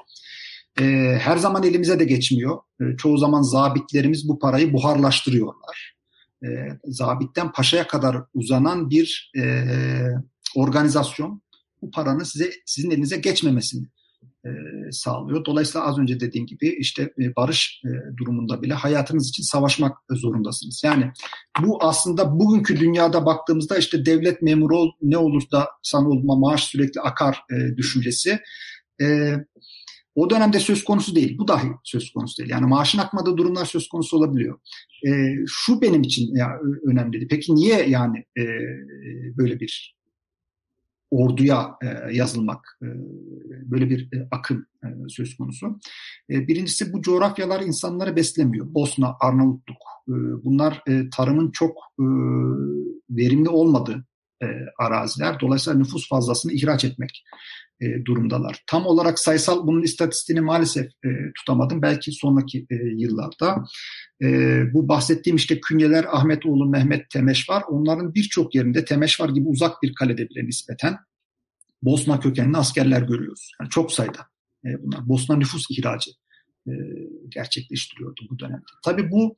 [0.81, 0.85] E,
[1.21, 2.59] her zaman elimize de geçmiyor.
[2.81, 6.00] E, çoğu zaman zabitlerimiz bu parayı buharlaştırıyorlar.
[6.45, 6.49] E,
[6.85, 9.65] zabitten paşaya kadar uzanan bir e,
[10.57, 11.43] organizasyon
[11.83, 13.87] bu paranın size sizin elinize geçmemesini
[14.45, 14.51] e,
[14.93, 15.45] sağlıyor.
[15.45, 20.83] Dolayısıyla az önce dediğim gibi işte e, barış e, durumunda bile hayatınız için savaşmak zorundasınız.
[20.85, 21.13] Yani
[21.63, 27.01] bu aslında bugünkü dünyada baktığımızda işte devlet memuru ol, ne olursa sana olma maaş sürekli
[27.01, 28.41] akar e, düşüncesi.
[29.03, 29.35] E,
[30.15, 31.39] o dönemde söz konusu değil.
[31.39, 32.51] Bu dahi söz konusu değil.
[32.51, 34.59] Yani maaşın akmadığı durumlar söz konusu olabiliyor.
[35.07, 35.11] E,
[35.47, 36.49] şu benim için ya,
[36.87, 37.27] önemliydi.
[37.31, 38.45] Peki niye yani e,
[39.37, 40.01] böyle bir
[41.11, 42.87] orduya e, yazılmak, e,
[43.71, 45.81] böyle bir e, akım e, söz konusu.
[46.31, 48.75] E, birincisi bu coğrafyalar insanları beslemiyor.
[48.75, 50.15] Bosna, Arnavutluk, e,
[50.45, 52.05] bunlar e, tarımın çok e,
[53.11, 54.05] verimli olmadığı
[54.43, 54.47] e,
[54.79, 55.41] araziler.
[55.41, 57.25] Dolayısıyla nüfus fazlasını ihraç etmek
[57.81, 58.63] e, durumdalar.
[58.67, 61.83] Tam olarak sayısal bunun istatistiğini maalesef e, tutamadım.
[61.83, 63.65] Belki sonraki e, yıllarda.
[64.23, 64.27] E,
[64.75, 67.63] bu bahsettiğim işte künyeler Ahmetoğlu, Mehmet Temeş var.
[67.69, 70.97] Onların birçok yerinde Temeş var gibi uzak bir kalede bile nispeten
[71.83, 73.53] Bosna kökenli askerler görüyoruz.
[73.61, 74.27] Yani çok sayıda
[74.65, 75.09] e, bunlar.
[75.09, 76.11] Bosna nüfus ihracı
[76.67, 76.73] e,
[77.29, 78.65] gerçekleştiriyordu bu dönemde.
[78.85, 79.37] Tabii bu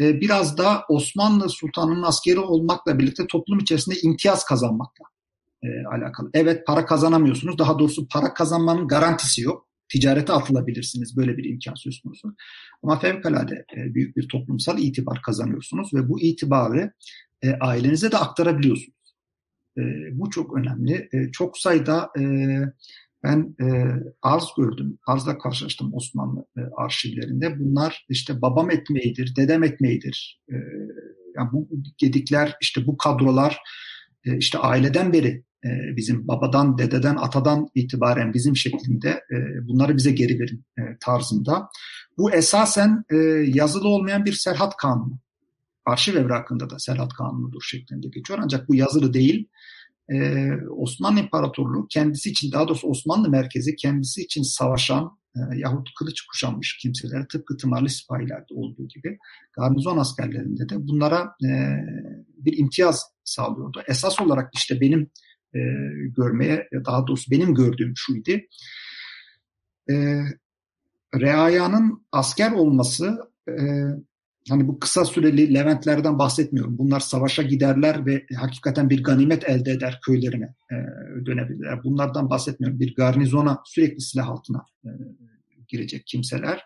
[0.00, 5.04] e, biraz da Osmanlı Sultanı'nın askeri olmakla birlikte toplum içerisinde imtiyaz kazanmakla
[5.62, 6.30] e, alakalı.
[6.34, 7.58] Evet para kazanamıyorsunuz.
[7.58, 9.66] Daha doğrusu para kazanmanın garantisi yok.
[9.88, 11.16] Ticarete atılabilirsiniz.
[11.16, 12.34] Böyle bir imkan söz konusu.
[12.82, 16.92] Ama fevkalade e, büyük bir toplumsal itibar kazanıyorsunuz ve bu itibarı
[17.42, 19.14] e, ailenize de aktarabiliyorsunuz.
[19.78, 19.82] E,
[20.12, 21.08] bu çok önemli.
[21.12, 22.22] E, çok sayıda e,
[23.24, 23.66] ben e,
[24.22, 27.60] arz gördüm, arzla karşılaştım Osmanlı e, arşivlerinde.
[27.60, 30.40] Bunlar işte babam ekmeğidir, dedem ekmeğidir.
[30.48, 30.54] E,
[31.36, 31.68] yani bu
[31.98, 33.58] gedikler, işte bu kadrolar
[34.24, 40.10] e, işte aileden beri e, bizim babadan, dededen, atadan itibaren bizim şeklinde e, bunları bize
[40.10, 41.68] geri verin e, tarzında.
[42.18, 43.16] Bu esasen e,
[43.54, 45.18] yazılı olmayan bir serhat kanunu.
[45.86, 48.38] Arşiv evrakında da serhat kanunudur şeklinde geçiyor.
[48.42, 49.48] Ancak bu yazılı değil.
[50.12, 56.20] Ee, Osmanlı İmparatorluğu kendisi için daha doğrusu Osmanlı merkezi kendisi için savaşan e, yahut kılıç
[56.20, 59.18] kuşanmış kimseler tıpkı tımarlı sipahilerde olduğu gibi
[59.58, 61.50] garnizon askerlerinde de bunlara e,
[62.36, 63.82] bir imtiyaz sağlıyordu.
[63.88, 65.10] Esas olarak işte benim
[65.54, 65.60] e,
[66.16, 68.30] görmeye daha doğrusu benim gördüğüm şuydu.
[69.90, 70.24] E,
[71.14, 73.18] Reayanın asker olması
[73.48, 73.54] e,
[74.48, 76.78] hani bu kısa süreli Leventlerden bahsetmiyorum.
[76.78, 80.76] Bunlar savaşa giderler ve hakikaten bir ganimet elde eder köylerine e,
[81.26, 81.84] dönebilirler.
[81.84, 82.80] Bunlardan bahsetmiyorum.
[82.80, 84.90] Bir garnizona sürekli silah altına e,
[85.68, 86.62] girecek kimseler.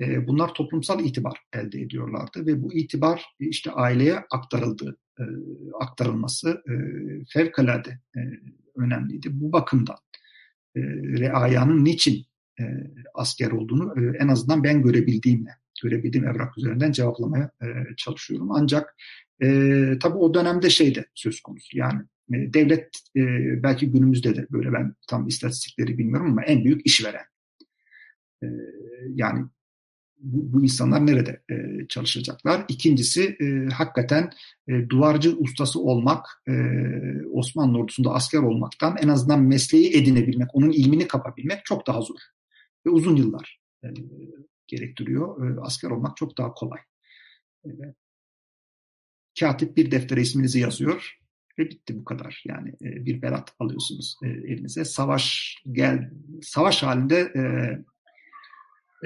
[0.00, 5.24] E, bunlar toplumsal itibar elde ediyorlardı ve bu itibar işte aileye aktarıldı, e,
[5.80, 6.74] aktarılması e,
[7.32, 8.20] fevkalade e,
[8.76, 9.28] önemliydi.
[9.32, 9.96] Bu bakımdan
[10.76, 10.80] e,
[11.18, 12.26] reayanın niçin
[12.60, 12.64] e,
[13.14, 17.66] asker olduğunu e, en azından ben görebildiğimle görebildiğim evrak üzerinden cevaplamaya e,
[17.96, 18.50] çalışıyorum.
[18.52, 18.96] Ancak
[19.42, 19.48] e,
[20.02, 21.78] tabii o dönemde şey de söz konusu.
[21.78, 22.00] Yani
[22.34, 23.22] e, devlet e,
[23.62, 27.24] belki günümüzde de böyle ben tam istatistikleri bilmiyorum ama en büyük işveren.
[28.42, 28.46] E,
[29.14, 29.46] yani
[30.20, 32.64] bu, bu insanlar nerede e, çalışacaklar?
[32.68, 34.30] İkincisi e, hakikaten
[34.68, 36.52] e, duvarcı ustası olmak, e,
[37.32, 42.18] Osmanlı ordusunda asker olmaktan en azından mesleği edinebilmek, onun ilmini kapabilmek çok daha zor.
[42.86, 43.88] Ve uzun yıllar e,
[44.70, 45.56] gerektiriyor.
[45.56, 46.80] E, asker olmak çok daha kolay.
[47.64, 47.70] E,
[49.40, 51.20] katip bir deftere isminizi yazıyor
[51.58, 52.42] ve bitti bu kadar.
[52.46, 54.84] Yani e, bir berat alıyorsunuz e, elinize.
[54.84, 56.10] Savaş gel
[56.42, 57.42] savaş halinde e,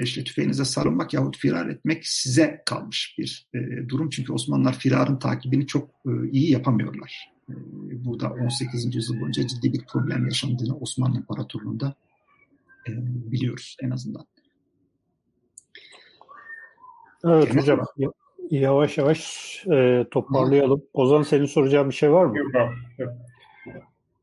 [0.03, 3.47] işte tüfeğinize sarılmak yahut firar etmek size kalmış bir
[3.89, 4.09] durum.
[4.09, 5.91] Çünkü Osmanlılar firarın takibini çok
[6.31, 7.31] iyi yapamıyorlar.
[7.49, 7.53] E,
[8.05, 8.95] burada 18.
[8.95, 11.95] yüzyıl boyunca ciddi bir problem yaşandığını Osmanlı İmparatorluğu'nda
[13.31, 14.25] biliyoruz en azından.
[17.23, 17.79] Evet Kemal hocam.
[18.51, 20.83] Yavaş yavaş e, toparlayalım.
[20.93, 22.37] Ozan senin soracağın bir şey var mı?
[22.37, 22.75] Yok abi.
[22.97, 23.13] Yok.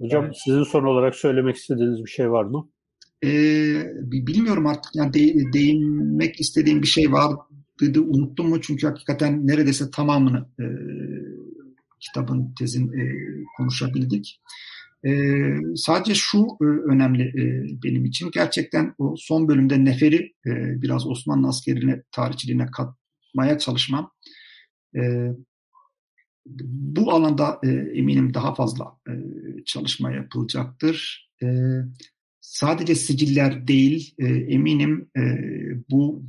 [0.01, 0.37] Hocam evet.
[0.45, 2.69] sizin son olarak söylemek istediğiniz bir şey var mı?
[3.25, 4.91] Ee, bilmiyorum artık.
[4.95, 7.37] Yani de, değinmek istediğim bir şey var
[7.81, 8.61] dedi unuttum mu?
[8.61, 10.65] Çünkü hakikaten neredeyse tamamını e,
[12.01, 13.03] kitabın, tezin e,
[13.57, 14.41] konuşabildik.
[15.07, 15.13] E,
[15.77, 18.31] sadece şu e, önemli e, benim için.
[18.35, 24.11] Gerçekten o son bölümde Nefer'i e, biraz Osmanlı askerine, tarihçiliğine katmaya çalışmam.
[24.97, 25.01] E,
[26.67, 29.13] bu alanda e, eminim daha fazla e,
[29.65, 31.29] çalışma yapılacaktır.
[31.43, 31.47] E,
[32.41, 35.23] sadece siciller değil, e, eminim e,
[35.91, 36.23] bu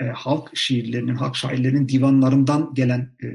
[0.00, 3.28] e, halk şiirlerinin, halk şairlerinin divanlarından gelen e,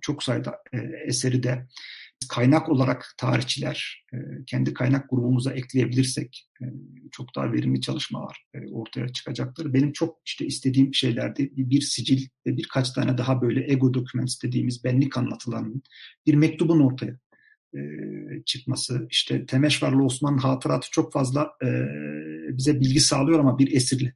[0.00, 1.66] çok sayıda e, eseri de
[2.28, 6.64] kaynak olarak tarihçiler e, kendi kaynak grubumuza ekleyebilirsek e,
[7.12, 9.74] çok daha verimli çalışmalar e, ortaya çıkacaktır.
[9.74, 14.84] Benim çok işte istediğim şeylerdi bir, sicil ve birkaç tane daha böyle ego documents dediğimiz
[14.84, 15.82] benlik anlatılarının
[16.26, 17.18] bir mektubun ortaya
[18.46, 19.06] çıkması.
[19.10, 21.50] İşte Temeşvarlı Osman'ın hatıratı çok fazla
[22.52, 24.14] bize bilgi sağlıyor ama bir esirli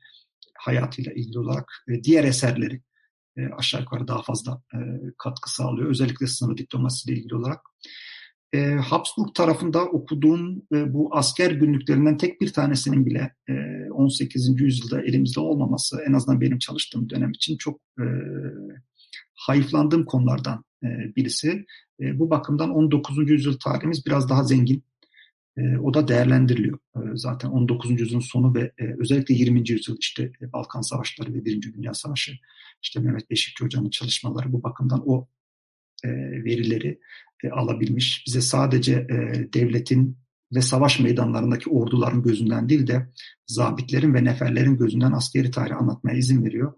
[0.58, 1.72] hayatıyla ilgili olarak
[2.04, 2.80] diğer eserleri
[3.36, 4.78] e, aşağı yukarı daha fazla e,
[5.18, 5.90] katkı sağlıyor.
[5.90, 7.60] Özellikle sınır diplomasisiyle ilgili olarak.
[8.54, 13.52] E, Habsburg tarafında okuduğum e, bu asker günlüklerinden tek bir tanesinin bile e,
[13.90, 14.60] 18.
[14.60, 18.04] yüzyılda elimizde olmaması en azından benim çalıştığım dönem için çok e,
[19.34, 21.64] hayıflandığım konulardan e, birisi.
[22.00, 23.30] E, bu bakımdan 19.
[23.30, 24.84] yüzyıl tarihimiz biraz daha zengin.
[25.56, 26.78] E, o da değerlendiriliyor.
[26.96, 28.00] E, zaten 19.
[28.00, 29.70] yüzyılın sonu ve e, özellikle 20.
[29.70, 32.32] yüzyıl işte e, Balkan Savaşları ve Birinci Dünya Savaşı,
[32.82, 35.28] işte Mehmet Beşikçi Hoca'nın çalışmaları bu bakımdan o
[36.04, 36.08] e,
[36.44, 37.00] verileri
[37.52, 38.24] alabilmiş.
[38.26, 39.06] Bize sadece
[39.54, 40.18] devletin
[40.54, 43.08] ve savaş meydanlarındaki orduların gözünden değil de
[43.46, 46.72] zabitlerin ve neferlerin gözünden askeri tarih anlatmaya izin veriyor.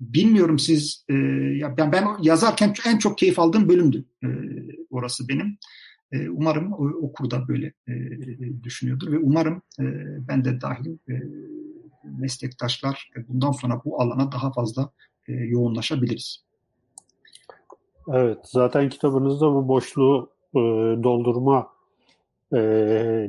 [0.00, 1.04] Bilmiyorum siz,
[1.54, 4.04] ya ben, ben yazarken en çok keyif aldığım bölümdü
[4.90, 5.58] orası benim.
[6.12, 6.72] Umarım
[7.02, 7.72] okur da böyle
[8.62, 9.62] düşünüyordur ve umarım
[10.28, 10.98] ben de dahil
[12.18, 14.90] meslektaşlar bundan sonra bu alana daha fazla
[15.28, 16.44] yoğunlaşabiliriz.
[18.12, 20.30] Evet, zaten kitabınızda bu boşluğu
[21.02, 21.68] doldurma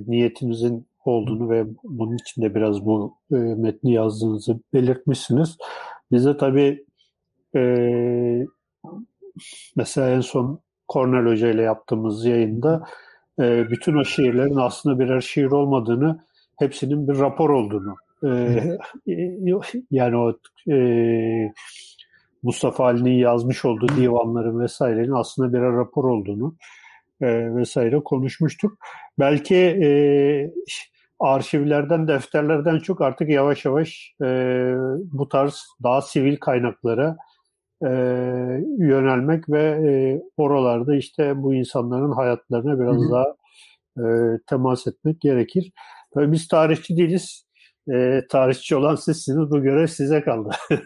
[0.08, 3.18] niyetinizin olduğunu ve bunun için de biraz bu
[3.58, 5.58] metni yazdığınızı belirtmişsiniz.
[6.12, 6.86] Bize tabii
[9.76, 12.84] mesela en son Kornel Hoca ile yaptığımız yayında
[13.40, 16.24] e, bütün o şiirlerin aslında birer şiir olmadığını,
[16.60, 18.62] hepsinin bir rapor olduğunu e,
[19.92, 20.34] yani o
[20.72, 20.78] e,
[22.44, 26.56] Mustafa Ali'nin yazmış olduğu divanların vesairenin aslında birer rapor olduğunu
[27.22, 28.78] e, vesaire konuşmuştuk.
[29.20, 29.90] Belki e,
[31.20, 34.28] arşivlerden, defterlerden çok artık yavaş yavaş e,
[35.12, 37.18] bu tarz daha sivil kaynaklara
[37.84, 37.90] e,
[38.78, 43.12] yönelmek ve e, oralarda işte bu insanların hayatlarına biraz Hı-hı.
[43.12, 43.36] daha
[43.98, 44.06] e,
[44.50, 45.72] temas etmek gerekir.
[46.14, 47.48] Tabii biz tarihçi değiliz.
[47.94, 49.52] E, tarihçi olan sizsiniz.
[49.52, 50.50] Bu görev size kaldı.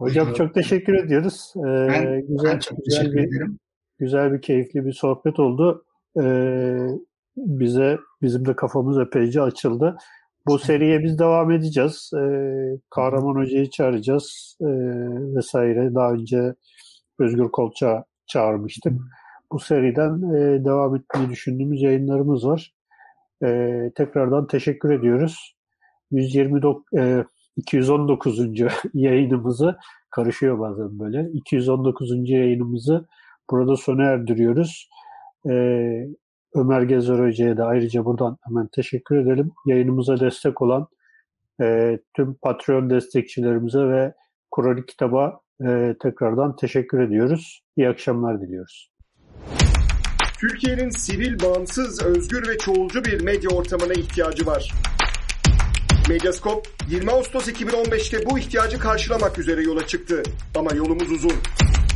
[0.00, 1.52] Hocam çok teşekkür ediyoruz.
[1.56, 3.58] Ee, ben, güzel, ben çok güzel teşekkür bir, ederim.
[3.98, 5.84] Güzel bir, keyifli bir sohbet oldu.
[6.20, 6.86] Ee,
[7.36, 9.96] bize, bizim de kafamız epeyce açıldı.
[10.46, 12.10] Bu seriye biz devam edeceğiz.
[12.14, 14.66] Ee, Kahraman Hoca'yı çağıracağız ee,
[15.36, 15.94] vesaire.
[15.94, 16.54] Daha önce
[17.18, 18.92] Özgür Kolça çağırmıştık.
[19.52, 22.74] Bu seriden e, devam etmeyi düşündüğümüz yayınlarımız var.
[23.44, 25.56] E, tekrardan teşekkür ediyoruz.
[26.10, 27.24] 129 e,
[27.56, 28.40] 219.
[28.94, 29.76] yayınımızı
[30.10, 31.30] karışıyor bazen böyle.
[31.32, 32.30] 219.
[32.30, 33.08] yayınımızı
[33.50, 34.88] burada sona erdiriyoruz.
[35.50, 36.06] Ee,
[36.54, 39.52] Ömer Gezer Hoca'ya da ayrıca buradan hemen teşekkür edelim.
[39.66, 40.86] Yayınımıza destek olan
[41.62, 44.14] e, tüm Patreon destekçilerimize ve
[44.56, 47.62] Kronik Kitaba e, tekrardan teşekkür ediyoruz.
[47.76, 48.90] İyi akşamlar diliyoruz.
[50.40, 54.72] Türkiye'nin sivil, bağımsız, özgür ve çoğulcu bir medya ortamına ihtiyacı var.
[56.08, 60.22] Medyascope 20 Ağustos 2015'te bu ihtiyacı karşılamak üzere yola çıktı.
[60.58, 61.32] Ama yolumuz uzun.